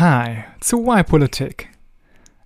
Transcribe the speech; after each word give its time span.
Hi 0.00 0.44
zu 0.60 0.86
Why 0.86 1.02
Politik. 1.02 1.70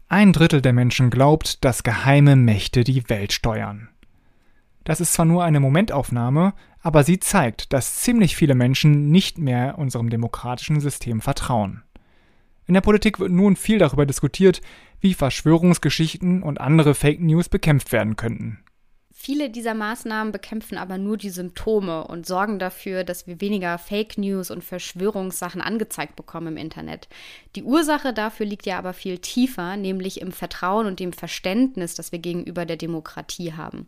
Ein 0.08 0.33
Drittel 0.33 0.62
der 0.62 0.73
Menschen 0.73 1.10
glaubt, 1.10 1.62
dass 1.67 1.82
geheime 1.82 2.34
Mächte 2.34 2.82
die 2.82 3.06
Welt 3.10 3.30
steuern. 3.34 3.90
Das 4.84 5.02
ist 5.02 5.12
zwar 5.12 5.26
nur 5.26 5.44
eine 5.44 5.60
Momentaufnahme, 5.60 6.54
aber 6.80 7.04
sie 7.04 7.20
zeigt, 7.20 7.75
dass 7.75 7.96
ziemlich 7.96 8.36
viele 8.36 8.54
Menschen 8.54 9.11
nicht 9.11 9.36
mehr 9.36 9.77
unserem 9.77 10.09
demokratischen 10.09 10.80
System 10.80 11.20
vertrauen. 11.20 11.82
In 12.64 12.73
der 12.73 12.80
Politik 12.80 13.20
wird 13.20 13.32
nun 13.32 13.57
viel 13.57 13.77
darüber 13.77 14.07
diskutiert, 14.07 14.62
wie 15.00 15.12
Verschwörungsgeschichten 15.12 16.43
und 16.43 16.59
andere 16.59 16.95
Fake 16.95 17.21
News 17.21 17.50
bekämpft 17.50 17.93
werden 17.93 18.16
könnten. 18.16 18.61
Viele 19.25 19.50
dieser 19.50 19.75
Maßnahmen 19.75 20.32
bekämpfen 20.32 20.77
aber 20.77 20.98
nur 20.98 21.16
die 21.16 21.30
Symptome 21.30 22.09
und 22.09 22.27
sorgen 22.27 22.59
dafür, 22.59 23.05
dass 23.05 23.29
wir 23.29 23.41
weniger 23.41 23.79
Fake 23.79 24.18
News 24.18 24.50
und 24.50 24.64
Verschwörungssachen 24.64 25.61
angezeigt 25.61 26.16
bekommen 26.16 26.48
im 26.48 26.56
Internet. 26.56 27.06
Die 27.55 27.62
Ursache 27.62 28.12
dafür 28.12 28.46
liegt 28.46 28.66
ja 28.66 28.79
aber 28.79 28.93
viel 28.93 29.19
tiefer, 29.19 29.77
nämlich 29.77 30.20
im 30.20 30.32
Vertrauen 30.32 30.88
und 30.88 30.98
dem 30.98 31.12
Verständnis, 31.12 31.95
das 31.95 32.10
wir 32.10 32.19
gegenüber 32.19 32.66
der 32.66 32.77
Demokratie 32.77 33.52
haben. 33.52 33.87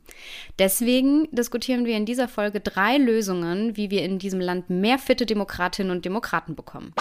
Deswegen 0.60 1.26
diskutieren 1.32 1.84
wir 1.84 1.96
in 1.96 2.06
dieser 2.06 2.28
Folge 2.28 2.60
drei 2.60 2.96
Lösungen, 2.96 3.76
wie 3.76 3.90
wir 3.90 4.04
in 4.04 4.20
diesem 4.20 4.38
Land 4.38 4.70
mehr 4.70 5.00
fitte 5.00 5.26
Demokratinnen 5.26 5.90
und 5.90 6.04
Demokraten 6.04 6.54
bekommen. 6.54 6.94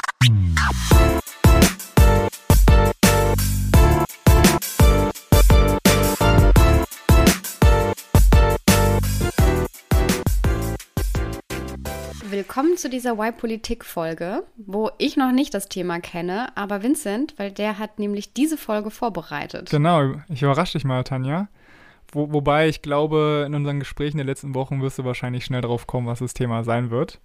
Willkommen 12.34 12.78
zu 12.78 12.90
dieser 12.90 13.20
Y-Politik-Folge, 13.20 14.44
wo 14.58 14.90
ich 14.98 15.18
noch 15.18 15.32
nicht 15.32 15.54
das 15.54 15.70
Thema 15.70 16.00
kenne, 16.00 16.48
aber 16.58 16.82
Vincent, 16.82 17.36
weil 17.38 17.52
der 17.52 17.78
hat 17.78 18.00
nämlich 18.00 18.34
diese 18.34 18.58
Folge 18.58 18.90
vorbereitet. 18.90 19.70
Genau, 19.70 20.16
ich 20.30 20.42
überrasche 20.42 20.74
dich 20.80 20.84
mal, 20.84 21.04
Tanja. 21.04 21.48
Wo, 22.12 22.34
wobei 22.34 22.70
ich 22.70 22.82
glaube, 22.82 23.44
in 23.46 23.54
unseren 23.54 23.78
Gesprächen 23.78 24.18
der 24.18 24.26
letzten 24.26 24.56
Wochen 24.56 24.82
wirst 24.82 24.98
du 24.98 25.04
wahrscheinlich 25.04 25.46
schnell 25.46 25.62
drauf 25.62 25.86
kommen, 25.86 26.08
was 26.08 26.20
das 26.20 26.34
Thema 26.34 26.64
sein 26.64 26.90
wird. 26.90 27.22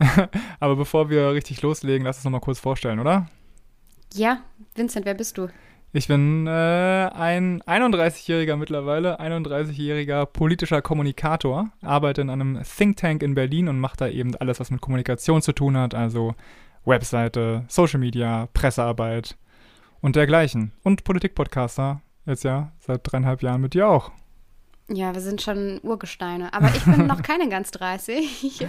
aber 0.60 0.76
bevor 0.76 1.10
wir 1.10 1.34
richtig 1.34 1.60
loslegen, 1.60 2.06
lass 2.06 2.16
uns 2.16 2.24
noch 2.24 2.30
mal 2.30 2.40
kurz 2.40 2.58
vorstellen, 2.58 3.00
oder? 3.00 3.28
Ja, 4.14 4.38
Vincent, 4.74 5.04
wer 5.04 5.12
bist 5.12 5.36
du? 5.36 5.48
Ich 5.90 6.06
bin 6.06 6.46
äh, 6.46 6.50
ein 6.50 7.62
31-jähriger 7.62 8.56
mittlerweile, 8.56 9.20
31-jähriger 9.20 10.26
politischer 10.26 10.82
Kommunikator, 10.82 11.70
arbeite 11.80 12.20
in 12.20 12.28
einem 12.28 12.60
Think 12.62 12.98
Tank 12.98 13.22
in 13.22 13.34
Berlin 13.34 13.68
und 13.68 13.80
mache 13.80 13.96
da 13.96 14.08
eben 14.08 14.36
alles, 14.36 14.60
was 14.60 14.70
mit 14.70 14.82
Kommunikation 14.82 15.40
zu 15.40 15.52
tun 15.52 15.78
hat, 15.78 15.94
also 15.94 16.34
Webseite, 16.84 17.64
Social 17.68 18.00
Media, 18.00 18.48
Pressearbeit 18.52 19.38
und 20.02 20.14
dergleichen. 20.14 20.72
Und 20.82 21.04
Politikpodcaster, 21.04 22.02
jetzt 22.26 22.44
ja 22.44 22.70
seit 22.80 23.00
dreieinhalb 23.04 23.42
Jahren 23.42 23.62
mit 23.62 23.72
dir 23.72 23.88
auch. 23.88 24.12
Ja, 24.90 25.14
wir 25.14 25.20
sind 25.20 25.42
schon 25.42 25.80
Urgesteine. 25.82 26.54
Aber 26.54 26.68
ich 26.74 26.82
bin 26.84 27.06
noch 27.06 27.22
keine 27.22 27.48
ganz 27.48 27.70
30 27.72 28.66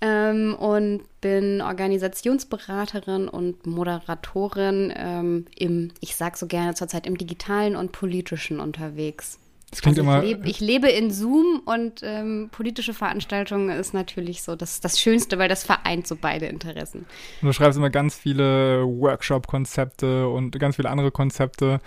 ähm, 0.00 0.54
und 0.54 1.02
bin 1.20 1.60
Organisationsberaterin 1.60 3.28
und 3.28 3.64
Moderatorin 3.66 4.92
ähm, 4.96 5.46
im, 5.56 5.92
ich 6.00 6.16
sag 6.16 6.36
so 6.36 6.46
gerne 6.46 6.74
zurzeit, 6.74 7.06
im 7.06 7.16
digitalen 7.16 7.76
und 7.76 7.92
politischen 7.92 8.58
unterwegs. 8.58 9.38
Das 9.70 9.80
klingt 9.80 9.98
also 9.98 10.08
immer. 10.08 10.22
Ich, 10.22 10.30
leb, 10.30 10.46
ich, 10.46 10.60
lebe 10.60 10.88
in 10.88 11.10
Zoom 11.10 11.62
und 11.64 12.00
ähm, 12.04 12.48
politische 12.52 12.94
Veranstaltungen 12.94 13.70
ist 13.70 13.92
natürlich 13.92 14.42
so 14.42 14.54
das, 14.54 14.80
das 14.80 15.00
Schönste, 15.00 15.38
weil 15.38 15.48
das 15.48 15.64
vereint 15.64 16.06
so 16.06 16.16
beide 16.16 16.46
Interessen. 16.46 17.06
Du 17.42 17.52
schreibst 17.52 17.76
immer 17.76 17.90
ganz 17.90 18.16
viele 18.16 18.84
Workshop-Konzepte 18.84 20.28
und 20.28 20.56
ganz 20.58 20.76
viele 20.76 20.90
andere 20.90 21.10
Konzepte. 21.10 21.80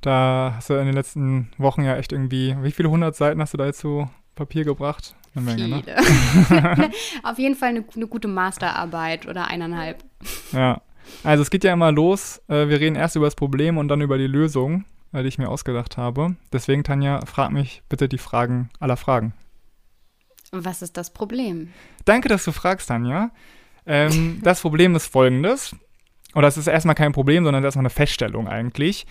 Da 0.00 0.54
hast 0.56 0.70
du 0.70 0.74
in 0.74 0.86
den 0.86 0.94
letzten 0.94 1.50
Wochen 1.58 1.82
ja 1.82 1.96
echt 1.96 2.12
irgendwie, 2.12 2.56
wie 2.62 2.70
viele 2.70 2.90
hundert 2.90 3.16
Seiten 3.16 3.40
hast 3.40 3.52
du 3.52 3.58
da 3.58 3.66
jetzt 3.66 3.80
zu 3.80 4.08
Papier 4.34 4.64
gebracht? 4.64 5.14
Eine 5.34 5.44
Menge, 5.44 5.68
ne? 5.68 5.82
viele. 5.84 6.62
ne? 6.62 6.90
Auf 7.22 7.38
jeden 7.38 7.54
Fall 7.54 7.70
eine, 7.70 7.84
eine, 7.94 8.06
gute 8.06 8.28
Masterarbeit 8.28 9.26
oder 9.26 9.48
eineinhalb. 9.48 10.02
Ja. 10.52 10.80
Also 11.22 11.42
es 11.42 11.50
geht 11.50 11.64
ja 11.64 11.72
immer 11.72 11.92
los. 11.92 12.40
Äh, 12.48 12.68
wir 12.68 12.80
reden 12.80 12.96
erst 12.96 13.16
über 13.16 13.26
das 13.26 13.34
Problem 13.34 13.78
und 13.78 13.88
dann 13.88 14.00
über 14.00 14.16
die 14.16 14.26
Lösung, 14.26 14.84
äh, 15.12 15.22
die 15.22 15.28
ich 15.28 15.38
mir 15.38 15.48
ausgedacht 15.48 15.96
habe. 15.96 16.36
Deswegen, 16.52 16.82
Tanja, 16.82 17.24
frag 17.26 17.52
mich 17.52 17.82
bitte 17.88 18.08
die 18.08 18.18
Fragen 18.18 18.70
aller 18.80 18.96
Fragen. 18.96 19.34
Was 20.52 20.82
ist 20.82 20.96
das 20.96 21.12
Problem? 21.12 21.68
Danke, 22.06 22.28
dass 22.28 22.44
du 22.44 22.52
fragst, 22.52 22.88
Tanja. 22.88 23.30
Ähm, 23.86 24.40
das 24.42 24.62
Problem 24.62 24.96
ist 24.96 25.06
folgendes. 25.06 25.76
Oder 26.34 26.48
es 26.48 26.56
ist 26.56 26.68
erstmal 26.68 26.94
kein 26.94 27.12
Problem, 27.12 27.44
sondern 27.44 27.64
erstmal 27.64 27.82
eine 27.82 27.90
Feststellung 27.90 28.48
eigentlich 28.48 29.06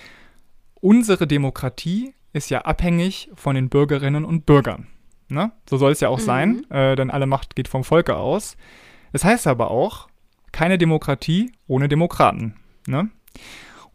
unsere 0.81 1.27
Demokratie 1.27 2.13
ist 2.33 2.49
ja 2.49 2.61
abhängig 2.61 3.29
von 3.35 3.55
den 3.55 3.69
Bürgerinnen 3.69 4.25
und 4.25 4.45
Bürgern. 4.45 4.87
Ne? 5.29 5.51
So 5.69 5.77
soll 5.77 5.91
es 5.91 5.99
ja 5.99 6.09
auch 6.09 6.19
mhm. 6.19 6.23
sein, 6.23 6.71
äh, 6.71 6.95
denn 6.95 7.11
alle 7.11 7.27
Macht 7.27 7.55
geht 7.55 7.67
vom 7.67 7.83
Volke 7.83 8.15
aus. 8.15 8.57
Das 9.11 9.23
heißt 9.23 9.47
aber 9.47 9.71
auch, 9.71 10.07
keine 10.51 10.77
Demokratie 10.77 11.51
ohne 11.67 11.87
Demokraten. 11.87 12.55
Ne? 12.87 13.09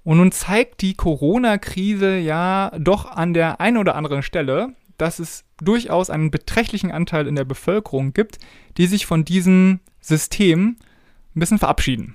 Und 0.05 0.19
nun 0.19 0.33
zeigt 0.33 0.83
die 0.83 0.95
Corona-Krise 0.95 2.19
ja 2.19 2.71
doch 2.79 3.11
an 3.11 3.35
der 3.35 3.61
einen 3.61 3.79
oder 3.79 3.95
anderen 3.97 4.23
Stelle, 4.23 4.75
dass 4.99 5.19
es 5.19 5.45
durchaus 5.59 6.11
einen 6.11 6.31
beträchtlichen 6.31 6.93
Anteil 6.93 7.27
in 7.27 7.35
der 7.35 7.45
Bevölkerung 7.45 8.13
gibt, 8.13 8.39
die 8.77 8.87
sich 8.87 9.07
von 9.07 9.25
diesem 9.25 9.81
System 10.01 10.77
ein 11.35 11.41
bisschen 11.41 11.59
verabschieden. 11.59 12.15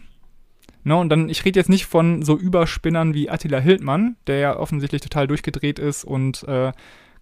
Ne, 0.84 0.96
und 0.96 1.10
dann, 1.10 1.28
ich 1.30 1.44
rede 1.44 1.60
jetzt 1.60 1.70
nicht 1.70 1.86
von 1.86 2.24
so 2.24 2.38
Überspinnern 2.38 3.14
wie 3.14 3.30
Attila 3.30 3.60
Hildmann, 3.60 4.16
der 4.28 4.40
ja 4.40 4.58
offensichtlich 4.58 5.02
total 5.02 5.28
durchgedreht 5.28 5.78
ist 5.78 6.06
und 6.06 6.44
äh, 6.48 6.72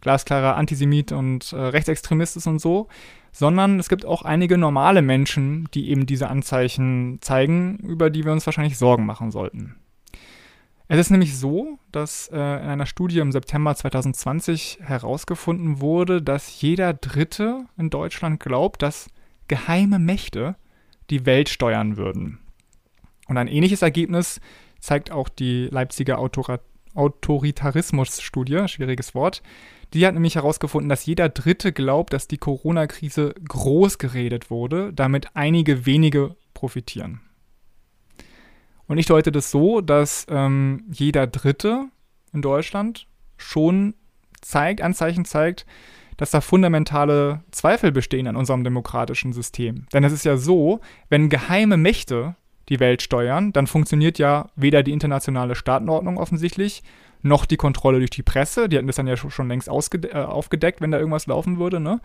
glasklarer 0.01 0.55
Antisemit 0.55 1.11
und 1.11 1.51
äh, 1.53 1.57
Rechtsextremist 1.57 2.37
ist 2.37 2.47
und 2.47 2.59
so, 2.59 2.87
sondern 3.31 3.79
es 3.79 3.89
gibt 3.89 4.05
auch 4.05 4.21
einige 4.21 4.57
normale 4.57 5.01
Menschen, 5.01 5.67
die 5.73 5.89
eben 5.89 6.05
diese 6.05 6.29
Anzeichen 6.29 7.17
zeigen, 7.21 7.77
über 7.77 8.09
die 8.09 8.25
wir 8.25 8.31
uns 8.31 8.45
wahrscheinlich 8.45 8.77
Sorgen 8.77 9.05
machen 9.05 9.31
sollten. 9.31 9.75
Es 10.87 10.99
ist 10.99 11.09
nämlich 11.09 11.37
so, 11.37 11.79
dass 11.91 12.29
äh, 12.29 12.35
in 12.35 12.69
einer 12.69 12.85
Studie 12.85 13.19
im 13.19 13.31
September 13.31 13.75
2020 13.75 14.79
herausgefunden 14.81 15.81
wurde, 15.81 16.21
dass 16.21 16.61
jeder 16.61 16.93
Dritte 16.93 17.65
in 17.77 17.89
Deutschland 17.89 18.39
glaubt, 18.39 18.81
dass 18.81 19.09
geheime 19.47 19.99
Mächte 19.99 20.55
die 21.09 21.25
Welt 21.25 21.49
steuern 21.49 21.97
würden. 21.97 22.39
Und 23.27 23.37
ein 23.37 23.47
ähnliches 23.47 23.81
Ergebnis 23.81 24.39
zeigt 24.79 25.11
auch 25.11 25.29
die 25.29 25.67
Leipziger 25.71 26.19
Autora 26.19 26.59
Autoritarismus-Studie, 26.93 28.67
schwieriges 28.67 29.13
Wort. 29.13 29.43
Die 29.93 30.05
hat 30.05 30.15
nämlich 30.15 30.35
herausgefunden, 30.35 30.89
dass 30.89 31.05
jeder 31.05 31.29
Dritte 31.29 31.71
glaubt, 31.71 32.11
dass 32.11 32.27
die 32.27 32.39
Corona-Krise 32.39 33.35
groß 33.47 33.99
geredet 33.99 34.49
wurde, 34.49 34.91
damit 34.93 35.35
einige 35.35 35.85
wenige 35.85 36.35
profitieren. 36.55 37.21
Und 38.87 38.97
ich 38.97 39.05
deute 39.05 39.31
das 39.31 39.51
so, 39.51 39.81
dass 39.81 40.25
ähm, 40.29 40.85
jeder 40.91 41.27
Dritte 41.27 41.85
in 42.33 42.41
Deutschland 42.41 43.05
schon 43.37 43.93
zeigt, 44.41 44.81
Anzeichen 44.81 45.25
zeigt, 45.25 45.65
dass 46.15 46.31
da 46.31 46.41
fundamentale 46.41 47.43
Zweifel 47.51 47.91
bestehen 47.91 48.27
an 48.27 48.35
unserem 48.35 48.63
demokratischen 48.63 49.33
System. 49.33 49.85
Denn 49.93 50.03
es 50.03 50.13
ist 50.13 50.25
ja 50.25 50.35
so, 50.35 50.79
wenn 51.09 51.29
geheime 51.29 51.77
Mächte 51.77 52.35
die 52.69 52.79
Welt 52.79 53.01
steuern, 53.01 53.53
dann 53.53 53.67
funktioniert 53.67 54.19
ja 54.19 54.49
weder 54.55 54.83
die 54.83 54.91
internationale 54.91 55.55
Staatenordnung 55.55 56.17
offensichtlich, 56.17 56.83
noch 57.21 57.45
die 57.45 57.57
Kontrolle 57.57 57.99
durch 57.99 58.09
die 58.09 58.23
Presse. 58.23 58.69
Die 58.69 58.77
hätten 58.77 58.87
das 58.87 58.97
dann 58.97 59.07
ja 59.07 59.17
schon 59.17 59.47
längst 59.47 59.67
äh, 59.67 60.13
aufgedeckt, 60.13 60.81
wenn 60.81 60.91
da 60.91 60.99
irgendwas 60.99 61.27
laufen 61.27 61.57
würde. 61.57 61.79
Ne? 61.79 61.99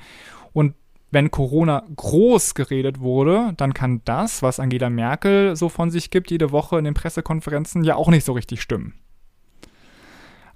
Und 0.53 0.75
wenn 1.11 1.31
Corona 1.31 1.85
groß 1.95 2.55
geredet 2.55 3.01
wurde, 3.01 3.53
dann 3.57 3.75
kann 3.75 4.01
das, 4.05 4.43
was 4.43 4.59
Angela 4.59 4.89
Merkel 4.89 5.57
so 5.57 5.69
von 5.69 5.91
sich 5.91 6.11
gibt, 6.11 6.31
jede 6.31 6.53
Woche 6.53 6.79
in 6.79 6.85
den 6.85 6.95
Pressekonferenzen, 6.95 7.85
ja 7.85 7.97
auch 7.97 8.09
nicht 8.09 8.25
so 8.25 8.33
richtig 8.33 8.63
stimmen. 8.63 8.95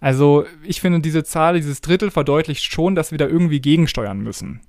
Also 0.00 0.44
ich 0.62 0.80
finde, 0.80 1.00
diese 1.00 1.24
Zahl, 1.24 1.54
dieses 1.54 1.80
Drittel 1.80 2.10
verdeutlicht 2.10 2.64
schon, 2.64 2.94
dass 2.94 3.10
wir 3.10 3.18
da 3.18 3.26
irgendwie 3.26 3.60
gegensteuern 3.60 4.20
müssen 4.20 4.60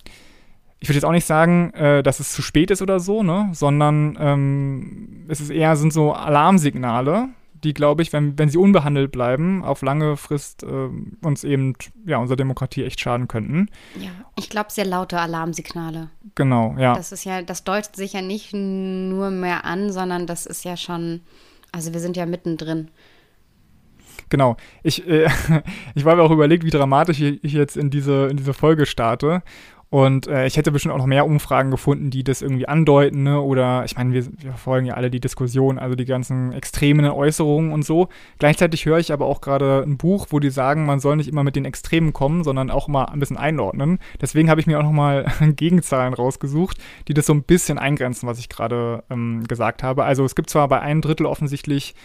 ich 0.80 0.90
würde 0.90 0.96
jetzt 0.96 1.06
auch 1.06 1.12
nicht 1.12 1.26
sagen, 1.26 1.74
äh, 1.74 2.04
dass 2.04 2.20
es 2.20 2.32
zu 2.32 2.42
spät 2.42 2.72
ist 2.72 2.82
oder 2.82 3.00
so, 3.00 3.24
ne? 3.24 3.50
sondern 3.54 4.18
ähm, 4.20 5.26
es 5.28 5.42
ist 5.42 5.50
eher 5.50 5.76
sind 5.76 5.92
so 5.92 6.14
Alarmsignale, 6.14 7.30
die, 7.64 7.74
glaube 7.74 8.04
ich, 8.04 8.14
wenn, 8.14 8.38
wenn 8.38 8.50
sie 8.50 8.60
unbehandelt 8.60 9.12
bleiben, 9.12 9.64
auf 9.64 9.82
lange 9.82 10.18
Frist 10.18 10.64
äh, 10.64 10.90
uns 11.24 11.44
eben, 11.44 11.74
ja, 12.06 12.18
unserer 12.18 12.38
Demokratie 12.38 12.84
echt 12.84 13.00
schaden 13.00 13.28
könnten. 13.28 13.70
Ja, 14.00 14.12
ich 14.36 14.50
glaube, 14.50 14.72
sehr 14.72 14.86
laute 14.86 15.20
Alarmsignale. 15.20 16.10
Genau, 16.36 16.76
ja. 16.78 16.96
Das 16.96 17.12
ist 17.12 17.24
ja, 17.24 17.42
das 17.42 17.64
deutet 17.64 17.96
sich 17.96 18.14
ja 18.14 18.22
nicht 18.22 18.54
nur 18.54 19.32
mehr 19.32 19.66
an, 19.66 19.92
sondern 19.92 20.28
das 20.28 20.46
ist 20.46 20.64
ja 20.64 20.78
schon, 20.78 21.22
also 21.72 21.94
wir 21.94 22.00
sind 22.00 22.16
ja 22.16 22.28
mittendrin. 22.28 22.90
Genau. 24.30 24.58
Ich, 24.84 25.08
äh, 25.08 25.30
ich 25.96 26.06
war 26.06 26.16
mir 26.16 26.24
auch 26.24 26.32
überlegt, 26.32 26.64
wie 26.64 26.70
dramatisch 26.70 27.22
ich 27.22 27.54
jetzt 27.54 27.78
in 27.78 27.90
diese, 27.90 28.28
in 28.28 28.38
diese 28.38 28.54
Folge 28.54 28.86
starte. 28.86 29.42
Und 29.90 30.28
äh, 30.28 30.46
ich 30.46 30.58
hätte 30.58 30.72
bestimmt 30.72 30.94
auch 30.94 30.98
noch 30.98 31.06
mehr 31.06 31.26
Umfragen 31.26 31.72
gefunden, 31.72 32.10
die 32.10 32.24
das 32.24 32.42
irgendwie 32.42 32.68
andeuten, 32.68 33.24
ne? 33.24 33.40
Oder 33.40 33.86
ich 33.86 33.96
meine, 33.96 34.14
wir, 34.14 34.26
wir 34.26 34.52
verfolgen 34.52 34.86
ja 34.86 34.96
alle 34.96 35.10
die 35.10 35.22
Diskussion, 35.22 35.80
also 35.80 35.96
die 35.96 36.06
ganzen 36.06 36.52
extremen 36.52 37.06
Äußerungen 37.06 37.72
und 37.72 37.86
so. 37.86 38.10
Gleichzeitig 38.38 38.86
höre 38.86 38.98
ich 38.98 39.14
aber 39.14 39.26
auch 39.26 39.40
gerade 39.40 39.84
ein 39.84 39.98
Buch, 39.98 40.28
wo 40.32 40.40
die 40.40 40.50
sagen, 40.50 40.86
man 40.86 41.00
soll 41.00 41.16
nicht 41.16 41.30
immer 41.30 41.46
mit 41.46 41.56
den 41.56 41.64
Extremen 41.64 42.12
kommen, 42.12 42.44
sondern 42.44 42.70
auch 42.70 42.90
mal 42.90 43.06
ein 43.06 43.20
bisschen 43.20 43.38
einordnen. 43.38 44.00
Deswegen 44.20 44.50
habe 44.50 44.60
ich 44.60 44.68
mir 44.68 44.78
auch 44.78 44.84
nochmal 44.84 45.26
Gegenzahlen 45.56 46.14
rausgesucht, 46.14 46.78
die 47.08 47.14
das 47.14 47.26
so 47.26 47.34
ein 47.34 47.44
bisschen 47.44 47.78
eingrenzen, 47.78 48.28
was 48.28 48.40
ich 48.40 48.50
gerade 48.50 49.04
ähm, 49.10 49.46
gesagt 49.48 49.84
habe. 49.84 50.04
Also 50.04 50.26
es 50.26 50.36
gibt 50.36 50.50
zwar 50.50 50.68
bei 50.68 50.82
einem 50.82 51.00
Drittel 51.02 51.26
offensichtlich 51.26 51.96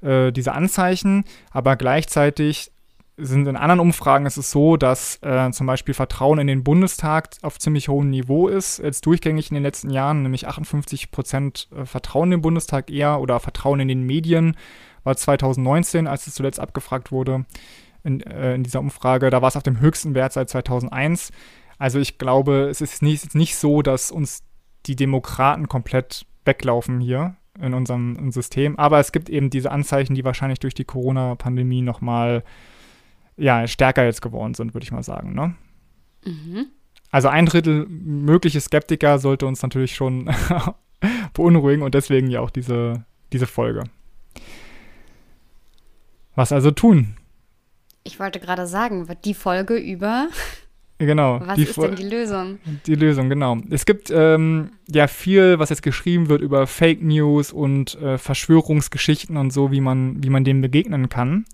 äh, 0.00 0.32
diese 0.32 0.52
Anzeichen, 0.52 1.24
aber 1.50 1.76
gleichzeitig 1.76 2.70
sind 3.18 3.46
in 3.46 3.56
anderen 3.56 3.80
Umfragen 3.80 4.26
ist 4.26 4.36
es 4.36 4.50
so, 4.50 4.76
dass 4.76 5.18
äh, 5.22 5.50
zum 5.50 5.66
Beispiel 5.66 5.94
Vertrauen 5.94 6.38
in 6.38 6.46
den 6.46 6.64
Bundestag 6.64 7.30
auf 7.42 7.58
ziemlich 7.58 7.88
hohem 7.88 8.10
Niveau 8.10 8.48
ist, 8.48 8.78
jetzt 8.78 9.04
durchgängig 9.06 9.50
in 9.50 9.54
den 9.54 9.62
letzten 9.62 9.90
Jahren, 9.90 10.22
nämlich 10.22 10.46
58 10.46 11.10
Prozent 11.10 11.68
äh, 11.76 11.84
Vertrauen 11.84 12.28
in 12.28 12.38
den 12.38 12.42
Bundestag 12.42 12.90
eher 12.90 13.20
oder 13.20 13.40
Vertrauen 13.40 13.80
in 13.80 13.88
den 13.88 14.04
Medien 14.04 14.56
war 15.04 15.16
2019, 15.16 16.06
als 16.06 16.26
es 16.26 16.34
zuletzt 16.34 16.60
abgefragt 16.60 17.10
wurde 17.10 17.44
in, 18.04 18.20
äh, 18.20 18.54
in 18.54 18.62
dieser 18.62 18.80
Umfrage. 18.80 19.30
Da 19.30 19.42
war 19.42 19.48
es 19.48 19.56
auf 19.56 19.62
dem 19.62 19.80
höchsten 19.80 20.14
Wert 20.14 20.32
seit 20.32 20.48
2001. 20.48 21.30
Also 21.78 21.98
ich 21.98 22.18
glaube, 22.18 22.68
es 22.70 22.80
ist 22.80 23.02
nicht, 23.02 23.34
nicht 23.34 23.56
so, 23.56 23.82
dass 23.82 24.10
uns 24.10 24.42
die 24.86 24.96
Demokraten 24.96 25.68
komplett 25.68 26.26
weglaufen 26.44 27.00
hier 27.00 27.36
in 27.60 27.74
unserem 27.74 28.30
System. 28.30 28.78
Aber 28.78 29.00
es 29.00 29.12
gibt 29.12 29.28
eben 29.28 29.50
diese 29.50 29.70
Anzeichen, 29.70 30.14
die 30.14 30.24
wahrscheinlich 30.24 30.60
durch 30.60 30.74
die 30.74 30.84
Corona-Pandemie 30.84 31.82
nochmal 31.82 32.44
ja, 33.38 33.66
stärker 33.66 34.04
jetzt 34.04 34.22
geworden 34.22 34.54
sind, 34.54 34.74
würde 34.74 34.84
ich 34.84 34.92
mal 34.92 35.02
sagen. 35.02 35.34
Ne? 35.34 35.54
Mhm. 36.24 36.66
Also 37.10 37.28
ein 37.28 37.46
Drittel 37.46 37.86
mögliche 37.88 38.60
Skeptiker 38.60 39.18
sollte 39.18 39.46
uns 39.46 39.62
natürlich 39.62 39.94
schon 39.94 40.30
beunruhigen 41.32 41.82
und 41.82 41.94
deswegen 41.94 42.28
ja 42.28 42.40
auch 42.40 42.50
diese, 42.50 43.04
diese 43.32 43.46
Folge. 43.46 43.84
Was 46.34 46.52
also 46.52 46.70
tun? 46.70 47.16
Ich 48.04 48.20
wollte 48.20 48.40
gerade 48.40 48.66
sagen, 48.66 49.08
die 49.24 49.34
Folge 49.34 49.76
über. 49.76 50.28
Genau. 51.00 51.40
Was 51.44 51.58
ist 51.60 51.76
denn 51.76 51.94
die 51.94 52.08
Lösung? 52.08 52.58
Die 52.86 52.96
Lösung, 52.96 53.28
genau. 53.28 53.58
Es 53.70 53.86
gibt 53.86 54.10
ähm, 54.10 54.72
ja 54.88 55.06
viel, 55.06 55.60
was 55.60 55.70
jetzt 55.70 55.84
geschrieben 55.84 56.28
wird 56.28 56.42
über 56.42 56.66
Fake 56.66 57.00
News 57.00 57.52
und 57.52 57.94
äh, 58.00 58.18
Verschwörungsgeschichten 58.18 59.36
und 59.36 59.52
so, 59.52 59.70
wie 59.70 59.80
man, 59.80 60.20
wie 60.24 60.28
man 60.28 60.42
dem 60.42 60.60
begegnen 60.60 61.08
kann. 61.08 61.44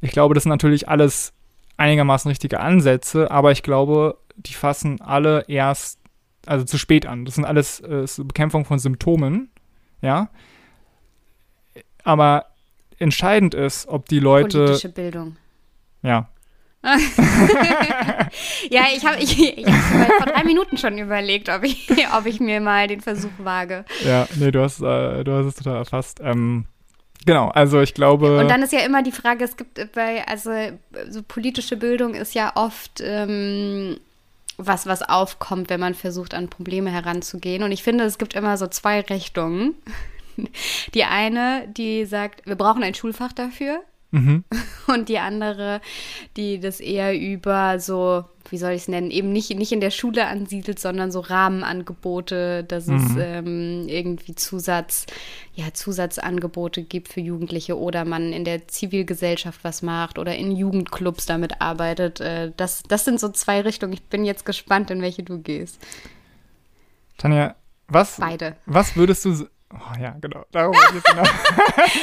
Ich 0.00 0.12
glaube, 0.12 0.34
das 0.34 0.44
sind 0.44 0.50
natürlich 0.50 0.88
alles 0.88 1.32
einigermaßen 1.76 2.28
richtige 2.28 2.60
Ansätze, 2.60 3.30
aber 3.30 3.52
ich 3.52 3.62
glaube, 3.62 4.18
die 4.36 4.54
fassen 4.54 5.00
alle 5.00 5.44
erst, 5.48 5.98
also 6.46 6.64
zu 6.64 6.78
spät 6.78 7.06
an. 7.06 7.24
Das 7.24 7.34
sind 7.34 7.44
alles 7.44 7.80
äh, 7.80 8.06
Bekämpfung 8.18 8.64
von 8.64 8.78
Symptomen, 8.78 9.50
ja. 10.02 10.30
Aber 12.04 12.46
entscheidend 12.98 13.54
ist, 13.54 13.88
ob 13.88 14.08
die 14.08 14.20
Leute. 14.20 14.64
Politische 14.64 14.88
Bildung. 14.90 15.36
Ja. 16.02 16.28
ja, 18.70 18.84
ich 18.96 19.04
habe 19.04 19.18
ich, 19.18 19.58
ich 19.58 19.66
vor 19.66 20.26
drei 20.26 20.44
Minuten 20.44 20.78
schon 20.78 20.96
überlegt, 20.96 21.50
ob 21.50 21.62
ich, 21.62 21.90
ob 22.16 22.24
ich 22.24 22.40
mir 22.40 22.62
mal 22.62 22.86
den 22.86 23.02
Versuch 23.02 23.30
wage. 23.38 23.84
Ja, 24.02 24.26
nee, 24.36 24.50
du 24.50 24.62
hast, 24.62 24.80
äh, 24.80 25.22
du 25.22 25.32
hast 25.32 25.46
es 25.46 25.56
total 25.56 25.76
erfasst. 25.76 26.20
Ähm, 26.22 26.64
Genau, 27.26 27.48
also 27.48 27.80
ich 27.80 27.94
glaube. 27.94 28.38
Und 28.38 28.48
dann 28.48 28.62
ist 28.62 28.72
ja 28.72 28.80
immer 28.80 29.02
die 29.02 29.12
Frage, 29.12 29.44
es 29.44 29.56
gibt 29.56 29.92
bei, 29.92 30.26
also 30.26 30.50
so 31.08 31.22
politische 31.22 31.76
Bildung 31.76 32.14
ist 32.14 32.34
ja 32.34 32.52
oft 32.54 33.00
ähm, 33.02 33.98
was, 34.56 34.86
was 34.86 35.02
aufkommt, 35.02 35.70
wenn 35.70 35.80
man 35.80 35.94
versucht, 35.94 36.34
an 36.34 36.48
Probleme 36.48 36.90
heranzugehen. 36.90 37.62
Und 37.62 37.72
ich 37.72 37.82
finde, 37.82 38.04
es 38.04 38.18
gibt 38.18 38.34
immer 38.34 38.56
so 38.56 38.66
zwei 38.66 39.00
Richtungen. 39.00 39.74
Die 40.94 41.04
eine, 41.04 41.68
die 41.68 42.06
sagt, 42.06 42.46
wir 42.46 42.54
brauchen 42.54 42.82
ein 42.82 42.94
Schulfach 42.94 43.32
dafür. 43.32 43.82
Mhm. 44.10 44.44
Und 44.86 45.08
die 45.08 45.18
andere, 45.18 45.80
die 46.36 46.58
das 46.58 46.80
eher 46.80 47.18
über 47.18 47.78
so, 47.78 48.24
wie 48.50 48.58
soll 48.58 48.72
ich 48.72 48.82
es 48.82 48.88
nennen, 48.88 49.10
eben 49.10 49.32
nicht, 49.32 49.56
nicht 49.56 49.72
in 49.72 49.80
der 49.80 49.90
Schule 49.90 50.26
ansiedelt, 50.26 50.78
sondern 50.78 51.12
so 51.12 51.20
Rahmenangebote, 51.20 52.64
dass 52.64 52.86
mhm. 52.86 52.96
es 52.96 53.16
ähm, 53.18 53.88
irgendwie 53.88 54.34
Zusatz, 54.34 55.06
ja, 55.54 55.72
Zusatzangebote 55.72 56.82
gibt 56.82 57.08
für 57.08 57.20
Jugendliche 57.20 57.78
oder 57.78 58.04
man 58.04 58.32
in 58.32 58.44
der 58.44 58.66
Zivilgesellschaft 58.66 59.62
was 59.62 59.82
macht 59.82 60.18
oder 60.18 60.34
in 60.34 60.50
Jugendclubs 60.50 61.26
damit 61.26 61.60
arbeitet. 61.60 62.20
Äh, 62.20 62.52
das, 62.56 62.82
das 62.82 63.04
sind 63.04 63.20
so 63.20 63.28
zwei 63.28 63.60
Richtungen. 63.60 63.92
Ich 63.92 64.02
bin 64.02 64.24
jetzt 64.24 64.44
gespannt, 64.44 64.90
in 64.90 65.02
welche 65.02 65.22
du 65.22 65.38
gehst. 65.38 65.78
Tanja, 67.16 67.54
was, 67.86 68.16
Beide. 68.18 68.56
was 68.66 68.96
würdest 68.96 69.24
du 69.24 69.46
Oh, 69.72 70.00
ja, 70.00 70.16
genau. 70.20 70.44
Darum 70.50 70.72
genau. 70.72 71.22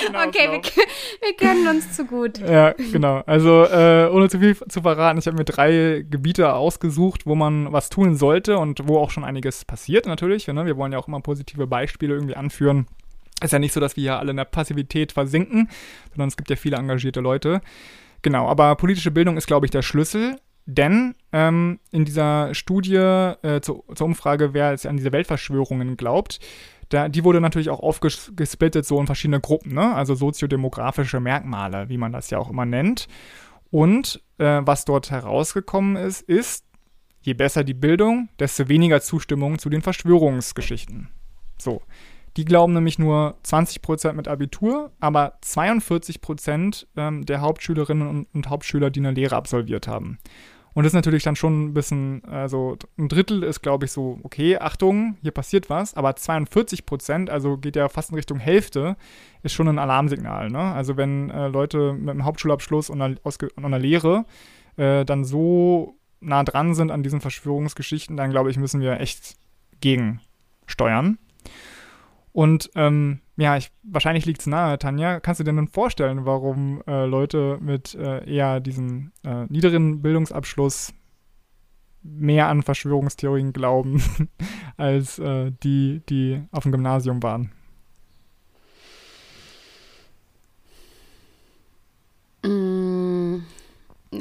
genau 0.07 0.23
okay, 0.27 0.49
wir, 0.49 0.61
wir, 0.61 1.35
kennen 1.37 1.67
uns 1.67 1.91
zu 1.91 2.05
gut. 2.05 2.37
Ja, 2.37 2.71
genau. 2.71 3.23
Also, 3.25 3.65
äh, 3.65 4.09
ohne 4.09 4.29
zu 4.29 4.39
viel 4.39 4.55
zu 4.55 4.81
verraten, 4.81 5.19
ich 5.19 5.27
habe 5.27 5.35
mir 5.35 5.43
drei 5.43 6.05
Gebiete 6.09 6.53
ausgesucht, 6.53 7.25
wo 7.25 7.35
man 7.35 7.73
was 7.73 7.89
tun 7.89 8.15
sollte 8.15 8.57
und 8.57 8.87
wo 8.87 8.97
auch 8.99 9.11
schon 9.11 9.25
einiges 9.25 9.65
passiert, 9.65 10.05
natürlich. 10.05 10.47
Ne? 10.47 10.65
Wir 10.65 10.77
wollen 10.77 10.93
ja 10.93 10.97
auch 10.97 11.09
immer 11.09 11.19
positive 11.19 11.67
Beispiele 11.67 12.13
irgendwie 12.13 12.37
anführen. 12.37 12.87
Ist 13.43 13.51
ja 13.51 13.59
nicht 13.59 13.73
so, 13.73 13.81
dass 13.81 13.97
wir 13.97 14.01
hier 14.01 14.19
alle 14.19 14.31
in 14.31 14.37
der 14.37 14.45
Passivität 14.45 15.11
versinken, 15.11 15.69
sondern 16.11 16.29
es 16.29 16.37
gibt 16.37 16.49
ja 16.49 16.55
viele 16.55 16.77
engagierte 16.77 17.19
Leute. 17.19 17.59
Genau, 18.21 18.47
aber 18.47 18.75
politische 18.75 19.11
Bildung 19.11 19.35
ist, 19.35 19.45
glaube 19.45 19.65
ich, 19.65 19.71
der 19.71 19.81
Schlüssel. 19.81 20.37
Denn 20.69 21.15
ähm, 21.31 21.79
in 21.91 22.03
dieser 22.03 22.53
Studie 22.53 22.95
äh, 22.95 23.61
zur, 23.61 23.83
zur 23.95 24.05
Umfrage, 24.05 24.53
wer 24.53 24.71
jetzt 24.71 24.85
an 24.85 24.97
diese 24.97 25.13
Weltverschwörungen 25.13 25.95
glaubt, 25.95 26.39
da, 26.89 27.09
die 27.09 27.23
wurde 27.23 27.41
natürlich 27.41 27.69
auch 27.69 27.81
aufgesplittet 27.81 28.85
so 28.85 28.99
in 28.99 29.05
verschiedene 29.07 29.41
Gruppen, 29.41 29.73
ne? 29.73 29.93
also 29.93 30.15
soziodemografische 30.15 31.19
Merkmale, 31.19 31.89
wie 31.89 31.97
man 31.97 32.11
das 32.11 32.29
ja 32.29 32.37
auch 32.37 32.49
immer 32.49 32.65
nennt. 32.65 33.07
Und 33.71 34.23
äh, 34.37 34.61
was 34.63 34.85
dort 34.85 35.11
herausgekommen 35.11 35.97
ist, 35.97 36.21
ist, 36.21 36.65
je 37.21 37.33
besser 37.33 37.63
die 37.63 37.73
Bildung, 37.73 38.29
desto 38.39 38.69
weniger 38.69 39.01
Zustimmung 39.01 39.59
zu 39.59 39.69
den 39.69 39.81
Verschwörungsgeschichten. 39.81 41.09
So. 41.57 41.81
Die 42.37 42.45
glauben 42.45 42.73
nämlich 42.73 42.99
nur 42.99 43.35
20% 43.43 44.13
mit 44.13 44.27
Abitur, 44.27 44.91
aber 44.99 45.39
42% 45.43 46.85
ähm, 46.95 47.25
der 47.25 47.41
Hauptschülerinnen 47.41 48.07
und, 48.07 48.27
und 48.31 48.49
Hauptschüler, 48.49 48.91
die 48.91 48.99
eine 48.99 49.11
Lehre 49.11 49.35
absolviert 49.35 49.87
haben. 49.87 50.19
Und 50.77 50.83
das 50.83 50.91
ist 50.91 50.95
natürlich 50.95 51.23
dann 51.23 51.35
schon 51.35 51.63
ein 51.63 51.73
bisschen, 51.73 52.23
also 52.25 52.77
ein 52.99 53.09
Drittel 53.09 53.41
ist, 53.41 53.63
glaube 53.63 53.85
ich, 53.85 53.91
so, 53.91 54.19
okay, 54.21 54.59
Achtung, 54.59 55.17
hier 55.23 55.31
passiert 55.31 55.71
was, 55.71 55.95
aber 55.95 56.15
42 56.15 56.85
Prozent, 56.85 57.31
also 57.31 57.57
geht 57.57 57.75
ja 57.75 57.89
fast 57.89 58.11
in 58.11 58.15
Richtung 58.15 58.37
Hälfte, 58.37 58.95
ist 59.41 59.53
schon 59.53 59.67
ein 59.67 59.79
Alarmsignal. 59.79 60.51
Ne? 60.51 60.59
Also 60.59 60.95
wenn 60.95 61.31
äh, 61.31 61.47
Leute 61.47 61.93
mit 61.93 62.11
einem 62.11 62.25
Hauptschulabschluss 62.25 62.91
und 62.91 63.01
einer, 63.01 63.15
und 63.23 63.65
einer 63.65 63.79
Lehre 63.79 64.25
äh, 64.75 65.03
dann 65.03 65.25
so 65.25 65.97
nah 66.19 66.43
dran 66.43 66.75
sind 66.75 66.91
an 66.91 67.01
diesen 67.01 67.21
Verschwörungsgeschichten, 67.21 68.15
dann 68.15 68.29
glaube 68.29 68.51
ich, 68.51 68.57
müssen 68.59 68.79
wir 68.79 68.99
echt 68.99 69.35
gegensteuern. 69.81 71.17
Und 72.33 72.69
ähm, 72.75 73.21
ja, 73.37 73.55
ich, 73.55 73.71
wahrscheinlich 73.83 74.25
liegt 74.25 74.41
es 74.41 74.47
nahe, 74.47 74.79
Tanja. 74.79 75.19
Kannst 75.19 75.39
du 75.39 75.43
dir 75.43 75.53
denn 75.53 75.67
vorstellen, 75.67 76.25
warum 76.25 76.81
äh, 76.87 77.05
Leute 77.05 77.59
mit 77.61 77.93
äh, 77.93 78.27
eher 78.27 78.59
diesem 78.59 79.11
äh, 79.23 79.45
niederen 79.45 80.01
Bildungsabschluss 80.01 80.93
mehr 82.01 82.47
an 82.47 82.63
Verschwörungstheorien 82.63 83.53
glauben, 83.53 84.01
als 84.77 85.19
äh, 85.19 85.51
die, 85.63 86.01
die 86.09 86.41
auf 86.51 86.63
dem 86.63 86.71
Gymnasium 86.71 87.21
waren? 87.21 87.51
Mm, 92.43 93.43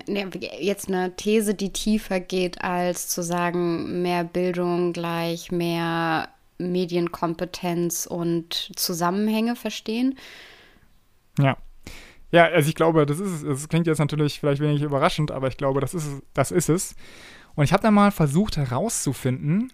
ne, 0.06 0.30
jetzt 0.60 0.88
eine 0.88 1.16
These, 1.16 1.54
die 1.54 1.72
tiefer 1.72 2.20
geht, 2.20 2.62
als 2.62 3.08
zu 3.08 3.22
sagen, 3.22 4.02
mehr 4.02 4.24
Bildung 4.24 4.92
gleich 4.92 5.50
mehr 5.50 6.28
Medienkompetenz 6.58 8.06
und 8.06 8.70
Zusammenhänge 8.76 9.56
verstehen. 9.56 10.18
Ja. 11.38 11.56
Ja, 12.32 12.46
also 12.46 12.68
ich 12.68 12.74
glaube, 12.74 13.06
das 13.06 13.20
ist 13.20 13.30
es. 13.30 13.42
Das 13.44 13.68
klingt 13.68 13.86
jetzt 13.86 13.98
natürlich 13.98 14.40
vielleicht 14.40 14.60
wenig 14.60 14.82
überraschend, 14.82 15.30
aber 15.30 15.48
ich 15.48 15.56
glaube, 15.56 15.80
das 15.80 15.94
ist 15.94 16.06
es. 16.06 16.22
Das 16.34 16.50
ist 16.50 16.68
es. 16.68 16.96
Und 17.54 17.64
ich 17.64 17.72
habe 17.72 17.82
da 17.82 17.90
mal 17.90 18.10
versucht 18.10 18.56
herauszufinden, 18.56 19.72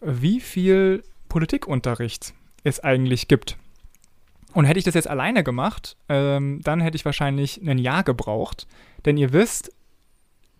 wie 0.00 0.40
viel 0.40 1.02
Politikunterricht 1.28 2.32
es 2.64 2.80
eigentlich 2.80 3.28
gibt. 3.28 3.56
Und 4.52 4.64
hätte 4.64 4.78
ich 4.78 4.84
das 4.84 4.94
jetzt 4.94 5.08
alleine 5.08 5.44
gemacht, 5.44 5.96
ähm, 6.08 6.60
dann 6.64 6.80
hätte 6.80 6.96
ich 6.96 7.04
wahrscheinlich 7.04 7.60
ein 7.62 7.78
Jahr 7.78 8.02
gebraucht. 8.02 8.66
Denn 9.04 9.16
ihr 9.16 9.32
wisst, 9.32 9.72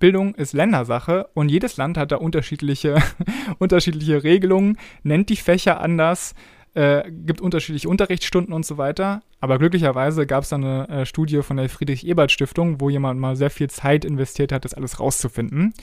Bildung 0.00 0.34
ist 0.34 0.52
Ländersache 0.52 1.28
und 1.34 1.48
jedes 1.48 1.76
Land 1.76 1.96
hat 1.96 2.10
da 2.10 2.16
unterschiedliche, 2.16 2.96
unterschiedliche 3.58 4.24
Regelungen, 4.24 4.76
nennt 5.04 5.28
die 5.28 5.36
Fächer 5.36 5.80
anders, 5.80 6.34
äh, 6.74 7.08
gibt 7.10 7.40
unterschiedliche 7.40 7.88
Unterrichtsstunden 7.88 8.52
und 8.52 8.66
so 8.66 8.78
weiter. 8.78 9.22
Aber 9.40 9.58
glücklicherweise 9.58 10.26
gab 10.26 10.42
es 10.42 10.48
da 10.48 10.56
eine 10.56 10.88
äh, 10.88 11.06
Studie 11.06 11.42
von 11.42 11.56
der 11.56 11.68
Friedrich-Ebert-Stiftung, 11.68 12.80
wo 12.80 12.90
jemand 12.90 13.20
mal 13.20 13.36
sehr 13.36 13.50
viel 13.50 13.70
Zeit 13.70 14.04
investiert 14.04 14.50
hat, 14.50 14.64
das 14.64 14.74
alles 14.74 14.98
rauszufinden. 14.98 15.74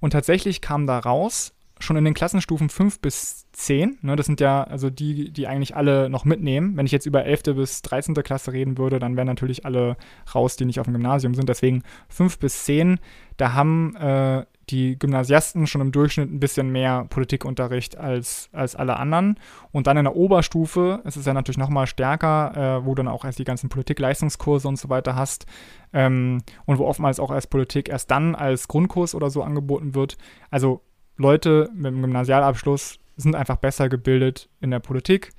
Und 0.00 0.10
tatsächlich 0.10 0.60
kam 0.60 0.86
da 0.86 0.98
raus, 0.98 1.54
schon 1.82 1.96
in 1.96 2.04
den 2.04 2.14
Klassenstufen 2.14 2.68
5 2.68 3.00
bis 3.00 3.50
10, 3.52 3.98
ne, 4.02 4.16
das 4.16 4.26
sind 4.26 4.40
ja 4.40 4.64
also 4.64 4.90
die, 4.90 5.32
die 5.32 5.46
eigentlich 5.46 5.76
alle 5.76 6.08
noch 6.08 6.24
mitnehmen. 6.24 6.76
Wenn 6.76 6.86
ich 6.86 6.92
jetzt 6.92 7.06
über 7.06 7.24
11. 7.24 7.42
bis 7.54 7.82
13. 7.82 8.14
Klasse 8.14 8.52
reden 8.52 8.78
würde, 8.78 8.98
dann 8.98 9.16
wären 9.16 9.26
natürlich 9.26 9.66
alle 9.66 9.96
raus, 10.34 10.56
die 10.56 10.64
nicht 10.64 10.80
auf 10.80 10.86
dem 10.86 10.94
Gymnasium 10.94 11.34
sind. 11.34 11.48
Deswegen 11.48 11.82
5 12.08 12.38
bis 12.38 12.64
10, 12.64 12.98
da 13.36 13.52
haben 13.52 13.96
äh, 13.96 14.44
die 14.70 14.98
Gymnasiasten 14.98 15.66
schon 15.66 15.80
im 15.80 15.92
Durchschnitt 15.92 16.32
ein 16.32 16.40
bisschen 16.40 16.70
mehr 16.70 17.06
Politikunterricht 17.10 17.98
als, 17.98 18.48
als 18.52 18.74
alle 18.76 18.96
anderen. 18.96 19.38
Und 19.70 19.86
dann 19.86 19.96
in 19.96 20.04
der 20.04 20.16
Oberstufe 20.16 21.02
ist 21.04 21.16
es 21.16 21.26
ja 21.26 21.34
natürlich 21.34 21.58
nochmal 21.58 21.86
stärker, 21.86 22.78
äh, 22.80 22.86
wo 22.86 22.94
du 22.94 23.02
dann 23.02 23.08
auch 23.08 23.24
erst 23.24 23.38
die 23.38 23.44
ganzen 23.44 23.68
Politikleistungskurse 23.68 24.68
und 24.68 24.76
so 24.76 24.88
weiter 24.88 25.16
hast. 25.16 25.46
Ähm, 25.92 26.42
und 26.64 26.78
wo 26.78 26.86
oftmals 26.86 27.20
auch 27.20 27.30
erst 27.30 27.50
Politik 27.50 27.88
erst 27.88 28.10
dann 28.10 28.34
als 28.34 28.68
Grundkurs 28.68 29.14
oder 29.14 29.30
so 29.30 29.42
angeboten 29.42 29.94
wird. 29.94 30.16
Also 30.50 30.82
Leute 31.16 31.70
mit 31.74 31.86
einem 31.86 32.02
Gymnasialabschluss 32.02 32.98
sind 33.16 33.34
einfach 33.34 33.56
besser 33.56 33.88
gebildet 33.88 34.48
in 34.60 34.70
der 34.70 34.80
Politik. 34.80 35.32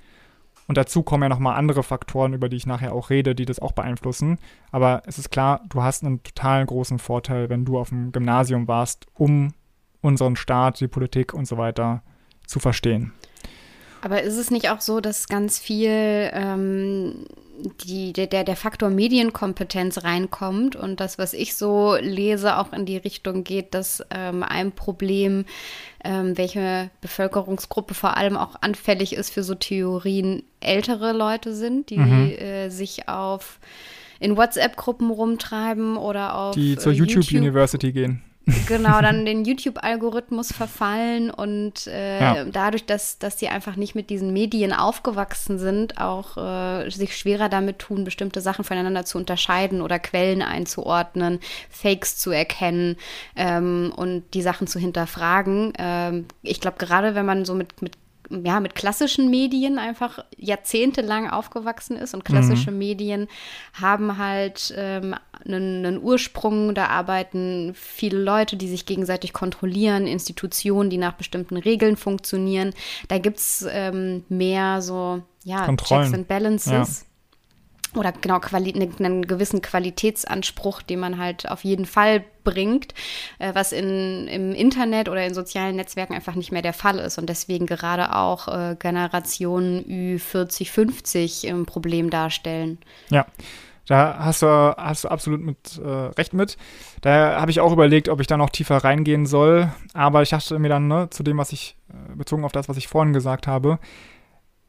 Und 0.68 0.78
dazu 0.78 1.04
kommen 1.04 1.24
ja 1.24 1.30
nochmal 1.30 1.56
andere 1.56 1.84
Faktoren, 1.84 2.34
über 2.34 2.48
die 2.48 2.56
ich 2.56 2.66
nachher 2.66 2.94
auch 2.94 3.10
rede, 3.10 3.36
die 3.36 3.46
das 3.46 3.60
auch 3.60 3.74
beeinflussen. 3.74 4.40
Aber 4.72 5.02
es 5.06 5.20
ist 5.20 5.30
klar, 5.30 5.62
du 5.68 5.84
hast 5.84 6.04
einen 6.04 6.24
total 6.24 6.66
großen 6.66 7.00
Vorteil, 7.00 7.50
wenn 7.50 7.66
du 7.66 7.78
auf 7.78 7.90
dem 7.90 8.12
Gymnasium 8.12 8.68
warst, 8.68 9.08
um 9.14 9.54
unseren 10.02 10.36
Staat, 10.36 10.80
die 10.80 10.88
Politik 10.88 11.34
und 11.34 11.48
so 11.48 11.58
weiter 11.58 12.02
zu 12.46 12.60
verstehen. 12.60 13.12
Aber 14.04 14.22
ist 14.22 14.36
es 14.36 14.52
nicht 14.52 14.70
auch 14.70 14.82
so, 14.82 15.00
dass 15.00 15.30
ganz 15.30 15.60
viel 15.60 16.30
ähm, 16.34 17.26
die, 17.86 18.12
der, 18.12 18.44
der 18.44 18.56
Faktor 18.58 18.90
Medienkompetenz 18.90 20.04
reinkommt 20.04 20.76
und 20.76 21.00
das, 21.00 21.18
was 21.18 21.34
ich 21.34 21.56
so 21.56 21.96
lese, 21.96 22.58
auch 22.58 22.74
in 22.74 22.86
die 22.86 22.98
Richtung 22.98 23.46
geht, 23.46 23.74
dass 23.74 24.04
ähm, 24.14 24.44
ein 24.44 24.74
Problem, 24.74 25.46
ähm, 26.04 26.38
welche 26.38 26.90
Bevölkerungsgruppe 27.00 27.94
vor 27.94 28.18
allem 28.18 28.36
auch 28.36 28.58
anfällig 28.60 29.14
ist 29.14 29.34
für 29.34 29.44
so 29.44 29.56
Theorien, 29.56 30.44
ältere 30.60 31.14
Leute 31.14 31.56
sind, 31.56 31.90
die 31.90 32.00
mhm. 32.00 32.30
äh, 32.32 32.70
sich 32.70 33.08
auf 33.08 33.62
in 34.20 34.36
WhatsApp-Gruppen 34.36 35.12
rumtreiben 35.12 35.96
oder 35.96 36.36
auf 36.36 36.56
die 36.56 36.78
zur 36.78 36.92
äh, 36.92 36.96
YouTube, 36.96 37.24
YouTube 37.24 37.40
University 37.40 37.94
gehen 37.94 38.22
genau, 38.68 39.02
dann 39.02 39.26
den 39.26 39.46
YouTube-Algorithmus 39.46 40.52
verfallen 40.52 41.32
und 41.32 41.88
äh, 41.88 42.20
ja. 42.20 42.44
dadurch, 42.46 42.86
dass, 42.86 43.18
dass 43.18 43.40
sie 43.40 43.48
einfach 43.48 43.76
nicht 43.76 43.96
mit 43.96 44.10
diesen 44.10 44.34
Medien 44.34 44.74
aufgewachsen 44.74 45.60
sind, 45.60 46.00
auch 46.00 46.38
äh, 46.38 46.90
sich 46.90 47.18
schwerer 47.18 47.48
damit 47.48 47.80
tun, 47.80 48.04
bestimmte 48.04 48.42
Sachen 48.42 48.66
voneinander 48.66 49.06
zu 49.06 49.18
unterscheiden 49.18 49.82
oder 49.82 49.98
Quellen 49.98 50.42
einzuordnen, 50.42 51.40
Fakes 51.70 52.18
zu 52.18 52.32
erkennen 52.32 52.98
ähm, 53.36 53.94
und 53.96 54.24
die 54.34 54.42
Sachen 54.42 54.68
zu 54.68 54.78
hinterfragen. 54.78 55.74
Ähm, 55.78 56.26
ich 56.42 56.60
glaube, 56.60 56.78
gerade 56.78 57.16
wenn 57.16 57.26
man 57.26 57.46
so 57.46 57.54
mit, 57.54 57.82
mit 57.82 57.94
ja, 58.44 58.60
mit 58.60 58.76
klassischen 58.76 59.30
Medien 59.30 59.78
einfach 59.78 60.24
jahrzehntelang 60.38 61.30
aufgewachsen 61.30 61.98
ist 61.98 62.14
und 62.14 62.26
klassische 62.26 62.72
mhm. 62.72 62.78
Medien 62.78 63.28
haben 63.74 64.18
halt 64.18 64.74
ähm, 64.78 65.16
einen, 65.46 65.86
einen, 65.86 66.02
Ursprung, 66.02 66.74
da 66.74 66.88
arbeiten 66.88 67.74
viele 67.76 68.20
Leute, 68.20 68.56
die 68.56 68.68
sich 68.68 68.86
gegenseitig 68.86 69.34
kontrollieren, 69.34 70.08
Institutionen, 70.08 70.90
die 70.90 70.98
nach 70.98 71.14
bestimmten 71.14 71.58
Regeln 71.58 71.98
funktionieren. 71.98 72.74
Da 73.08 73.18
gibt 73.18 73.40
es 73.40 73.66
ähm, 73.70 74.24
mehr 74.30 74.82
so, 74.82 75.22
ja, 75.44 75.66
Kontrollen. 75.66 76.04
Checks 76.04 76.14
and 76.14 76.28
Balances. 76.28 76.72
Ja 76.72 77.13
oder 77.96 78.12
genau 78.12 78.40
Quali 78.40 78.74
ne, 78.74 78.90
einen 79.00 79.28
gewissen 79.28 79.62
Qualitätsanspruch, 79.62 80.82
den 80.82 81.00
man 81.00 81.18
halt 81.18 81.50
auf 81.50 81.64
jeden 81.64 81.86
Fall 81.86 82.24
bringt, 82.44 82.94
äh, 83.40 83.54
was 83.54 83.72
in, 83.72 84.28
im 84.28 84.54
Internet 84.54 85.10
oder 85.10 85.26
in 85.26 85.34
sozialen 85.34 85.76
Netzwerken 85.76 86.14
einfach 86.14 86.36
nicht 86.36 86.52
mehr 86.52 86.62
der 86.62 86.74
Fall 86.74 87.00
ist 87.00 87.18
und 87.18 87.28
deswegen 87.30 87.66
gerade 87.66 88.16
auch 88.16 88.48
äh, 88.48 88.76
Generationen 88.78 89.84
Ü40, 89.86 90.70
50 90.70 91.50
ein 91.50 91.66
Problem 91.66 92.10
darstellen. 92.10 92.78
Ja. 93.10 93.26
Da 93.86 94.18
hast 94.18 94.42
du, 94.42 94.48
hast 94.48 95.04
du 95.04 95.10
absolut 95.10 95.42
mit 95.42 95.78
äh, 95.84 95.88
recht 95.88 96.34
mit. 96.34 96.58
Da 97.02 97.42
habe 97.42 97.52
ich 97.52 97.60
auch 97.60 97.74
überlegt, 97.74 98.08
ob 98.08 98.22
ich 98.22 98.28
da 98.28 98.38
noch 98.38 98.50
tiefer 98.50 98.78
reingehen 98.78 99.26
soll. 99.26 99.74
Aber 99.94 100.22
ich 100.22 100.30
dachte 100.30 100.58
mir 100.58 100.70
dann, 100.70 100.88
ne, 100.88 101.10
zu 101.10 101.22
dem, 101.22 101.38
was 101.38 101.52
ich, 101.52 101.76
äh, 101.90 102.16
bezogen 102.16 102.46
auf 102.46 102.54
das, 102.54 102.70
was 102.70 102.78
ich 102.78 102.88
vorhin 102.88 103.12
gesagt 103.12 103.46
habe, 103.46 103.80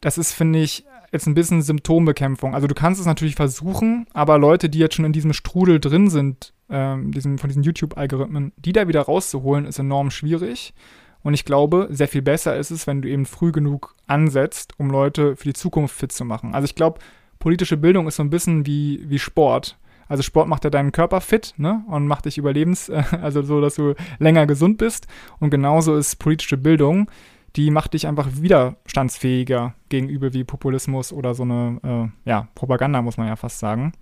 das 0.04 0.18
ist, 0.18 0.34
finde 0.34 0.58
ich, 0.58 0.84
jetzt 1.12 1.26
ein 1.26 1.34
bisschen 1.34 1.62
Symptombekämpfung. 1.62 2.54
Also 2.54 2.66
du 2.66 2.74
kannst 2.74 3.00
es 3.00 3.06
natürlich 3.06 3.36
versuchen, 3.36 4.06
aber 4.12 4.36
Leute, 4.36 4.68
die 4.68 4.78
jetzt 4.78 4.96
schon 4.96 5.06
in 5.06 5.14
diesem 5.14 5.32
Strudel 5.32 5.80
drin 5.80 6.10
sind, 6.10 6.52
ähm, 6.68 7.10
diesen, 7.10 7.38
von 7.38 7.48
diesen 7.48 7.62
YouTube-Algorithmen, 7.62 8.52
die 8.56 8.74
da 8.74 8.86
wieder 8.86 9.00
rauszuholen, 9.00 9.64
ist 9.64 9.78
enorm 9.78 10.10
schwierig. 10.10 10.74
Und 11.22 11.32
ich 11.32 11.46
glaube, 11.46 11.88
sehr 11.90 12.06
viel 12.06 12.20
besser 12.20 12.54
ist 12.54 12.70
es, 12.70 12.86
wenn 12.86 13.00
du 13.00 13.08
eben 13.08 13.24
früh 13.24 13.50
genug 13.50 13.94
ansetzt, 14.06 14.74
um 14.76 14.90
Leute 14.90 15.36
für 15.36 15.44
die 15.44 15.54
Zukunft 15.54 15.96
fit 15.96 16.12
zu 16.12 16.26
machen. 16.26 16.54
Also 16.54 16.66
ich 16.66 16.74
glaube, 16.74 16.98
politische 17.38 17.78
Bildung 17.78 18.06
ist 18.06 18.16
so 18.16 18.22
ein 18.22 18.30
bisschen 18.30 18.66
wie, 18.66 19.02
wie 19.08 19.18
Sport. 19.18 19.78
Also 20.06 20.22
Sport 20.22 20.48
macht 20.48 20.64
ja 20.64 20.70
deinen 20.70 20.92
Körper 20.92 21.22
fit, 21.22 21.54
ne? 21.56 21.82
Und 21.88 22.06
macht 22.06 22.26
dich 22.26 22.36
überlebens, 22.36 22.90
also 23.22 23.40
so, 23.40 23.62
dass 23.62 23.76
du 23.76 23.94
länger 24.18 24.46
gesund 24.46 24.76
bist. 24.76 25.06
Und 25.40 25.48
genauso 25.48 25.96
ist 25.96 26.16
politische 26.16 26.58
Bildung 26.58 27.08
die 27.56 27.70
macht 27.70 27.94
dich 27.94 28.06
einfach 28.06 28.28
widerstandsfähiger 28.32 29.74
gegenüber 29.88 30.32
wie 30.32 30.44
Populismus 30.44 31.12
oder 31.12 31.34
so 31.34 31.44
eine 31.44 32.12
äh, 32.26 32.28
ja, 32.28 32.48
Propaganda, 32.54 33.00
muss 33.02 33.16
man 33.16 33.28
ja 33.28 33.36
fast 33.36 33.58
sagen. 33.58 33.92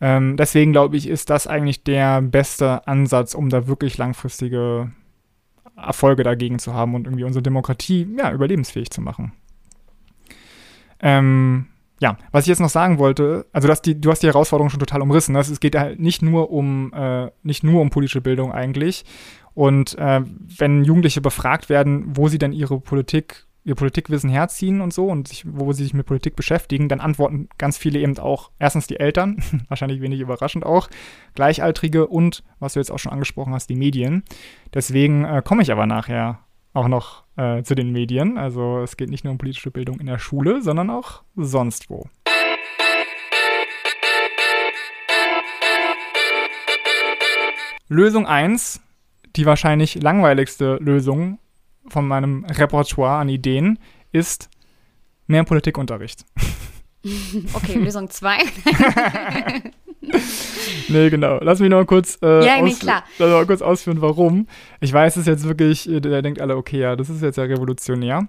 Ähm, 0.00 0.36
deswegen 0.36 0.72
glaube 0.72 0.96
ich, 0.96 1.08
ist 1.08 1.30
das 1.30 1.46
eigentlich 1.46 1.84
der 1.84 2.20
beste 2.20 2.86
Ansatz, 2.86 3.34
um 3.34 3.48
da 3.48 3.66
wirklich 3.66 3.96
langfristige 3.96 4.90
Erfolge 5.74 6.22
dagegen 6.22 6.58
zu 6.58 6.74
haben 6.74 6.94
und 6.94 7.06
irgendwie 7.06 7.24
unsere 7.24 7.42
Demokratie 7.42 8.06
ja, 8.18 8.32
überlebensfähig 8.32 8.90
zu 8.90 9.00
machen. 9.00 9.32
Ähm, 11.00 11.66
ja, 11.98 12.18
was 12.30 12.44
ich 12.44 12.48
jetzt 12.48 12.60
noch 12.60 12.68
sagen 12.68 12.98
wollte, 12.98 13.46
also 13.52 13.68
dass 13.68 13.80
die, 13.80 13.98
du 13.98 14.10
hast 14.10 14.22
die 14.22 14.26
Herausforderung 14.26 14.68
schon 14.68 14.80
total 14.80 15.00
umrissen. 15.00 15.32
Ne? 15.32 15.40
Es 15.40 15.60
geht 15.60 15.76
halt 15.76 15.98
nicht 15.98 16.20
nur 16.20 16.50
um 16.50 16.92
äh, 16.92 17.30
nicht 17.42 17.64
nur 17.64 17.80
um 17.80 17.88
politische 17.88 18.20
Bildung 18.20 18.52
eigentlich 18.52 19.04
und 19.56 19.96
äh, 19.96 20.20
wenn 20.58 20.84
Jugendliche 20.84 21.22
befragt 21.22 21.70
werden, 21.70 22.14
wo 22.14 22.28
sie 22.28 22.36
denn 22.36 22.52
ihre 22.52 22.78
Politik, 22.78 23.46
ihr 23.64 23.74
Politikwissen 23.74 24.28
herziehen 24.28 24.82
und 24.82 24.92
so 24.92 25.06
und 25.06 25.28
sich, 25.28 25.44
wo 25.48 25.72
sie 25.72 25.84
sich 25.84 25.94
mit 25.94 26.04
Politik 26.04 26.36
beschäftigen, 26.36 26.90
dann 26.90 27.00
antworten 27.00 27.48
ganz 27.56 27.78
viele 27.78 27.98
eben 27.98 28.18
auch 28.18 28.50
erstens 28.58 28.86
die 28.86 29.00
Eltern, 29.00 29.42
wahrscheinlich 29.68 30.02
wenig 30.02 30.20
überraschend 30.20 30.66
auch, 30.66 30.90
Gleichaltrige 31.34 32.06
und, 32.06 32.44
was 32.58 32.74
du 32.74 32.80
jetzt 32.80 32.90
auch 32.90 32.98
schon 32.98 33.12
angesprochen 33.12 33.54
hast, 33.54 33.70
die 33.70 33.76
Medien. 33.76 34.24
Deswegen 34.74 35.24
äh, 35.24 35.40
komme 35.42 35.62
ich 35.62 35.72
aber 35.72 35.86
nachher 35.86 36.40
auch 36.74 36.88
noch 36.88 37.24
äh, 37.38 37.62
zu 37.62 37.74
den 37.74 37.92
Medien. 37.92 38.36
Also 38.36 38.82
es 38.82 38.98
geht 38.98 39.08
nicht 39.08 39.24
nur 39.24 39.30
um 39.30 39.38
politische 39.38 39.70
Bildung 39.70 40.00
in 40.00 40.06
der 40.06 40.18
Schule, 40.18 40.60
sondern 40.60 40.90
auch 40.90 41.22
sonst 41.34 41.88
wo. 41.88 42.04
Lösung 47.88 48.26
1 48.26 48.82
die 49.36 49.46
wahrscheinlich 49.46 50.02
langweiligste 50.02 50.76
Lösung 50.76 51.38
von 51.88 52.06
meinem 52.06 52.44
Repertoire 52.44 53.18
an 53.18 53.28
Ideen 53.28 53.78
ist 54.12 54.48
mehr 55.26 55.44
Politikunterricht. 55.44 56.24
Okay, 57.54 57.74
Lösung 57.74 58.10
2. 58.10 58.38
nee, 60.88 61.08
genau. 61.08 61.38
Lass 61.40 61.60
mich 61.60 61.70
noch 61.70 61.76
mal 61.76 61.86
kurz, 61.86 62.18
äh, 62.20 62.44
ja, 62.44 62.60
nee, 62.60 62.74
klar. 62.74 63.04
Lass 63.18 63.30
mal 63.30 63.46
kurz 63.46 63.62
ausführen, 63.62 64.00
warum. 64.00 64.48
Ich 64.80 64.92
weiß 64.92 65.16
es 65.16 65.26
jetzt 65.26 65.46
wirklich, 65.46 65.88
äh, 65.88 66.00
der 66.00 66.20
denkt 66.22 66.40
alle, 66.40 66.56
okay, 66.56 66.80
ja, 66.80 66.96
das 66.96 67.08
ist 67.08 67.22
jetzt 67.22 67.38
ja 67.38 67.44
revolutionär. 67.44 68.26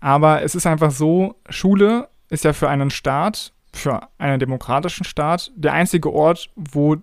Aber 0.00 0.42
es 0.42 0.54
ist 0.54 0.66
einfach 0.66 0.90
so, 0.90 1.34
Schule 1.50 2.08
ist 2.30 2.44
ja 2.44 2.54
für 2.54 2.70
einen 2.70 2.90
Staat, 2.90 3.52
für 3.74 4.08
einen 4.16 4.38
demokratischen 4.38 5.04
Staat, 5.04 5.52
der 5.54 5.74
einzige 5.74 6.10
Ort, 6.10 6.48
wo 6.56 6.96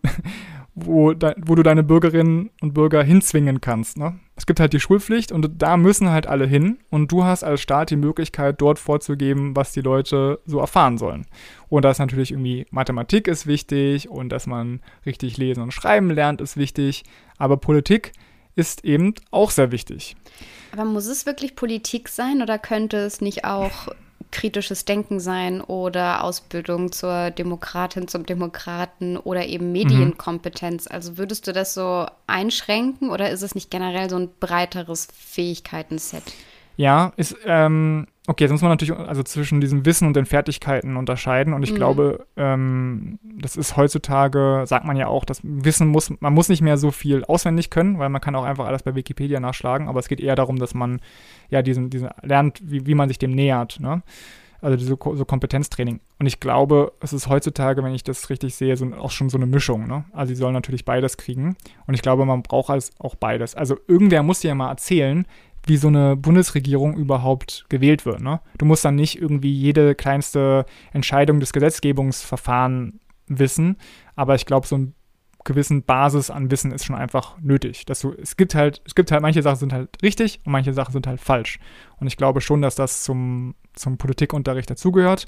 wo, 0.75 1.13
de, 1.13 1.33
wo 1.37 1.55
du 1.55 1.63
deine 1.63 1.83
Bürgerinnen 1.83 2.49
und 2.61 2.73
Bürger 2.73 3.01
hinzwingen 3.01 3.61
kannst. 3.61 3.97
Ne? 3.97 4.19
Es 4.35 4.45
gibt 4.45 4.59
halt 4.59 4.73
die 4.73 4.79
Schulpflicht 4.79 5.31
und 5.31 5.49
da 5.57 5.77
müssen 5.77 6.09
halt 6.09 6.27
alle 6.27 6.45
hin 6.45 6.77
und 6.89 7.11
du 7.11 7.23
hast 7.23 7.43
als 7.43 7.61
Staat 7.61 7.89
die 7.89 7.95
Möglichkeit, 7.95 8.59
dort 8.59 8.77
vorzugeben, 8.77 9.55
was 9.55 9.71
die 9.71 9.81
Leute 9.81 10.39
so 10.45 10.59
erfahren 10.59 10.97
sollen. 10.97 11.25
Und 11.69 11.85
da 11.85 11.91
ist 11.91 11.99
natürlich 11.99 12.31
irgendwie 12.31 12.65
Mathematik 12.71 13.27
ist 13.27 13.47
wichtig 13.47 14.09
und 14.09 14.29
dass 14.29 14.47
man 14.47 14.81
richtig 15.05 15.37
lesen 15.37 15.63
und 15.63 15.71
schreiben 15.71 16.09
lernt, 16.09 16.41
ist 16.41 16.57
wichtig. 16.57 17.05
Aber 17.37 17.55
Politik 17.57 18.11
ist 18.55 18.83
eben 18.83 19.13
auch 19.31 19.51
sehr 19.51 19.71
wichtig. 19.71 20.15
Aber 20.73 20.85
muss 20.85 21.07
es 21.07 21.25
wirklich 21.25 21.55
Politik 21.55 22.09
sein 22.09 22.41
oder 22.41 22.59
könnte 22.59 22.97
es 22.97 23.21
nicht 23.21 23.45
auch 23.45 23.87
kritisches 24.35 24.83
Denken 24.83 25.21
sein 25.21 25.61
oder 25.61 26.21
Ausbildung 26.21 26.91
zur 26.91 27.31
Demokratin, 27.31 28.09
zum 28.09 28.25
Demokraten 28.25 29.15
oder 29.15 29.45
eben 29.45 29.71
Medienkompetenz. 29.71 30.87
Also 30.87 31.17
würdest 31.17 31.47
du 31.47 31.53
das 31.53 31.73
so 31.73 32.05
einschränken 32.27 33.11
oder 33.11 33.29
ist 33.29 33.43
es 33.43 33.55
nicht 33.55 33.71
generell 33.71 34.09
so 34.09 34.17
ein 34.17 34.29
breiteres 34.41 35.07
Fähigkeitenset? 35.17 36.23
Ja, 36.77 37.13
ist, 37.15 37.37
ähm, 37.45 38.07
okay, 38.27 38.43
jetzt 38.43 38.51
muss 38.51 38.61
man 38.61 38.71
natürlich 38.71 38.97
also 38.97 39.23
zwischen 39.23 39.61
diesem 39.61 39.85
Wissen 39.85 40.07
und 40.07 40.15
den 40.15 40.25
Fertigkeiten 40.25 40.97
unterscheiden. 40.97 41.53
Und 41.53 41.63
ich 41.63 41.71
Mhm. 41.71 41.75
glaube, 41.75 42.25
ähm, 42.35 43.19
das 43.23 43.55
ist 43.55 43.77
heutzutage, 43.77 44.63
sagt 44.65 44.85
man 44.85 44.97
ja 44.97 45.07
auch, 45.07 45.25
das 45.25 45.39
Wissen 45.43 45.87
muss, 45.87 46.11
man 46.19 46.33
muss 46.33 46.49
nicht 46.49 46.61
mehr 46.61 46.77
so 46.77 46.91
viel 46.91 47.23
auswendig 47.25 47.69
können, 47.69 47.99
weil 47.99 48.09
man 48.09 48.21
kann 48.21 48.35
auch 48.35 48.43
einfach 48.43 48.65
alles 48.65 48.83
bei 48.83 48.95
Wikipedia 48.95 49.39
nachschlagen, 49.39 49.87
aber 49.87 49.99
es 49.99 50.07
geht 50.07 50.19
eher 50.19 50.35
darum, 50.35 50.57
dass 50.57 50.73
man 50.73 50.99
ja 51.49 51.61
diesen, 51.61 51.89
diesen 51.89 52.09
lernt, 52.21 52.59
wie, 52.63 52.85
wie 52.85 52.95
man 52.95 53.07
sich 53.07 53.19
dem 53.19 53.31
nähert, 53.31 53.79
ne? 53.79 54.01
Also 54.61 54.77
diese, 54.77 54.97
so 54.97 55.25
Kompetenztraining. 55.25 55.99
Und 56.17 56.25
ich 56.25 56.39
glaube, 56.39 56.93
es 56.99 57.13
ist 57.13 57.27
heutzutage, 57.29 57.83
wenn 57.83 57.93
ich 57.93 58.03
das 58.03 58.31
richtig 58.31 58.55
sehe, 58.55 58.75
so, 58.75 58.87
auch 58.95 59.11
schon 59.11 59.29
so 59.29 59.37
eine 59.37 59.45
Mischung, 59.45 59.85
ne? 59.85 60.05
Also 60.11 60.29
sie 60.33 60.39
sollen 60.39 60.53
natürlich 60.53 60.85
beides 60.85 61.17
kriegen. 61.17 61.55
Und 61.85 61.93
ich 61.93 62.01
glaube, 62.01 62.25
man 62.25 62.41
braucht 62.41 62.71
als 62.71 62.89
auch 62.97 63.13
beides. 63.13 63.53
Also 63.53 63.77
irgendwer 63.87 64.23
muss 64.23 64.39
dir 64.39 64.47
ja 64.47 64.55
mal 64.55 64.69
erzählen, 64.69 65.27
wie 65.67 65.77
so 65.77 65.87
eine 65.87 66.15
Bundesregierung 66.15 66.95
überhaupt 66.95 67.65
gewählt 67.69 68.05
wird. 68.05 68.21
Ne? 68.21 68.39
Du 68.57 68.65
musst 68.65 68.85
dann 68.85 68.95
nicht 68.95 69.19
irgendwie 69.19 69.53
jede 69.53 69.95
kleinste 69.95 70.65
Entscheidung 70.93 71.39
des 71.39 71.53
Gesetzgebungsverfahrens 71.53 72.95
wissen, 73.27 73.77
aber 74.15 74.35
ich 74.35 74.45
glaube, 74.45 74.67
so 74.67 74.75
eine 74.75 74.91
gewissen 75.45 75.83
Basis 75.83 76.29
an 76.29 76.51
Wissen 76.51 76.71
ist 76.71 76.85
schon 76.85 76.95
einfach 76.95 77.37
nötig. 77.39 77.85
Dass 77.85 78.01
du, 78.01 78.13
es 78.13 78.35
gibt 78.35 78.55
halt, 78.55 78.81
es 78.85 78.95
gibt 78.95 79.11
halt, 79.11 79.21
manche 79.21 79.41
Sachen 79.41 79.57
sind 79.57 79.73
halt 79.73 79.89
richtig 80.01 80.41
und 80.43 80.51
manche 80.51 80.73
Sachen 80.73 80.91
sind 80.91 81.07
halt 81.07 81.21
falsch. 81.21 81.59
Und 81.97 82.07
ich 82.07 82.17
glaube 82.17 82.41
schon, 82.41 82.61
dass 82.61 82.75
das 82.75 83.03
zum, 83.03 83.55
zum 83.73 83.97
Politikunterricht 83.97 84.69
dazugehört. 84.69 85.27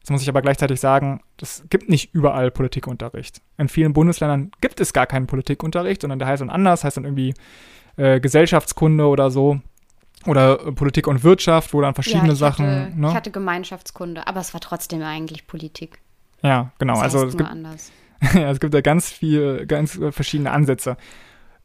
Jetzt 0.00 0.10
muss 0.10 0.22
ich 0.22 0.28
aber 0.28 0.42
gleichzeitig 0.42 0.78
sagen, 0.78 1.20
es 1.40 1.64
gibt 1.70 1.88
nicht 1.88 2.14
überall 2.14 2.50
Politikunterricht. 2.50 3.42
In 3.56 3.68
vielen 3.68 3.92
Bundesländern 3.92 4.52
gibt 4.60 4.80
es 4.80 4.92
gar 4.92 5.06
keinen 5.06 5.26
Politikunterricht, 5.26 6.02
sondern 6.02 6.18
der 6.18 6.28
heißt 6.28 6.40
dann 6.40 6.50
anders, 6.50 6.84
heißt 6.84 6.98
dann 6.98 7.04
irgendwie 7.04 7.34
äh, 7.98 8.20
Gesellschaftskunde 8.20 9.06
oder 9.06 9.30
so. 9.30 9.60
Oder 10.26 10.56
Politik 10.72 11.06
und 11.06 11.22
Wirtschaft, 11.22 11.72
wo 11.72 11.80
dann 11.80 11.94
verschiedene 11.94 12.28
ja, 12.28 12.32
ich 12.32 12.38
Sachen. 12.38 12.66
Hatte, 12.66 13.00
ne? 13.00 13.08
Ich 13.08 13.14
hatte 13.14 13.30
Gemeinschaftskunde, 13.30 14.26
aber 14.26 14.40
es 14.40 14.52
war 14.52 14.60
trotzdem 14.60 15.02
eigentlich 15.02 15.46
Politik. 15.46 16.00
ja, 16.42 16.72
genau. 16.78 16.94
Das 16.94 17.02
also 17.02 17.18
heißt 17.18 17.28
es 17.28 17.34
nur 17.34 17.38
gibt, 17.38 17.50
anders. 17.50 17.92
ja, 18.34 18.50
es 18.50 18.58
gibt 18.58 18.74
da 18.74 18.80
ganz 18.80 19.10
viel, 19.10 19.66
ganz 19.66 19.96
äh, 19.96 20.10
verschiedene 20.10 20.50
Ansätze. 20.50 20.96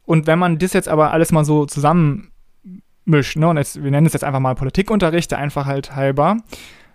Und 0.04 0.26
wenn 0.26 0.38
man 0.38 0.58
das 0.58 0.72
jetzt 0.72 0.88
aber 0.88 1.12
alles 1.12 1.32
mal 1.32 1.44
so 1.44 1.66
zusammenmischt, 1.66 3.36
ne, 3.36 3.48
und 3.48 3.56
jetzt, 3.56 3.82
wir 3.82 3.90
nennen 3.90 4.06
es 4.06 4.12
jetzt 4.12 4.24
einfach 4.24 4.40
mal 4.40 4.54
Politikunterricht, 4.54 5.30
der 5.30 5.38
Einfachheit 5.38 5.96
halber, 5.96 6.36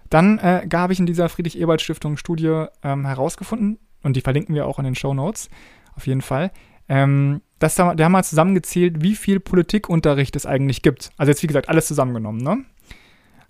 dann 0.09 0.39
äh, 0.39 0.67
habe 0.73 0.93
ich 0.93 0.99
in 0.99 1.05
dieser 1.05 1.29
Friedrich-Ebert-Stiftung 1.29 2.17
Studie 2.17 2.65
ähm, 2.83 3.05
herausgefunden, 3.05 3.79
und 4.01 4.15
die 4.15 4.21
verlinken 4.21 4.55
wir 4.55 4.65
auch 4.65 4.79
in 4.79 4.85
den 4.85 4.95
Show 4.95 5.13
Notes, 5.13 5.49
auf 5.95 6.07
jeden 6.07 6.21
Fall, 6.21 6.51
ähm, 6.89 7.41
dass 7.59 7.75
da, 7.75 7.93
der 7.93 8.05
haben 8.05 8.13
mal 8.13 8.23
zusammengezählt, 8.23 9.01
wie 9.01 9.15
viel 9.15 9.39
Politikunterricht 9.39 10.35
es 10.35 10.45
eigentlich 10.45 10.81
gibt. 10.81 11.11
Also 11.17 11.31
jetzt, 11.31 11.43
wie 11.43 11.47
gesagt, 11.47 11.69
alles 11.69 11.87
zusammengenommen, 11.87 12.41
ne? 12.41 12.65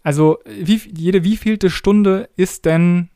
Also, 0.03 0.39
wie, 0.45 0.81
jede 0.95 1.23
wievielte 1.23 1.69
Stunde 1.69 2.29
ist 2.35 2.65
denn 2.65 3.09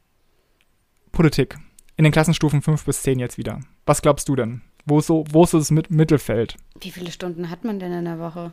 Politik? 1.12 1.58
In 1.96 2.04
den 2.04 2.12
Klassenstufen 2.12 2.62
5 2.62 2.86
bis 2.86 3.04
10 3.04 3.20
jetzt 3.20 3.38
wieder. 3.38 3.62
Was 3.86 4.02
glaubst 4.02 4.28
du 4.28 4.36
denn? 4.36 4.62
Wo 4.86 5.00
ist 5.00 5.08
so, 5.08 5.24
wo 5.30 5.44
ist 5.44 5.52
so 5.52 5.60
das 5.60 5.72
Mit 5.72 5.92
Mittelfeld? 5.92 6.58
Wie 6.82 6.92
viele 6.92 7.12
Stunden 7.12 7.50
hat 7.50 7.64
man 7.64 7.80
denn 7.80 7.94
in 7.94 8.06
der 8.06 8.20
Woche? 8.20 8.52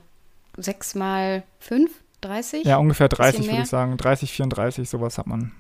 Sechs 0.56 0.94
mal 0.94 1.42
fünf? 1.58 1.90
30? 2.20 2.64
Ja, 2.64 2.76
ungefähr 2.76 3.08
30, 3.08 3.46
würde 3.46 3.62
ich 3.62 3.68
sagen. 3.68 3.96
30, 3.96 4.30
34, 4.30 4.88
sowas 4.88 5.18
hat 5.18 5.26
man. 5.26 5.52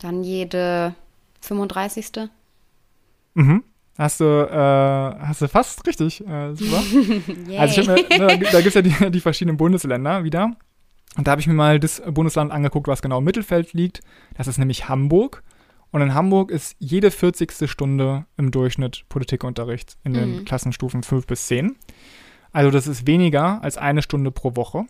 Dann 0.00 0.24
jede 0.24 0.94
35. 1.40 2.28
Mhm. 3.34 3.62
Hast 3.96 4.20
du, 4.20 4.24
äh, 4.24 4.56
hast 5.26 5.40
du 5.42 5.48
fast 5.48 5.86
richtig. 5.86 6.20
Äh, 6.26 6.54
super. 6.54 6.82
Also 7.58 7.80
ich 7.80 7.88
hab 7.88 7.96
mir, 7.96 8.18
ne, 8.18 8.38
da 8.50 8.60
gibt 8.60 8.66
es 8.66 8.74
ja 8.74 8.82
die, 8.82 9.10
die 9.10 9.20
verschiedenen 9.20 9.56
Bundesländer 9.56 10.24
wieder. 10.24 10.50
Und 11.16 11.26
da 11.28 11.30
habe 11.32 11.40
ich 11.40 11.46
mir 11.46 11.54
mal 11.54 11.78
das 11.78 12.02
Bundesland 12.06 12.50
angeguckt, 12.50 12.88
was 12.88 13.02
genau 13.02 13.18
im 13.18 13.24
Mittelfeld 13.24 13.72
liegt. 13.72 14.00
Das 14.36 14.48
ist 14.48 14.58
nämlich 14.58 14.88
Hamburg. 14.88 15.42
Und 15.92 16.00
in 16.02 16.12
Hamburg 16.12 16.50
ist 16.50 16.74
jede 16.80 17.12
40. 17.12 17.70
Stunde 17.70 18.26
im 18.36 18.50
Durchschnitt 18.50 19.04
Politikunterricht 19.08 19.96
in 20.02 20.12
den 20.14 20.36
Mhm. 20.38 20.44
Klassenstufen 20.44 21.04
5 21.04 21.26
bis 21.28 21.46
10. 21.46 21.76
Also 22.52 22.72
das 22.72 22.88
ist 22.88 23.06
weniger 23.06 23.62
als 23.62 23.78
eine 23.78 24.02
Stunde 24.02 24.32
pro 24.32 24.56
Woche. 24.56 24.86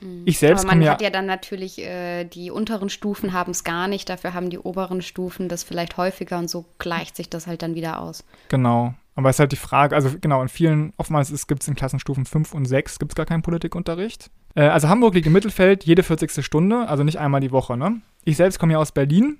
Mhm. 0.00 0.22
Ich 0.24 0.38
selbst 0.38 0.64
Aber 0.64 0.74
man 0.74 0.82
ja, 0.82 0.92
hat 0.92 1.02
ja 1.02 1.10
dann 1.10 1.26
natürlich, 1.26 1.78
äh, 1.78 2.24
die 2.24 2.50
unteren 2.50 2.88
Stufen 2.88 3.32
haben 3.32 3.52
es 3.52 3.64
gar 3.64 3.88
nicht, 3.88 4.08
dafür 4.08 4.34
haben 4.34 4.50
die 4.50 4.58
oberen 4.58 5.02
Stufen 5.02 5.48
das 5.48 5.64
vielleicht 5.64 5.96
häufiger 5.96 6.38
und 6.38 6.50
so 6.50 6.64
gleicht 6.78 7.16
sich 7.16 7.30
das 7.30 7.46
halt 7.46 7.62
dann 7.62 7.74
wieder 7.74 8.00
aus. 8.00 8.24
genau. 8.48 8.94
Aber 9.18 9.30
es 9.30 9.36
ist 9.36 9.40
halt 9.40 9.52
die 9.52 9.56
Frage, 9.56 9.96
also 9.96 10.10
genau, 10.20 10.42
in 10.42 10.48
vielen, 10.48 10.92
oftmals 10.98 11.46
gibt 11.46 11.62
es 11.62 11.68
in 11.68 11.74
Klassenstufen 11.74 12.26
5 12.26 12.52
und 12.52 12.66
6 12.66 12.98
gibt 12.98 13.12
es 13.12 13.16
gar 13.16 13.24
keinen 13.24 13.40
Politikunterricht. 13.40 14.30
Äh, 14.54 14.64
also 14.64 14.88
Hamburg 14.88 15.14
liegt 15.14 15.26
im 15.26 15.32
Mittelfeld 15.32 15.84
jede 15.84 16.02
40. 16.02 16.44
Stunde, 16.44 16.86
also 16.86 17.02
nicht 17.02 17.18
einmal 17.18 17.40
die 17.40 17.50
Woche, 17.50 17.78
ne? 17.78 18.02
Ich 18.24 18.36
selbst 18.36 18.58
komme 18.58 18.74
ja 18.74 18.78
aus 18.78 18.92
Berlin. 18.92 19.38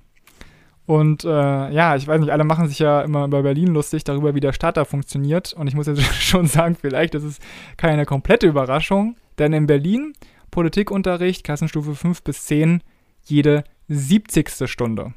Und 0.86 1.24
äh, 1.24 1.28
ja, 1.28 1.96
ich 1.96 2.06
weiß 2.06 2.20
nicht, 2.20 2.30
alle 2.30 2.44
machen 2.44 2.68
sich 2.68 2.78
ja 2.78 3.02
immer 3.02 3.24
über 3.24 3.42
Berlin 3.42 3.68
lustig, 3.68 4.04
darüber, 4.04 4.34
wie 4.34 4.40
der 4.40 4.52
Staat 4.52 4.78
da 4.78 4.84
funktioniert. 4.84 5.52
Und 5.52 5.66
ich 5.66 5.74
muss 5.74 5.88
jetzt 5.88 6.02
schon 6.22 6.46
sagen, 6.46 6.76
vielleicht 6.80 7.14
ist 7.14 7.24
es 7.24 7.38
keine 7.76 8.06
komplette 8.06 8.46
Überraschung, 8.46 9.16
denn 9.38 9.52
in 9.52 9.66
Berlin 9.66 10.14
Politikunterricht, 10.56 11.44
Klassenstufe 11.44 11.94
5 11.94 12.22
bis 12.22 12.46
10, 12.46 12.82
jede 13.24 13.62
70. 13.88 14.66
Stunde. 14.66 15.12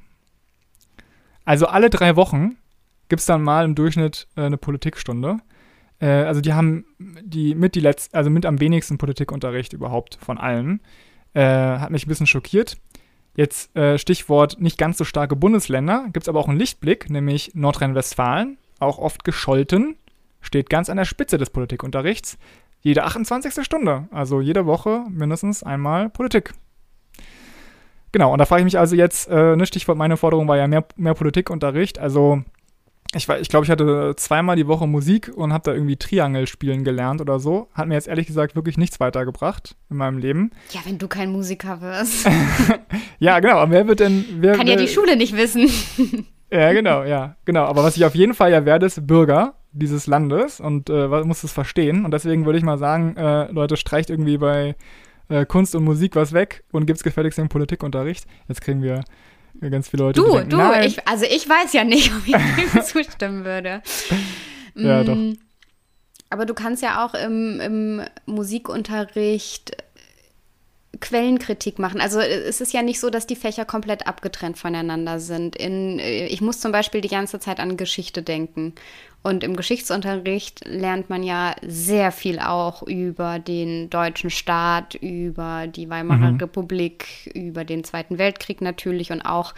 Also 1.45 1.67
alle 1.67 1.89
drei 1.89 2.17
Wochen 2.17 2.57
gibt 3.07 3.21
es 3.21 3.25
dann 3.25 3.41
mal 3.41 3.63
im 3.63 3.73
Durchschnitt 3.73 4.27
äh, 4.35 4.41
eine 4.41 4.57
Politikstunde. 4.57 5.37
Äh, 6.01 6.07
also 6.07 6.41
die 6.41 6.51
haben 6.51 6.83
die 6.99 7.55
mit 7.55 7.75
die 7.75 7.79
letzten, 7.79 8.17
also 8.17 8.29
mit 8.29 8.45
am 8.45 8.59
wenigsten 8.59 8.97
Politikunterricht 8.97 9.71
überhaupt 9.71 10.17
von 10.21 10.37
allen. 10.37 10.81
Äh, 11.33 11.45
hat 11.45 11.91
mich 11.91 12.05
ein 12.05 12.09
bisschen 12.09 12.27
schockiert. 12.27 12.75
Jetzt 13.37 13.73
äh, 13.77 13.97
Stichwort 13.97 14.59
nicht 14.59 14.77
ganz 14.77 14.97
so 14.97 15.05
starke 15.05 15.37
Bundesländer, 15.37 16.09
gibt 16.11 16.25
es 16.25 16.27
aber 16.27 16.41
auch 16.41 16.49
einen 16.49 16.59
Lichtblick, 16.59 17.09
nämlich 17.09 17.51
Nordrhein-Westfalen, 17.53 18.57
auch 18.79 18.97
oft 18.97 19.23
gescholten, 19.23 19.95
steht 20.41 20.69
ganz 20.69 20.89
an 20.89 20.97
der 20.97 21.05
Spitze 21.05 21.37
des 21.37 21.49
Politikunterrichts. 21.49 22.37
Jede 22.81 23.03
28. 23.03 23.63
Stunde, 23.65 24.07
also 24.11 24.41
jede 24.41 24.65
Woche 24.65 25.05
mindestens 25.09 25.63
einmal 25.63 26.09
Politik. 26.09 26.53
Genau, 28.11 28.31
und 28.31 28.39
da 28.39 28.45
frage 28.45 28.61
ich 28.61 28.65
mich 28.65 28.79
also 28.79 28.95
jetzt, 28.95 29.29
äh, 29.29 29.55
ne, 29.55 29.65
Stichwort 29.65 29.97
meine 29.97 30.17
Forderung 30.17 30.47
war 30.47 30.57
ja 30.57 30.67
mehr, 30.67 30.85
mehr 30.95 31.13
Politikunterricht. 31.13 31.99
Also 31.99 32.43
ich, 33.15 33.27
war- 33.27 33.39
ich 33.39 33.49
glaube, 33.49 33.65
ich 33.65 33.71
hatte 33.71 34.13
zweimal 34.17 34.55
die 34.55 34.67
Woche 34.67 34.87
Musik 34.87 35.31
und 35.35 35.51
habe 35.53 35.63
da 35.63 35.73
irgendwie 35.73 35.97
Triangel 35.97 36.45
spielen 36.47 36.83
gelernt 36.83 37.21
oder 37.21 37.39
so. 37.39 37.67
Hat 37.73 37.87
mir 37.87 37.95
jetzt 37.95 38.07
ehrlich 38.07 38.27
gesagt 38.27 38.55
wirklich 38.55 38.77
nichts 38.77 38.99
weitergebracht 38.99 39.75
in 39.89 39.97
meinem 39.97 40.17
Leben. 40.19 40.51
Ja, 40.71 40.81
wenn 40.85 40.97
du 40.97 41.07
kein 41.07 41.31
Musiker 41.31 41.81
wirst, 41.81 42.27
Ja, 43.19 43.39
genau, 43.39 43.57
aber 43.57 43.71
wer 43.71 43.87
wird 43.87 43.99
denn. 43.99 44.25
Wer, 44.39 44.55
kann 44.55 44.67
ja 44.67 44.75
die 44.75 44.87
Schule 44.87 45.15
nicht 45.15 45.35
wissen. 45.35 45.69
Ja, 46.51 46.73
genau, 46.73 47.03
ja, 47.03 47.35
genau. 47.45 47.65
Aber 47.65 47.83
was 47.83 47.95
ich 47.95 48.05
auf 48.05 48.15
jeden 48.15 48.33
Fall 48.33 48.51
ja 48.51 48.65
werde, 48.65 48.87
ist 48.87 49.05
Bürger 49.05 49.53
dieses 49.71 50.07
Landes 50.07 50.59
und 50.59 50.89
äh, 50.89 51.07
muss 51.23 51.43
es 51.43 51.51
verstehen. 51.51 52.05
Und 52.05 52.11
deswegen 52.11 52.45
würde 52.47 52.57
ich 52.57 52.65
mal 52.65 52.79
sagen, 52.79 53.15
äh, 53.17 53.51
Leute, 53.51 53.77
streicht 53.77 54.09
irgendwie 54.09 54.39
bei 54.39 54.75
äh, 55.27 55.45
Kunst 55.45 55.75
und 55.75 55.83
Musik 55.83 56.15
was 56.15 56.33
weg 56.33 56.63
und 56.71 56.87
gibt's 56.87 57.03
gefälligst 57.03 57.37
den 57.37 57.49
Politikunterricht. 57.49 58.25
Jetzt 58.47 58.61
kriegen 58.61 58.81
wir 58.81 59.01
ganz 59.69 59.89
viele 59.89 60.03
Leute. 60.03 60.21
Du, 60.21 60.31
denken, 60.33 60.49
du, 60.49 60.59
ich, 60.85 61.07
also 61.07 61.25
ich 61.25 61.47
weiß 61.47 61.73
ja 61.73 61.83
nicht, 61.83 62.11
ob 62.15 62.27
ich 62.27 62.33
dem 62.33 62.81
zustimmen 62.83 63.45
würde. 63.45 63.81
Ja, 64.75 65.03
doch. 65.03 65.15
Mm, 65.15 65.37
Aber 66.29 66.45
du 66.45 66.53
kannst 66.53 66.81
ja 66.83 67.05
auch 67.05 67.13
im, 67.13 67.59
im 67.59 68.01
Musikunterricht 68.25 69.75
Quellenkritik 70.99 71.79
machen. 71.79 72.01
Also 72.01 72.19
es 72.19 72.61
ist 72.61 72.73
ja 72.73 72.81
nicht 72.81 72.99
so, 72.99 73.09
dass 73.09 73.27
die 73.27 73.35
Fächer 73.35 73.65
komplett 73.65 74.07
abgetrennt 74.07 74.57
voneinander 74.57 75.19
sind. 75.19 75.55
In, 75.55 75.99
äh, 75.99 76.27
ich 76.27 76.41
muss 76.41 76.59
zum 76.59 76.71
Beispiel 76.71 77.01
die 77.01 77.09
ganze 77.09 77.39
Zeit 77.39 77.59
an 77.59 77.77
Geschichte 77.77 78.21
denken. 78.21 78.73
Und 79.21 79.43
im 79.43 79.57
Geschichtsunterricht 79.57 80.65
lernt 80.65 81.09
man 81.09 81.23
ja 81.23 81.53
sehr 81.61 82.13
viel 82.13 82.39
auch 82.39 82.83
über 82.83 83.37
den 83.37 83.89
deutschen 83.89 84.29
Staat, 84.29 84.95
über 84.95 85.67
die 85.67 85.89
Weimarer 85.89 86.31
Mhm. 86.31 86.37
Republik, 86.37 87.29
über 87.33 87.65
den 87.65 87.83
Zweiten 87.83 88.17
Weltkrieg 88.17 88.61
natürlich 88.61 89.11
und 89.11 89.21
auch 89.21 89.53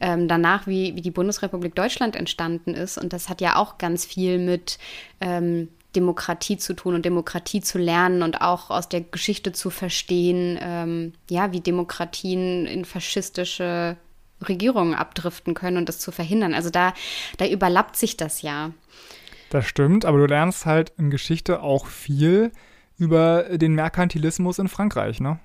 ähm, 0.00 0.26
danach, 0.26 0.66
wie, 0.66 0.96
wie 0.96 1.02
die 1.02 1.12
Bundesrepublik 1.12 1.76
Deutschland 1.76 2.16
entstanden 2.16 2.74
ist. 2.74 2.98
Und 2.98 3.12
das 3.12 3.28
hat 3.28 3.40
ja 3.40 3.56
auch 3.56 3.78
ganz 3.78 4.04
viel 4.04 4.38
mit 4.38 4.78
ähm, 5.20 5.68
Demokratie 5.96 6.58
zu 6.58 6.74
tun 6.74 6.94
und 6.94 7.04
Demokratie 7.04 7.60
zu 7.60 7.78
lernen 7.78 8.22
und 8.22 8.40
auch 8.42 8.70
aus 8.70 8.88
der 8.88 9.00
Geschichte 9.00 9.52
zu 9.52 9.70
verstehen, 9.70 10.58
ähm, 10.60 11.12
ja, 11.28 11.52
wie 11.52 11.60
Demokratien 11.60 12.66
in 12.66 12.84
faschistische 12.84 13.96
Regierungen 14.46 14.94
abdriften 14.94 15.54
können 15.54 15.78
und 15.78 15.88
das 15.88 15.98
zu 15.98 16.12
verhindern. 16.12 16.54
Also 16.54 16.70
da, 16.70 16.92
da 17.38 17.46
überlappt 17.46 17.96
sich 17.96 18.16
das 18.16 18.42
ja. 18.42 18.70
Das 19.50 19.66
stimmt, 19.66 20.04
aber 20.04 20.18
du 20.18 20.26
lernst 20.26 20.66
halt 20.66 20.92
in 20.98 21.10
Geschichte 21.10 21.62
auch 21.62 21.86
viel 21.86 22.52
über 22.98 23.44
den 23.56 23.74
Merkantilismus 23.74 24.58
in 24.58 24.68
Frankreich, 24.68 25.20
ne? 25.20 25.38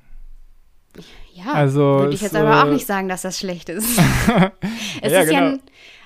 Ja, 1.34 1.54
Also 1.54 1.82
würde 2.00 2.14
ich 2.14 2.22
jetzt 2.22 2.36
aber 2.36 2.64
auch 2.64 2.68
äh, 2.68 2.74
nicht 2.74 2.86
sagen, 2.86 3.08
dass 3.08 3.22
das 3.22 3.40
schlecht 3.40 3.70
ist. 3.70 3.98
es 5.02 5.12
Ja, 5.12 5.22
ist 5.22 5.32
ja, 5.32 5.40
genau. 5.40 5.54
ein, 5.54 5.60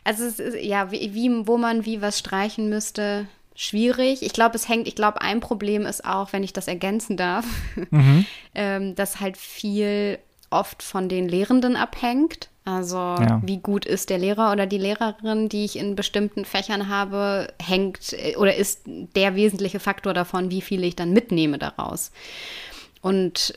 also 0.03 0.23
es 0.25 0.39
ist, 0.39 0.63
ja, 0.63 0.91
wie, 0.91 1.13
wie, 1.13 1.47
wo 1.47 1.57
man 1.57 1.85
wie 1.85 2.01
was 2.01 2.19
streichen 2.19 2.69
müsste, 2.69 3.27
schwierig. 3.55 4.21
Ich 4.21 4.33
glaube, 4.33 4.55
es 4.55 4.69
hängt, 4.69 4.87
ich 4.87 4.95
glaube, 4.95 5.21
ein 5.21 5.39
Problem 5.39 5.85
ist 5.85 6.05
auch, 6.05 6.33
wenn 6.33 6.43
ich 6.43 6.53
das 6.53 6.67
ergänzen 6.67 7.17
darf, 7.17 7.45
mhm. 7.89 8.25
ähm, 8.53 8.95
dass 8.95 9.19
halt 9.19 9.37
viel 9.37 10.19
oft 10.49 10.83
von 10.83 11.09
den 11.09 11.27
Lehrenden 11.27 11.75
abhängt. 11.75 12.49
Also 12.65 12.97
ja. 12.97 13.41
wie 13.43 13.57
gut 13.57 13.85
ist 13.85 14.09
der 14.09 14.17
Lehrer 14.17 14.51
oder 14.51 14.65
die 14.65 14.79
Lehrerin, 14.79 15.49
die 15.49 15.65
ich 15.65 15.77
in 15.77 15.95
bestimmten 15.95 16.45
Fächern 16.45 16.89
habe, 16.89 17.53
hängt 17.61 18.13
äh, 18.13 18.35
oder 18.37 18.55
ist 18.55 18.81
der 18.85 19.35
wesentliche 19.35 19.79
Faktor 19.79 20.13
davon, 20.13 20.49
wie 20.49 20.61
viel 20.61 20.83
ich 20.83 20.95
dann 20.95 21.13
mitnehme 21.13 21.59
daraus. 21.59 22.11
Und 23.01 23.53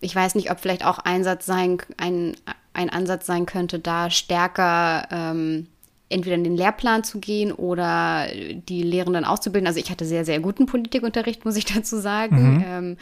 ich 0.00 0.14
weiß 0.14 0.34
nicht, 0.34 0.50
ob 0.50 0.60
vielleicht 0.60 0.84
auch 0.84 0.98
Einsatz 0.98 1.46
sein, 1.46 1.78
ein, 1.96 2.36
ein 2.74 2.90
Ansatz 2.90 3.26
sein 3.26 3.46
könnte, 3.46 3.78
da 3.78 4.10
stärker 4.10 5.08
ähm, 5.10 5.66
entweder 6.10 6.34
in 6.34 6.44
den 6.44 6.56
Lehrplan 6.56 7.04
zu 7.04 7.20
gehen 7.20 7.52
oder 7.52 8.26
die 8.34 8.82
Lehrenden 8.82 9.24
auszubilden. 9.24 9.66
Also 9.66 9.80
ich 9.80 9.90
hatte 9.90 10.04
sehr, 10.04 10.24
sehr 10.24 10.40
guten 10.40 10.66
Politikunterricht, 10.66 11.44
muss 11.44 11.56
ich 11.56 11.64
dazu 11.64 11.98
sagen. 11.98 12.56
Mhm. 12.56 12.64
Ähm, 12.66 12.96